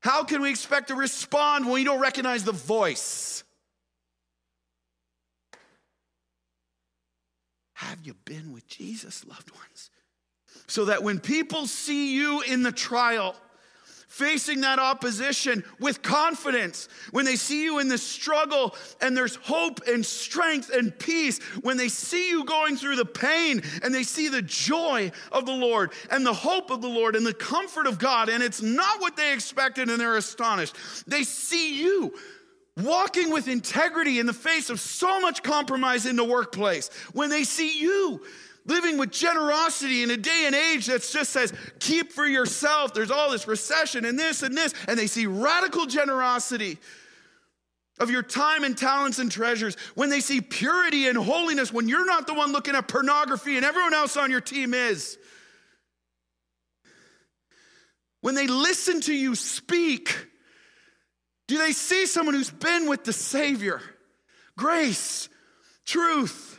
How 0.00 0.24
can 0.24 0.40
we 0.40 0.48
expect 0.48 0.88
to 0.88 0.94
respond 0.94 1.66
when 1.66 1.74
we 1.74 1.84
don't 1.84 2.00
recognize 2.00 2.42
the 2.42 2.52
voice? 2.52 3.44
Have 7.88 7.98
you 8.04 8.14
been 8.24 8.52
with 8.52 8.66
Jesus, 8.68 9.24
loved 9.26 9.50
ones? 9.50 9.90
So 10.68 10.84
that 10.84 11.02
when 11.02 11.18
people 11.18 11.66
see 11.66 12.14
you 12.14 12.40
in 12.42 12.62
the 12.62 12.70
trial, 12.70 13.34
facing 14.06 14.60
that 14.60 14.78
opposition 14.78 15.64
with 15.80 16.00
confidence, 16.00 16.88
when 17.10 17.24
they 17.24 17.34
see 17.34 17.64
you 17.64 17.80
in 17.80 17.88
the 17.88 17.98
struggle 17.98 18.76
and 19.00 19.16
there's 19.16 19.34
hope 19.36 19.80
and 19.88 20.06
strength 20.06 20.70
and 20.70 20.96
peace, 20.96 21.40
when 21.62 21.76
they 21.76 21.88
see 21.88 22.30
you 22.30 22.44
going 22.44 22.76
through 22.76 22.96
the 22.96 23.04
pain 23.04 23.62
and 23.82 23.92
they 23.92 24.04
see 24.04 24.28
the 24.28 24.42
joy 24.42 25.10
of 25.32 25.44
the 25.44 25.52
Lord 25.52 25.90
and 26.10 26.24
the 26.24 26.32
hope 26.32 26.70
of 26.70 26.82
the 26.82 26.88
Lord 26.88 27.16
and 27.16 27.26
the 27.26 27.34
comfort 27.34 27.88
of 27.88 27.98
God, 27.98 28.28
and 28.28 28.44
it's 28.44 28.62
not 28.62 29.00
what 29.00 29.16
they 29.16 29.32
expected 29.32 29.90
and 29.90 29.98
they're 29.98 30.16
astonished. 30.16 30.76
They 31.06 31.24
see 31.24 31.82
you 31.82 32.14
walking 32.76 33.30
with 33.30 33.48
integrity 33.48 34.18
in 34.18 34.26
the 34.26 34.32
face 34.32 34.70
of 34.70 34.80
so 34.80 35.20
much 35.20 35.42
compromise 35.42 36.06
in 36.06 36.16
the 36.16 36.24
workplace. 36.24 36.88
When 37.12 37.30
they 37.30 37.44
see 37.44 37.78
you 37.78 38.22
living 38.64 38.96
with 38.96 39.10
generosity 39.10 40.02
in 40.02 40.10
a 40.10 40.16
day 40.16 40.44
and 40.46 40.54
age 40.54 40.86
that 40.86 41.02
just 41.02 41.32
says, 41.32 41.52
keep 41.80 42.12
for 42.12 42.26
yourself. 42.26 42.94
There's 42.94 43.10
all 43.10 43.30
this 43.30 43.48
recession 43.48 44.04
and 44.04 44.18
this 44.18 44.42
and 44.42 44.56
this. 44.56 44.72
And 44.88 44.98
they 44.98 45.06
see 45.06 45.26
radical 45.26 45.86
generosity 45.86 46.78
of 48.00 48.10
your 48.10 48.22
time 48.22 48.64
and 48.64 48.76
talents 48.76 49.18
and 49.18 49.30
treasures. 49.30 49.76
When 49.94 50.10
they 50.10 50.20
see 50.20 50.40
purity 50.40 51.08
and 51.08 51.18
holiness, 51.18 51.72
when 51.72 51.88
you're 51.88 52.06
not 52.06 52.26
the 52.26 52.34
one 52.34 52.52
looking 52.52 52.74
at 52.74 52.88
pornography 52.88 53.56
and 53.56 53.64
everyone 53.64 53.94
else 53.94 54.16
on 54.16 54.30
your 54.30 54.40
team 54.40 54.74
is. 54.74 55.18
When 58.22 58.34
they 58.36 58.46
listen 58.46 59.00
to 59.02 59.14
you 59.14 59.34
speak, 59.34 60.28
do 61.52 61.58
they 61.58 61.72
see 61.72 62.06
someone 62.06 62.34
who's 62.34 62.50
been 62.50 62.88
with 62.88 63.04
the 63.04 63.12
Savior? 63.12 63.80
Grace, 64.56 65.28
truth, 65.84 66.52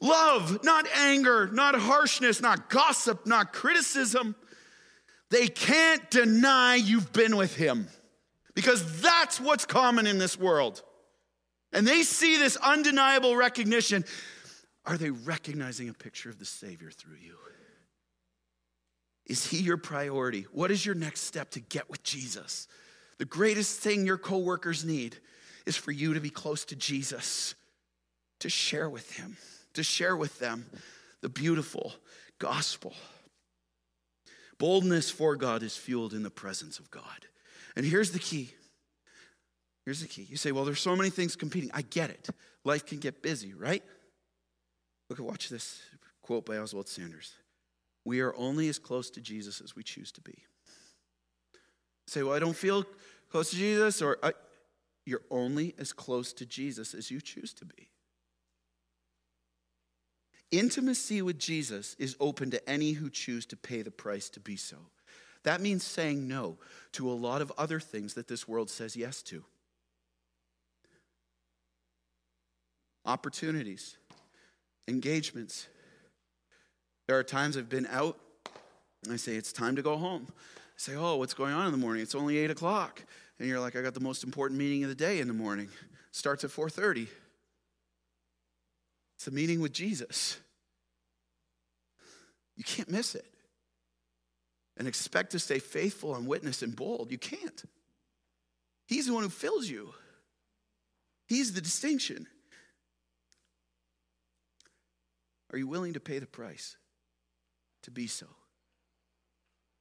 Love, 0.00 0.64
not 0.64 0.86
anger, 0.96 1.48
not 1.48 1.74
harshness, 1.74 2.40
not 2.40 2.70
gossip, 2.70 3.26
not 3.26 3.52
criticism. 3.52 4.34
They 5.30 5.46
can't 5.46 6.10
deny 6.10 6.76
you've 6.76 7.12
been 7.12 7.36
with 7.36 7.54
him 7.54 7.86
because 8.54 9.02
that's 9.02 9.38
what's 9.38 9.66
common 9.66 10.06
in 10.06 10.18
this 10.18 10.38
world. 10.38 10.82
And 11.72 11.86
they 11.86 12.02
see 12.02 12.38
this 12.38 12.56
undeniable 12.56 13.36
recognition. 13.36 14.04
Are 14.86 14.96
they 14.96 15.10
recognizing 15.10 15.90
a 15.90 15.94
picture 15.94 16.30
of 16.30 16.38
the 16.38 16.46
Savior 16.46 16.90
through 16.90 17.18
you? 17.20 17.36
Is 19.26 19.46
he 19.46 19.58
your 19.58 19.76
priority? 19.76 20.46
What 20.50 20.70
is 20.70 20.84
your 20.84 20.94
next 20.94 21.20
step 21.20 21.50
to 21.50 21.60
get 21.60 21.90
with 21.90 22.02
Jesus? 22.02 22.66
The 23.20 23.24
greatest 23.26 23.78
thing 23.78 24.04
your 24.04 24.18
coworkers 24.18 24.84
need 24.84 25.16
is 25.64 25.76
for 25.76 25.92
you 25.92 26.14
to 26.14 26.20
be 26.20 26.30
close 26.30 26.64
to 26.64 26.74
Jesus, 26.74 27.54
to 28.40 28.48
share 28.48 28.90
with 28.90 29.12
him 29.12 29.36
to 29.74 29.82
share 29.82 30.16
with 30.16 30.38
them 30.38 30.66
the 31.20 31.28
beautiful 31.28 31.92
gospel. 32.38 32.94
Boldness 34.58 35.10
for 35.10 35.36
God 35.36 35.62
is 35.62 35.76
fueled 35.76 36.12
in 36.12 36.22
the 36.22 36.30
presence 36.30 36.78
of 36.78 36.90
God. 36.90 37.26
And 37.76 37.86
here's 37.86 38.10
the 38.10 38.18
key. 38.18 38.52
Here's 39.84 40.02
the 40.02 40.08
key. 40.08 40.26
You 40.28 40.36
say, 40.36 40.52
well, 40.52 40.64
there's 40.64 40.80
so 40.80 40.96
many 40.96 41.10
things 41.10 41.36
competing. 41.36 41.70
I 41.72 41.82
get 41.82 42.10
it. 42.10 42.28
Life 42.64 42.84
can 42.84 42.98
get 42.98 43.22
busy, 43.22 43.54
right? 43.54 43.82
Look 45.08 45.18
at, 45.18 45.24
watch 45.24 45.48
this 45.48 45.80
quote 46.22 46.44
by 46.44 46.58
Oswald 46.58 46.88
Sanders. 46.88 47.32
We 48.04 48.20
are 48.20 48.34
only 48.36 48.68
as 48.68 48.78
close 48.78 49.10
to 49.10 49.20
Jesus 49.20 49.60
as 49.60 49.74
we 49.74 49.82
choose 49.82 50.12
to 50.12 50.20
be. 50.20 50.44
Say, 52.10 52.24
well, 52.24 52.34
I 52.34 52.40
don't 52.40 52.56
feel 52.56 52.84
close 53.30 53.50
to 53.50 53.56
Jesus, 53.56 54.02
or 54.02 54.18
you're 55.06 55.22
only 55.30 55.76
as 55.78 55.92
close 55.92 56.32
to 56.32 56.44
Jesus 56.44 56.92
as 56.92 57.08
you 57.08 57.20
choose 57.20 57.54
to 57.54 57.64
be. 57.64 57.88
Intimacy 60.50 61.22
with 61.22 61.38
Jesus 61.38 61.94
is 62.00 62.16
open 62.18 62.50
to 62.50 62.68
any 62.68 62.94
who 62.94 63.10
choose 63.10 63.46
to 63.46 63.56
pay 63.56 63.82
the 63.82 63.92
price 63.92 64.28
to 64.30 64.40
be 64.40 64.56
so. 64.56 64.78
That 65.44 65.60
means 65.60 65.84
saying 65.84 66.26
no 66.26 66.58
to 66.94 67.08
a 67.08 67.14
lot 67.14 67.42
of 67.42 67.52
other 67.56 67.78
things 67.78 68.14
that 68.14 68.26
this 68.26 68.48
world 68.48 68.70
says 68.70 68.96
yes 68.96 69.22
to. 69.22 69.44
Opportunities, 73.06 73.98
engagements. 74.88 75.68
There 77.06 77.16
are 77.16 77.22
times 77.22 77.56
I've 77.56 77.68
been 77.68 77.86
out 77.86 78.18
and 79.04 79.12
I 79.12 79.16
say, 79.16 79.36
It's 79.36 79.52
time 79.52 79.76
to 79.76 79.82
go 79.82 79.96
home. 79.96 80.26
Say, 80.80 80.96
Oh, 80.96 81.16
what's 81.16 81.34
going 81.34 81.52
on 81.52 81.66
in 81.66 81.72
the 81.72 81.78
morning? 81.78 82.02
It's 82.02 82.14
only 82.14 82.38
8 82.38 82.52
o'clock. 82.52 83.02
And 83.38 83.46
you're 83.46 83.60
like, 83.60 83.76
I 83.76 83.82
got 83.82 83.92
the 83.92 84.00
most 84.00 84.24
important 84.24 84.58
meeting 84.58 84.82
of 84.82 84.88
the 84.88 84.94
day 84.94 85.20
in 85.20 85.28
the 85.28 85.34
morning. 85.34 85.68
Starts 86.10 86.42
at 86.42 86.48
4:30. 86.48 87.06
It's 89.14 89.26
a 89.26 89.30
meeting 89.30 89.60
with 89.60 89.74
Jesus. 89.74 90.38
You 92.56 92.64
can't 92.64 92.88
miss 92.88 93.14
it. 93.14 93.26
And 94.78 94.88
expect 94.88 95.32
to 95.32 95.38
stay 95.38 95.58
faithful 95.58 96.14
and 96.14 96.26
witness 96.26 96.62
and 96.62 96.74
bold. 96.74 97.10
You 97.10 97.18
can't. 97.18 97.62
He's 98.86 99.06
the 99.06 99.12
one 99.12 99.22
who 99.22 99.28
fills 99.28 99.68
you, 99.68 99.92
He's 101.26 101.52
the 101.52 101.60
distinction. 101.60 102.26
Are 105.52 105.58
you 105.58 105.66
willing 105.66 105.92
to 105.92 106.00
pay 106.00 106.20
the 106.20 106.26
price 106.26 106.78
to 107.82 107.90
be 107.90 108.06
so? 108.06 108.26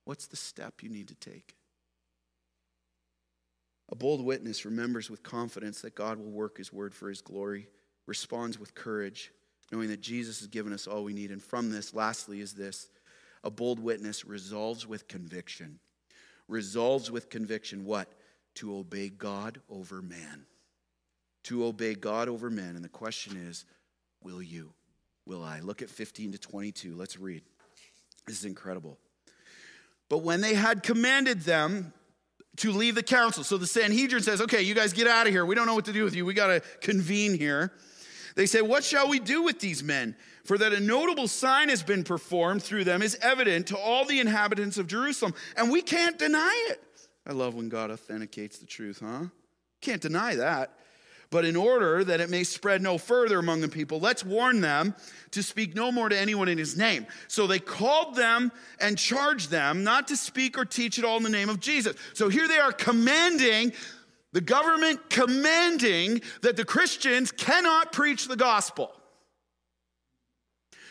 What's 0.10 0.26
the 0.26 0.36
step 0.36 0.82
you 0.82 0.89
need 0.89 1.10
to 1.10 1.14
take? 1.14 1.53
A 3.91 3.95
bold 3.95 4.26
witness 4.26 4.66
remembers 4.66 5.07
with 5.07 5.22
confidence 5.22 5.82
that 5.82 5.93
God 5.93 6.18
will 6.18 6.32
work 6.32 6.57
his 6.57 6.74
word 6.74 6.95
for 6.95 7.10
his 7.10 7.22
glory 7.22 7.68
responds 8.07 8.60
with 8.60 8.74
courage, 8.74 9.32
knowing 9.72 9.89
that 9.89 10.01
Jesus 10.01 10.39
has 10.39 10.47
given 10.47 10.74
us 10.74 10.88
all 10.88 11.03
we 11.03 11.14
need. 11.14 11.30
And 11.30 11.43
from 11.43 11.70
this, 11.70 11.93
lastly, 11.93 12.39
is 12.41 12.53
this 12.53 12.89
a 13.43 13.51
bold 13.51 13.80
witness 13.80 14.26
resolves 14.26 14.88
with 14.88 15.07
conviction. 15.07 15.78
Resolves 16.47 17.12
with 17.12 17.30
conviction 17.30 17.86
what? 17.86 18.12
To 18.55 18.78
obey 18.78 19.10
God 19.10 19.62
over 19.70 20.01
man. 20.01 20.47
To 21.43 21.66
obey 21.66 21.93
God 21.93 22.30
over 22.30 22.49
men. 22.49 22.76
And 22.76 22.84
the 22.84 22.89
question 22.89 23.38
is, 23.38 23.64
will 24.24 24.41
you? 24.41 24.74
Will 25.28 25.43
I? 25.43 25.60
Look 25.60 25.84
at 25.84 25.89
15 25.91 26.32
to 26.32 26.39
22. 26.39 26.95
Let's 26.95 27.20
read. 27.20 27.43
This 28.26 28.39
is 28.39 28.45
incredible. 28.45 28.97
But 30.10 30.20
when 30.20 30.41
they 30.41 30.55
had 30.55 30.84
commanded 30.84 31.41
them 31.41 31.93
to 32.57 32.72
leave 32.72 32.95
the 32.95 33.03
council, 33.03 33.43
so 33.43 33.57
the 33.57 33.68
Sanhedrin 33.68 34.24
says, 34.24 34.41
okay, 34.41 34.64
you 34.64 34.74
guys 34.74 34.91
get 34.91 35.07
out 35.07 35.28
of 35.28 35.34
here. 35.34 35.45
We 35.45 35.55
don't 35.55 35.68
know 35.68 35.76
what 35.76 35.86
to 35.86 35.93
do 35.93 36.03
with 36.03 36.16
you. 36.16 36.26
We 36.26 36.34
got 36.34 36.47
to 36.47 36.62
convene 36.82 37.38
here. 37.38 37.72
They 38.36 38.45
say, 38.45 38.62
What 38.62 38.86
shall 38.86 39.10
we 39.10 39.20
do 39.20 39.43
with 39.43 39.60
these 39.60 39.84
men? 39.84 40.16
For 40.45 40.57
that 40.57 40.72
a 40.72 40.80
notable 40.80 41.28
sign 41.28 41.68
has 41.68 41.84
been 41.84 42.05
performed 42.05 42.64
through 42.64 42.86
them 42.86 43.01
is 43.01 43.18
evident 43.22 43.68
to 43.68 43.78
all 43.78 44.05
the 44.05 44.20
inhabitants 44.20 44.78
of 44.78 44.88
Jerusalem, 44.88 45.34
and 45.57 45.70
we 45.70 45.82
can't 45.82 46.18
deny 46.18 46.68
it. 46.70 46.82
I 47.28 47.34
love 47.34 47.53
when 47.53 47.68
God 47.68 47.91
authenticates 47.91 48.57
the 48.57 48.66
truth, 48.66 49.01
huh? 49.03 49.26
Can't 49.82 50.01
deny 50.01 50.36
that. 50.36 50.72
But 51.32 51.45
in 51.45 51.55
order 51.55 52.03
that 52.03 52.21
it 52.21 52.30
may 52.30 52.43
spread 52.43 52.82
no 52.82 52.97
further 52.97 53.38
among 53.38 53.61
the 53.61 53.67
people, 53.67 53.99
let's 53.99 54.25
warn 54.25 54.61
them 54.61 54.95
to 55.32 55.43
speak 55.43 55.75
no 55.75 55.91
more 55.91 56.09
to 56.09 56.17
anyone 56.17 56.47
in 56.47 56.57
his 56.57 56.75
name. 56.75 57.05
So 57.27 57.45
they 57.45 57.59
called 57.59 58.15
them 58.15 58.51
and 58.82 58.97
charged 58.97 59.51
them 59.51 59.84
not 59.84 60.07
to 60.07 60.17
speak 60.17 60.57
or 60.57 60.65
teach 60.65 60.97
at 60.97 61.05
all 61.05 61.17
in 61.17 61.23
the 61.23 61.30
name 61.30 61.49
of 61.49 61.59
Jesus. 61.59 61.95
So 62.13 62.30
here 62.30 62.47
they 62.47 62.57
are 62.57 62.71
commanding 62.71 63.73
the 64.32 64.41
government 64.41 65.09
commanding 65.09 66.21
that 66.41 66.55
the 66.55 66.65
Christians 66.65 67.32
cannot 67.32 67.91
preach 67.91 68.27
the 68.27 68.36
gospel. 68.36 68.91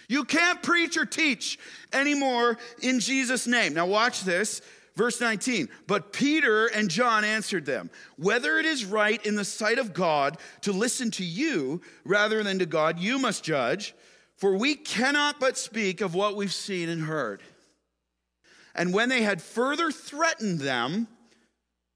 You 0.08 0.24
can't 0.24 0.62
preach 0.62 0.96
or 0.96 1.04
teach 1.04 1.58
anymore 1.92 2.58
in 2.82 2.98
Jesus' 2.98 3.46
name. 3.46 3.74
Now, 3.74 3.86
watch 3.86 4.22
this. 4.22 4.62
Verse 4.98 5.20
19, 5.20 5.68
but 5.86 6.12
Peter 6.12 6.66
and 6.66 6.90
John 6.90 7.22
answered 7.22 7.64
them, 7.64 7.88
Whether 8.16 8.58
it 8.58 8.66
is 8.66 8.84
right 8.84 9.24
in 9.24 9.36
the 9.36 9.44
sight 9.44 9.78
of 9.78 9.94
God 9.94 10.38
to 10.62 10.72
listen 10.72 11.12
to 11.12 11.24
you 11.24 11.82
rather 12.04 12.42
than 12.42 12.58
to 12.58 12.66
God, 12.66 12.98
you 12.98 13.16
must 13.20 13.44
judge, 13.44 13.94
for 14.38 14.56
we 14.56 14.74
cannot 14.74 15.38
but 15.38 15.56
speak 15.56 16.00
of 16.00 16.16
what 16.16 16.34
we've 16.34 16.52
seen 16.52 16.88
and 16.88 17.02
heard. 17.02 17.44
And 18.74 18.92
when 18.92 19.08
they 19.08 19.22
had 19.22 19.40
further 19.40 19.92
threatened 19.92 20.58
them, 20.58 21.06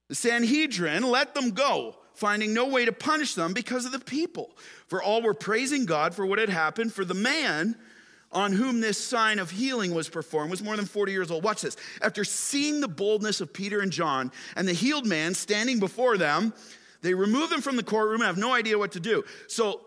the 0.09 0.15
Sanhedrin 0.15 1.03
let 1.03 1.35
them 1.35 1.51
go, 1.51 1.97
finding 2.15 2.55
no 2.55 2.69
way 2.69 2.85
to 2.85 2.93
punish 2.93 3.35
them 3.35 3.53
because 3.53 3.85
of 3.85 3.91
the 3.91 3.99
people. 3.99 4.57
For 4.87 5.03
all 5.03 5.23
were 5.23 5.35
praising 5.35 5.87
God 5.87 6.15
for 6.15 6.25
what 6.25 6.39
had 6.39 6.51
happened, 6.51 6.93
for 6.93 7.05
the 7.05 7.15
man 7.15 7.75
on 8.33 8.53
whom 8.53 8.81
this 8.81 8.99
sign 8.99 9.39
of 9.39 9.51
healing 9.51 9.95
was 9.95 10.09
performed 10.09 10.51
was 10.51 10.63
more 10.63 10.77
than 10.77 10.87
40 10.87 11.13
years 11.13 11.31
old. 11.31 11.45
Watch 11.45 11.63
this. 11.63 11.77
After 12.01 12.25
seeing 12.25 12.81
the 12.81 12.89
boldness 12.89 13.41
of 13.41 13.53
Peter 13.53 13.81
and 13.81 13.93
John 13.93 14.33
and 14.57 14.67
the 14.67 14.73
healed 14.73 15.07
man 15.07 15.35
standing 15.35 15.79
before 15.79 16.17
them, 16.17 16.55
they 17.03 17.15
remove 17.15 17.51
them 17.51 17.61
from 17.61 17.77
the 17.77 17.83
courtroom 17.83 18.21
and 18.21 18.27
have 18.27 18.39
no 18.39 18.53
idea 18.53 18.79
what 18.79 18.93
to 18.93 19.01
do. 19.01 19.25
So, 19.49 19.83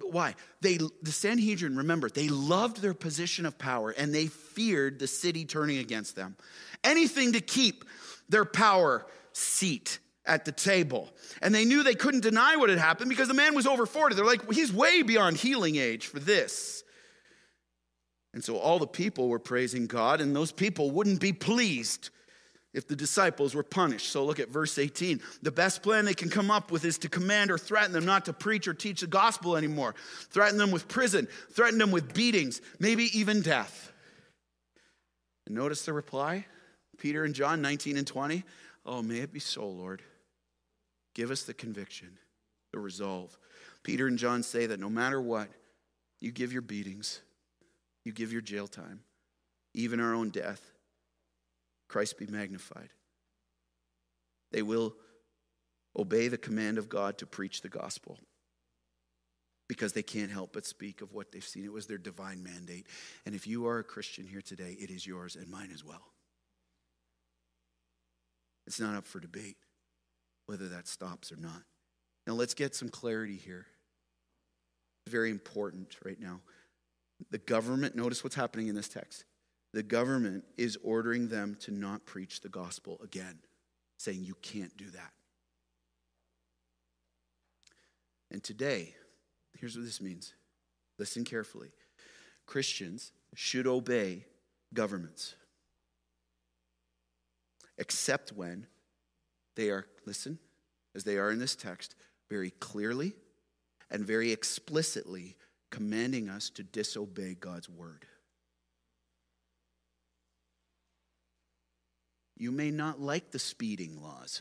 why? 0.00 0.34
They, 0.60 0.78
the 1.02 1.12
Sanhedrin, 1.12 1.76
remember, 1.76 2.08
they 2.08 2.28
loved 2.28 2.80
their 2.80 2.94
position 2.94 3.46
of 3.46 3.58
power 3.58 3.90
and 3.90 4.14
they 4.14 4.26
feared 4.26 4.98
the 4.98 5.06
city 5.06 5.44
turning 5.44 5.78
against 5.78 6.16
them. 6.16 6.36
Anything 6.84 7.32
to 7.32 7.40
keep 7.40 7.84
their 8.28 8.44
power 8.44 9.06
seat 9.32 9.98
at 10.24 10.44
the 10.44 10.52
table. 10.52 11.08
And 11.40 11.54
they 11.54 11.64
knew 11.64 11.82
they 11.82 11.94
couldn't 11.94 12.22
deny 12.22 12.56
what 12.56 12.68
had 12.68 12.78
happened 12.78 13.08
because 13.08 13.28
the 13.28 13.34
man 13.34 13.54
was 13.54 13.66
over 13.66 13.86
40. 13.86 14.14
They're 14.14 14.24
like, 14.24 14.52
he's 14.52 14.72
way 14.72 15.02
beyond 15.02 15.36
healing 15.36 15.76
age 15.76 16.06
for 16.06 16.18
this. 16.18 16.82
And 18.36 18.44
so 18.44 18.58
all 18.58 18.78
the 18.78 18.86
people 18.86 19.30
were 19.30 19.38
praising 19.38 19.86
God, 19.86 20.20
and 20.20 20.36
those 20.36 20.52
people 20.52 20.90
wouldn't 20.90 21.22
be 21.22 21.32
pleased 21.32 22.10
if 22.74 22.86
the 22.86 22.94
disciples 22.94 23.54
were 23.54 23.62
punished. 23.62 24.10
So 24.12 24.26
look 24.26 24.38
at 24.38 24.50
verse 24.50 24.76
18. 24.76 25.22
The 25.40 25.50
best 25.50 25.82
plan 25.82 26.04
they 26.04 26.12
can 26.12 26.28
come 26.28 26.50
up 26.50 26.70
with 26.70 26.84
is 26.84 26.98
to 26.98 27.08
command 27.08 27.50
or 27.50 27.56
threaten 27.56 27.92
them 27.92 28.04
not 28.04 28.26
to 28.26 28.34
preach 28.34 28.68
or 28.68 28.74
teach 28.74 29.00
the 29.00 29.06
gospel 29.06 29.56
anymore, 29.56 29.94
threaten 30.28 30.58
them 30.58 30.70
with 30.70 30.86
prison, 30.86 31.28
threaten 31.52 31.78
them 31.78 31.90
with 31.90 32.12
beatings, 32.12 32.60
maybe 32.78 33.04
even 33.18 33.40
death. 33.40 33.90
And 35.46 35.56
notice 35.56 35.86
the 35.86 35.94
reply 35.94 36.44
Peter 36.98 37.24
and 37.24 37.34
John 37.34 37.62
19 37.62 37.96
and 37.96 38.06
20. 38.06 38.44
Oh, 38.84 39.00
may 39.00 39.20
it 39.20 39.32
be 39.32 39.40
so, 39.40 39.66
Lord. 39.66 40.02
Give 41.14 41.30
us 41.30 41.44
the 41.44 41.54
conviction, 41.54 42.18
the 42.70 42.80
resolve. 42.80 43.38
Peter 43.82 44.06
and 44.06 44.18
John 44.18 44.42
say 44.42 44.66
that 44.66 44.78
no 44.78 44.90
matter 44.90 45.22
what, 45.22 45.48
you 46.20 46.32
give 46.32 46.52
your 46.52 46.60
beatings, 46.60 47.22
you 48.06 48.12
give 48.12 48.32
your 48.32 48.40
jail 48.40 48.68
time, 48.68 49.00
even 49.74 50.00
our 50.00 50.14
own 50.14 50.30
death 50.30 50.62
Christ 51.88 52.18
be 52.18 52.26
magnified. 52.26 52.88
They 54.52 54.62
will 54.62 54.94
obey 55.96 56.28
the 56.28 56.38
command 56.38 56.78
of 56.78 56.88
God 56.88 57.18
to 57.18 57.26
preach 57.26 57.62
the 57.62 57.68
gospel 57.68 58.18
because 59.68 59.92
they 59.92 60.02
can't 60.02 60.30
help 60.30 60.52
but 60.52 60.66
speak 60.66 61.00
of 61.00 61.12
what 61.12 61.32
they've 61.32 61.44
seen. 61.44 61.64
It 61.64 61.72
was 61.72 61.86
their 61.86 61.98
divine 61.98 62.42
mandate. 62.42 62.86
And 63.24 63.34
if 63.34 63.46
you 63.46 63.66
are 63.66 63.78
a 63.78 63.84
Christian 63.84 64.26
here 64.26 64.42
today, 64.42 64.76
it 64.78 64.90
is 64.90 65.06
yours 65.06 65.36
and 65.36 65.48
mine 65.48 65.70
as 65.72 65.84
well. 65.84 66.02
It's 68.66 68.80
not 68.80 68.96
up 68.96 69.06
for 69.06 69.20
debate 69.20 69.56
whether 70.46 70.68
that 70.68 70.86
stops 70.86 71.32
or 71.32 71.36
not. 71.36 71.62
Now, 72.26 72.34
let's 72.34 72.54
get 72.54 72.74
some 72.74 72.88
clarity 72.88 73.36
here. 73.36 73.66
Very 75.08 75.30
important 75.30 75.96
right 76.04 76.18
now. 76.20 76.40
The 77.30 77.38
government, 77.38 77.96
notice 77.96 78.22
what's 78.22 78.36
happening 78.36 78.68
in 78.68 78.74
this 78.74 78.88
text 78.88 79.24
the 79.72 79.82
government 79.82 80.44
is 80.56 80.78
ordering 80.82 81.28
them 81.28 81.54
to 81.60 81.70
not 81.70 82.06
preach 82.06 82.40
the 82.40 82.48
gospel 82.48 82.98
again, 83.04 83.38
saying 83.98 84.24
you 84.24 84.34
can't 84.40 84.74
do 84.78 84.88
that. 84.90 85.12
And 88.30 88.42
today, 88.42 88.94
here's 89.58 89.76
what 89.76 89.84
this 89.84 90.00
means 90.00 90.32
listen 90.98 91.24
carefully. 91.24 91.72
Christians 92.46 93.12
should 93.34 93.66
obey 93.66 94.24
governments, 94.72 95.34
except 97.76 98.32
when 98.32 98.66
they 99.56 99.68
are, 99.68 99.84
listen, 100.06 100.38
as 100.94 101.04
they 101.04 101.18
are 101.18 101.30
in 101.30 101.38
this 101.38 101.54
text, 101.54 101.96
very 102.30 102.50
clearly 102.50 103.12
and 103.90 104.06
very 104.06 104.32
explicitly 104.32 105.36
commanding 105.76 106.30
us 106.30 106.48
to 106.48 106.62
disobey 106.62 107.34
God's 107.34 107.68
word. 107.68 108.06
You 112.34 112.50
may 112.50 112.70
not 112.70 112.98
like 112.98 113.30
the 113.30 113.38
speeding 113.38 114.02
laws. 114.02 114.40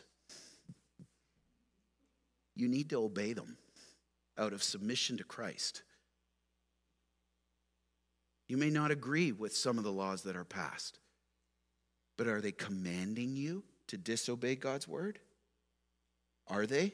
You 2.55 2.69
need 2.69 2.89
to 2.91 3.03
obey 3.03 3.33
them 3.33 3.57
out 4.38 4.53
of 4.53 4.63
submission 4.63 5.17
to 5.17 5.25
Christ. 5.25 5.83
You 8.47 8.55
may 8.55 8.69
not 8.69 8.91
agree 8.91 9.33
with 9.33 9.53
some 9.53 9.77
of 9.77 9.83
the 9.83 9.91
laws 9.91 10.21
that 10.23 10.38
are 10.38 10.45
passed, 10.45 10.99
but 12.15 12.27
are 12.27 12.39
they 12.39 12.53
commanding 12.53 13.36
you 13.36 13.65
to 13.88 13.97
disobey 13.97 14.55
God's 14.55 14.88
word? 14.88 15.19
Are 16.47 16.65
they? 16.65 16.93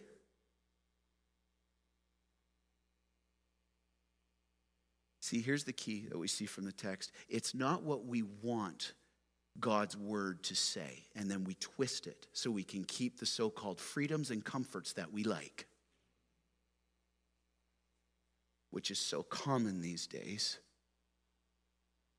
See, 5.32 5.40
here's 5.40 5.64
the 5.64 5.72
key 5.72 6.08
that 6.10 6.18
we 6.18 6.28
see 6.28 6.46
from 6.46 6.66
the 6.66 6.74
text 6.74 7.14
it's 7.30 7.56
not 7.56 7.84
what 7.84 8.06
we 8.06 8.22
want 8.44 8.92
God's 9.62 9.96
word 9.96 10.44
to 10.44 10.56
say, 10.56 11.06
and 11.16 11.32
then 11.32 11.46
we 11.46 11.54
twist 11.54 12.06
it 12.06 12.28
so 12.34 12.52
we 12.52 12.66
can 12.66 12.84
keep 12.84 13.18
the 13.18 13.26
so 13.26 13.50
called 13.50 13.80
freedoms 13.80 14.30
and 14.30 14.44
comforts 14.44 14.92
that 14.94 15.14
we 15.14 15.24
like, 15.24 15.68
which 18.72 18.92
is 18.92 19.00
so 19.00 19.24
common 19.24 19.80
these 19.80 20.06
days. 20.06 20.60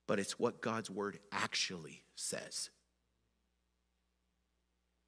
But 0.08 0.18
it's 0.18 0.38
what 0.38 0.62
God's 0.62 0.88
word 0.88 1.18
actually 1.30 2.04
says. 2.14 2.70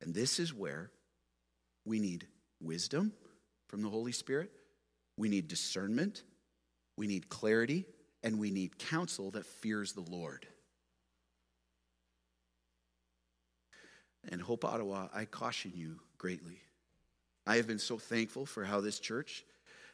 And 0.02 0.12
this 0.14 0.38
is 0.38 0.52
where 0.52 0.90
we 1.86 2.00
need 2.00 2.26
wisdom 2.61 3.14
from 3.66 3.80
the 3.80 3.88
Holy 3.88 4.12
Spirit, 4.12 4.50
we 5.16 5.30
need 5.30 5.48
discernment, 5.48 6.22
we 6.97 7.07
need 7.07 7.28
clarity, 7.28 7.86
and 8.22 8.38
we 8.38 8.51
need 8.51 8.78
counsel 8.78 9.30
that 9.32 9.47
fears 9.47 9.92
the 9.92 10.01
Lord. 10.01 10.47
And 14.28 14.40
Hope 14.40 14.64
Ottawa, 14.64 15.09
I 15.14 15.26
caution 15.26 15.72
you 15.74 16.01
greatly. 16.18 16.61
I 17.47 17.57
have 17.57 17.66
been 17.66 17.78
so 17.78 17.99
thankful 17.99 18.47
for 18.47 18.64
how 18.64 18.80
this 18.80 18.99
church 18.99 19.45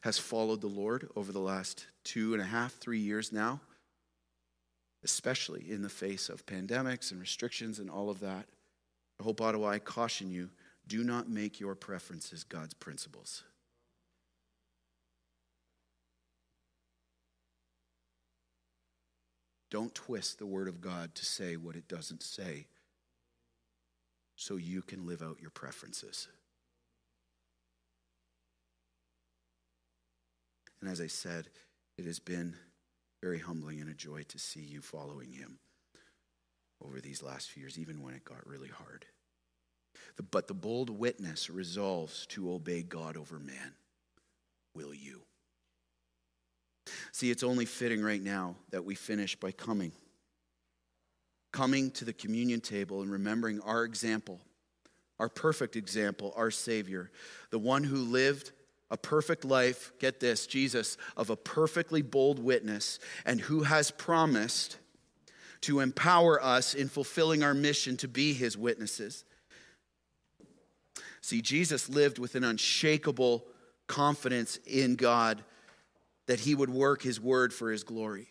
has 0.02 0.18
followed 0.18 0.60
the 0.60 0.68
Lord 0.68 1.08
over 1.16 1.32
the 1.32 1.40
last 1.40 1.86
two 2.04 2.32
and 2.32 2.42
a 2.42 2.46
half, 2.46 2.74
three 2.74 3.00
years 3.00 3.32
now, 3.32 3.60
especially 5.02 5.70
in 5.70 5.82
the 5.82 5.88
face 5.88 6.28
of 6.28 6.46
pandemics 6.46 7.10
and 7.10 7.20
restrictions 7.20 7.78
and 7.78 7.90
all 7.90 8.08
of 8.08 8.20
that. 8.20 8.46
Hope 9.20 9.40
Ottawa, 9.40 9.70
I 9.70 9.78
caution 9.78 10.30
you 10.30 10.48
do 10.86 11.04
not 11.04 11.28
make 11.28 11.60
your 11.60 11.74
preferences 11.74 12.44
God's 12.44 12.74
principles. 12.74 13.44
Don't 19.70 19.94
twist 19.94 20.38
the 20.38 20.46
Word 20.46 20.68
of 20.68 20.80
God 20.80 21.14
to 21.14 21.24
say 21.24 21.56
what 21.56 21.76
it 21.76 21.86
doesn't 21.88 22.22
say 22.22 22.66
so 24.36 24.56
you 24.56 24.82
can 24.82 25.06
live 25.06 25.22
out 25.22 25.40
your 25.40 25.50
preferences. 25.50 26.28
And 30.80 30.90
as 30.90 31.00
I 31.00 31.06
said, 31.06 31.48
it 31.98 32.06
has 32.06 32.18
been 32.18 32.54
very 33.22 33.38
humbling 33.38 33.80
and 33.80 33.90
a 33.90 33.94
joy 33.94 34.22
to 34.28 34.38
see 34.38 34.60
you 34.60 34.80
following 34.80 35.32
him 35.32 35.58
over 36.82 37.00
these 37.00 37.22
last 37.22 37.50
few 37.50 37.62
years, 37.62 37.78
even 37.78 38.02
when 38.02 38.14
it 38.14 38.24
got 38.24 38.46
really 38.46 38.70
hard. 38.70 39.04
But 40.30 40.48
the 40.48 40.54
bold 40.54 40.90
witness 40.90 41.50
resolves 41.50 42.26
to 42.28 42.52
obey 42.52 42.82
God 42.82 43.16
over 43.16 43.38
man. 43.38 43.74
Will 44.74 44.94
you? 44.94 45.22
See, 47.12 47.30
it's 47.30 47.42
only 47.42 47.64
fitting 47.64 48.02
right 48.02 48.22
now 48.22 48.56
that 48.70 48.84
we 48.84 48.94
finish 48.94 49.36
by 49.36 49.52
coming 49.52 49.92
coming 51.52 51.90
to 51.90 52.04
the 52.04 52.12
communion 52.12 52.60
table 52.60 53.02
and 53.02 53.10
remembering 53.10 53.60
our 53.62 53.84
example, 53.84 54.40
our 55.18 55.28
perfect 55.28 55.76
example, 55.76 56.32
our 56.36 56.50
Savior, 56.50 57.10
the 57.50 57.58
one 57.58 57.84
who 57.84 57.96
lived 57.96 58.52
a 58.90 58.96
perfect 58.96 59.44
life, 59.44 59.92
get 59.98 60.18
this, 60.18 60.46
Jesus, 60.46 60.96
of 61.16 61.30
a 61.30 61.36
perfectly 61.36 62.02
bold 62.02 62.38
witness, 62.38 62.98
and 63.24 63.40
who 63.40 63.62
has 63.62 63.90
promised 63.90 64.78
to 65.60 65.80
empower 65.80 66.42
us 66.42 66.74
in 66.74 66.88
fulfilling 66.88 67.42
our 67.42 67.54
mission 67.54 67.96
to 67.98 68.08
be 68.08 68.32
his 68.32 68.56
witnesses. 68.56 69.24
See, 71.20 71.42
Jesus 71.42 71.88
lived 71.88 72.18
with 72.18 72.34
an 72.34 72.44
unshakable 72.44 73.44
confidence 73.86 74.58
in 74.66 74.96
God 74.96 75.44
that 76.26 76.40
he 76.40 76.54
would 76.54 76.70
work 76.70 77.02
his 77.02 77.20
word 77.20 77.52
for 77.52 77.70
his 77.70 77.84
glory. 77.84 78.28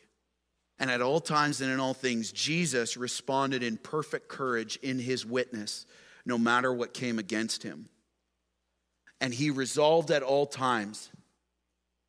And 0.80 0.90
at 0.90 1.02
all 1.02 1.20
times 1.20 1.60
and 1.60 1.72
in 1.72 1.80
all 1.80 1.94
things, 1.94 2.32
Jesus 2.32 2.96
responded 2.96 3.64
in 3.64 3.78
perfect 3.78 4.30
courage 4.30 4.78
in 4.78 4.98
his 4.98 5.26
witness, 5.26 5.86
no 6.26 6.38
matter 6.38 6.72
what 6.72 6.94
came 6.94 7.20
against 7.20 7.64
him. 7.64 7.90
And 9.20 9.34
he 9.34 9.50
resolved 9.50 10.12
at 10.12 10.24
all 10.24 10.46
times 10.46 11.10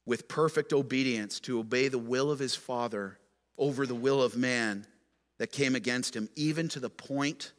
with 0.06 0.28
perfect 0.28 0.72
obedience 0.72 1.40
to 1.40 1.58
obey 1.58 1.88
the 1.88 1.98
will 1.98 2.30
of 2.30 2.38
his 2.38 2.54
Father 2.54 3.18
over 3.58 3.86
the 3.86 3.94
will 3.94 4.22
of 4.22 4.36
man 4.36 4.86
that 5.38 5.52
came 5.52 5.74
against 5.74 6.14
him, 6.14 6.28
even 6.36 6.68
to 6.68 6.80
the 6.80 6.90
point 6.90 7.52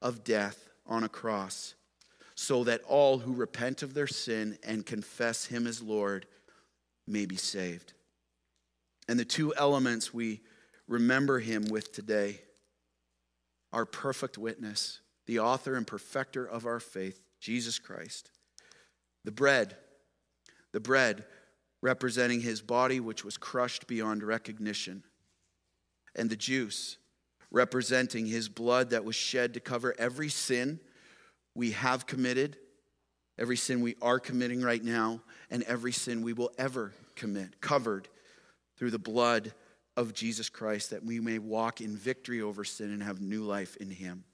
of 0.00 0.24
death 0.24 0.68
on 0.86 1.04
a 1.04 1.08
cross, 1.08 1.74
so 2.34 2.64
that 2.64 2.82
all 2.82 3.18
who 3.18 3.32
repent 3.32 3.82
of 3.82 3.94
their 3.94 4.06
sin 4.06 4.58
and 4.62 4.86
confess 4.86 5.46
him 5.46 5.66
as 5.66 5.82
Lord 5.82 6.26
may 7.06 7.26
be 7.26 7.36
saved. 7.36 7.92
And 9.08 9.18
the 9.18 9.24
two 9.24 9.54
elements 9.56 10.14
we 10.14 10.40
remember 10.86 11.38
him 11.38 11.66
with 11.66 11.92
today 11.92 12.40
our 13.72 13.86
perfect 13.86 14.36
witness, 14.36 15.00
the 15.26 15.38
author 15.38 15.76
and 15.76 15.86
perfecter 15.86 16.44
of 16.44 16.66
our 16.66 16.78
faith, 16.78 17.22
Jesus 17.40 17.78
Christ. 17.78 18.30
The 19.24 19.32
bread, 19.32 19.76
the 20.72 20.80
bread 20.80 21.24
representing 21.80 22.42
his 22.42 22.60
body, 22.60 23.00
which 23.00 23.24
was 23.24 23.38
crushed 23.38 23.86
beyond 23.86 24.22
recognition, 24.22 25.04
and 26.14 26.28
the 26.28 26.36
juice 26.36 26.98
representing 27.50 28.26
his 28.26 28.48
blood 28.48 28.90
that 28.90 29.04
was 29.04 29.16
shed 29.16 29.54
to 29.54 29.60
cover 29.60 29.94
every 29.98 30.28
sin 30.28 30.80
we 31.54 31.72
have 31.72 32.06
committed, 32.06 32.56
every 33.38 33.56
sin 33.56 33.80
we 33.80 33.96
are 34.02 34.18
committing 34.18 34.62
right 34.62 34.82
now, 34.82 35.20
and 35.50 35.62
every 35.64 35.92
sin 35.92 36.22
we 36.22 36.32
will 36.32 36.52
ever 36.58 36.92
commit, 37.16 37.60
covered 37.60 38.08
through 38.76 38.90
the 38.90 38.98
blood 38.98 39.52
of 39.96 40.14
Jesus 40.14 40.48
Christ 40.48 40.90
that 40.90 41.04
we 41.04 41.20
may 41.20 41.38
walk 41.38 41.80
in 41.80 41.96
victory 41.96 42.40
over 42.40 42.64
sin 42.64 42.90
and 42.92 43.02
have 43.02 43.20
new 43.20 43.42
life 43.42 43.76
in 43.76 43.90
Him. 43.90 44.24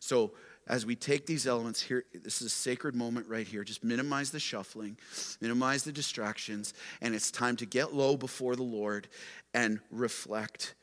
So, 0.00 0.32
as 0.68 0.84
we 0.84 0.96
take 0.96 1.24
these 1.24 1.46
elements 1.46 1.80
here, 1.80 2.04
this 2.12 2.42
is 2.42 2.48
a 2.48 2.50
sacred 2.50 2.94
moment 2.94 3.26
right 3.26 3.46
here. 3.46 3.64
Just 3.64 3.82
minimize 3.82 4.30
the 4.30 4.38
shuffling, 4.38 4.98
minimize 5.40 5.82
the 5.82 5.92
distractions, 5.92 6.74
and 7.00 7.14
it's 7.14 7.30
time 7.30 7.56
to 7.56 7.66
get 7.66 7.94
low 7.94 8.18
before 8.18 8.54
the 8.54 8.62
Lord 8.62 9.08
and 9.54 9.80
reflect. 9.90 10.74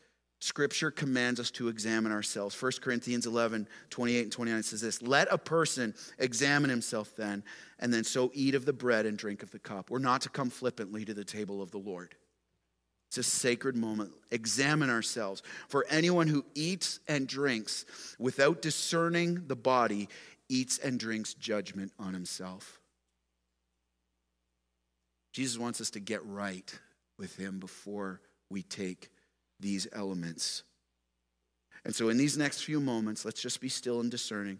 Scripture 0.45 0.91
commands 0.91 1.39
us 1.39 1.49
to 1.49 1.69
examine 1.69 2.11
ourselves. 2.11 2.61
1 2.61 2.73
Corinthians 2.79 3.25
11, 3.25 3.67
28 3.89 4.21
and 4.21 4.31
29 4.31 4.61
says 4.61 4.79
this 4.79 5.01
Let 5.01 5.27
a 5.31 5.39
person 5.39 5.95
examine 6.19 6.69
himself 6.69 7.15
then, 7.15 7.43
and 7.79 7.91
then 7.91 8.03
so 8.03 8.29
eat 8.31 8.53
of 8.53 8.63
the 8.63 8.71
bread 8.71 9.07
and 9.07 9.17
drink 9.17 9.41
of 9.41 9.49
the 9.49 9.57
cup. 9.57 9.89
We're 9.89 9.97
not 9.97 10.21
to 10.21 10.29
come 10.29 10.51
flippantly 10.51 11.03
to 11.05 11.15
the 11.15 11.23
table 11.23 11.63
of 11.63 11.71
the 11.71 11.79
Lord. 11.79 12.13
It's 13.07 13.17
a 13.17 13.23
sacred 13.23 13.75
moment. 13.75 14.11
Examine 14.29 14.91
ourselves. 14.91 15.41
For 15.67 15.83
anyone 15.89 16.27
who 16.27 16.45
eats 16.53 16.99
and 17.07 17.27
drinks 17.27 17.83
without 18.19 18.61
discerning 18.61 19.47
the 19.47 19.55
body 19.55 20.09
eats 20.47 20.77
and 20.77 20.99
drinks 20.99 21.33
judgment 21.33 21.91
on 21.97 22.13
himself. 22.13 22.79
Jesus 25.33 25.57
wants 25.57 25.81
us 25.81 25.89
to 25.89 25.99
get 25.99 26.23
right 26.23 26.71
with 27.17 27.35
him 27.35 27.57
before 27.57 28.21
we 28.51 28.61
take 28.61 29.09
these 29.59 29.87
elements. 29.93 30.63
And 31.83 31.93
so, 31.95 32.09
in 32.09 32.17
these 32.17 32.37
next 32.37 32.63
few 32.63 32.79
moments, 32.79 33.25
let's 33.25 33.41
just 33.41 33.61
be 33.61 33.69
still 33.69 33.99
and 33.99 34.09
discerning. 34.09 34.59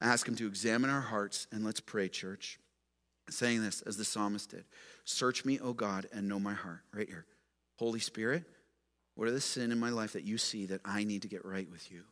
Ask 0.00 0.28
him 0.28 0.36
to 0.36 0.46
examine 0.46 0.90
our 0.90 1.00
hearts, 1.00 1.46
and 1.50 1.64
let's 1.64 1.80
pray, 1.80 2.08
church. 2.08 2.58
Saying 3.30 3.62
this 3.62 3.80
as 3.82 3.96
the 3.96 4.04
psalmist 4.04 4.50
did 4.50 4.64
Search 5.04 5.44
me, 5.44 5.58
O 5.58 5.72
God, 5.72 6.06
and 6.12 6.28
know 6.28 6.38
my 6.38 6.54
heart. 6.54 6.80
Right 6.92 7.08
here. 7.08 7.26
Holy 7.76 8.00
Spirit, 8.00 8.44
what 9.14 9.28
are 9.28 9.32
the 9.32 9.40
sin 9.40 9.72
in 9.72 9.78
my 9.78 9.90
life 9.90 10.12
that 10.12 10.24
you 10.24 10.38
see 10.38 10.66
that 10.66 10.80
I 10.84 11.04
need 11.04 11.22
to 11.22 11.28
get 11.28 11.44
right 11.44 11.68
with 11.68 11.90
you? 11.90 12.02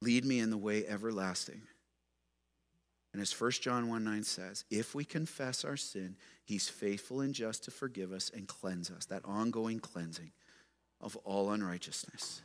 Lead 0.00 0.24
me 0.24 0.38
in 0.38 0.50
the 0.50 0.58
way 0.58 0.86
everlasting. 0.86 1.62
And 3.12 3.22
as 3.22 3.38
1 3.38 3.52
John 3.52 3.88
1 3.88 4.04
9 4.04 4.22
says, 4.24 4.64
if 4.70 4.94
we 4.94 5.04
confess 5.04 5.64
our 5.64 5.76
sin, 5.76 6.16
he's 6.44 6.68
faithful 6.68 7.20
and 7.20 7.34
just 7.34 7.64
to 7.64 7.70
forgive 7.70 8.12
us 8.12 8.30
and 8.34 8.46
cleanse 8.46 8.90
us, 8.90 9.06
that 9.06 9.24
ongoing 9.24 9.78
cleansing 9.78 10.32
of 11.04 11.16
all 11.24 11.52
unrighteousness. 11.52 12.42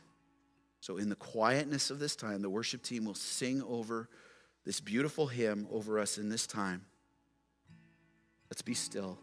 So, 0.80 0.98
in 0.98 1.08
the 1.08 1.16
quietness 1.16 1.90
of 1.90 1.98
this 1.98 2.14
time, 2.14 2.42
the 2.42 2.50
worship 2.50 2.82
team 2.82 3.04
will 3.04 3.14
sing 3.14 3.62
over 3.62 4.08
this 4.64 4.80
beautiful 4.80 5.26
hymn 5.26 5.66
over 5.72 5.98
us 5.98 6.18
in 6.18 6.28
this 6.28 6.46
time. 6.46 6.84
Let's 8.50 8.62
be 8.62 8.74
still 8.74 9.18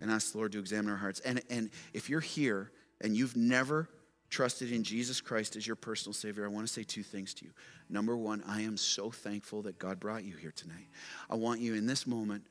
and 0.00 0.10
ask 0.10 0.32
the 0.32 0.38
Lord 0.38 0.52
to 0.52 0.58
examine 0.58 0.90
our 0.90 0.98
hearts. 0.98 1.20
And, 1.20 1.42
and 1.50 1.70
if 1.92 2.08
you're 2.10 2.20
here 2.20 2.72
and 3.00 3.16
you've 3.16 3.36
never 3.36 3.88
trusted 4.28 4.72
in 4.72 4.82
Jesus 4.82 5.20
Christ 5.20 5.56
as 5.56 5.66
your 5.66 5.76
personal 5.76 6.12
Savior, 6.12 6.44
I 6.44 6.48
want 6.48 6.66
to 6.66 6.72
say 6.72 6.82
two 6.82 7.02
things 7.02 7.34
to 7.34 7.44
you. 7.44 7.52
Number 7.88 8.16
one, 8.16 8.42
I 8.46 8.62
am 8.62 8.76
so 8.76 9.10
thankful 9.10 9.62
that 9.62 9.78
God 9.78 10.00
brought 10.00 10.24
you 10.24 10.36
here 10.36 10.52
tonight. 10.52 10.88
I 11.30 11.36
want 11.36 11.60
you 11.60 11.74
in 11.74 11.86
this 11.86 12.06
moment 12.06 12.44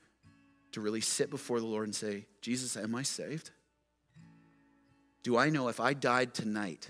to 0.72 0.80
really 0.80 1.00
sit 1.00 1.30
before 1.30 1.60
the 1.60 1.66
Lord 1.66 1.84
and 1.86 1.94
say, 1.94 2.26
Jesus, 2.40 2.76
am 2.76 2.94
I 2.94 3.02
saved? 3.02 3.50
Do 5.26 5.36
I 5.36 5.50
know 5.50 5.66
if 5.66 5.80
I 5.80 5.92
died 5.92 6.34
tonight 6.34 6.88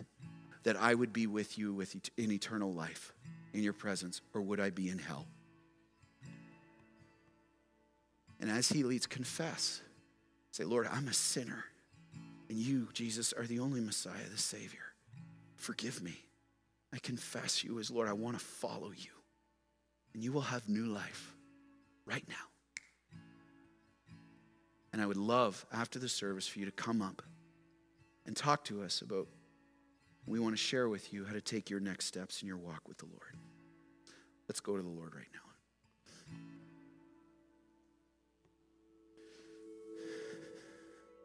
that 0.64 0.76
I 0.76 0.92
would 0.92 1.10
be 1.10 1.26
with 1.26 1.56
you 1.56 1.72
with 1.72 1.96
in 2.18 2.30
eternal 2.30 2.70
life 2.70 3.14
in 3.54 3.62
your 3.62 3.72
presence, 3.72 4.20
or 4.34 4.42
would 4.42 4.60
I 4.60 4.68
be 4.68 4.90
in 4.90 4.98
hell? 4.98 5.26
And 8.38 8.50
as 8.50 8.68
He 8.68 8.82
leads, 8.82 9.06
confess. 9.06 9.80
Say, 10.50 10.64
Lord, 10.64 10.86
I'm 10.86 11.08
a 11.08 11.14
sinner. 11.14 11.64
And 12.50 12.58
you, 12.58 12.88
Jesus, 12.92 13.32
are 13.32 13.46
the 13.46 13.60
only 13.60 13.80
Messiah, 13.80 14.28
the 14.30 14.36
Savior. 14.36 14.92
Forgive 15.54 16.02
me. 16.02 16.18
I 16.92 16.98
confess 16.98 17.64
you 17.64 17.78
as 17.78 17.90
Lord. 17.90 18.06
I 18.06 18.12
want 18.12 18.38
to 18.38 18.44
follow 18.44 18.90
you. 18.94 19.12
And 20.12 20.22
you 20.22 20.30
will 20.30 20.42
have 20.42 20.68
new 20.68 20.84
life 20.84 21.34
right 22.04 22.28
now. 22.28 22.34
And 24.92 25.00
I 25.00 25.06
would 25.06 25.16
love, 25.16 25.64
after 25.72 25.98
the 25.98 26.10
service, 26.10 26.46
for 26.46 26.58
you 26.58 26.66
to 26.66 26.70
come 26.70 27.00
up 27.00 27.22
and 28.26 28.36
talk 28.36 28.64
to 28.64 28.82
us 28.82 29.00
about, 29.00 29.28
we 30.26 30.40
want 30.40 30.54
to 30.54 30.60
share 30.60 30.88
with 30.88 31.12
you 31.12 31.24
how 31.24 31.32
to 31.32 31.40
take 31.40 31.70
your 31.70 31.80
next 31.80 32.06
steps 32.06 32.42
in 32.42 32.48
your 32.48 32.58
walk 32.58 32.88
with 32.88 32.98
the 32.98 33.06
Lord. 33.06 33.36
Let's 34.48 34.60
go 34.60 34.76
to 34.76 34.82
the 34.82 34.88
Lord 34.88 35.14
right 35.14 35.28
now. 35.32 35.45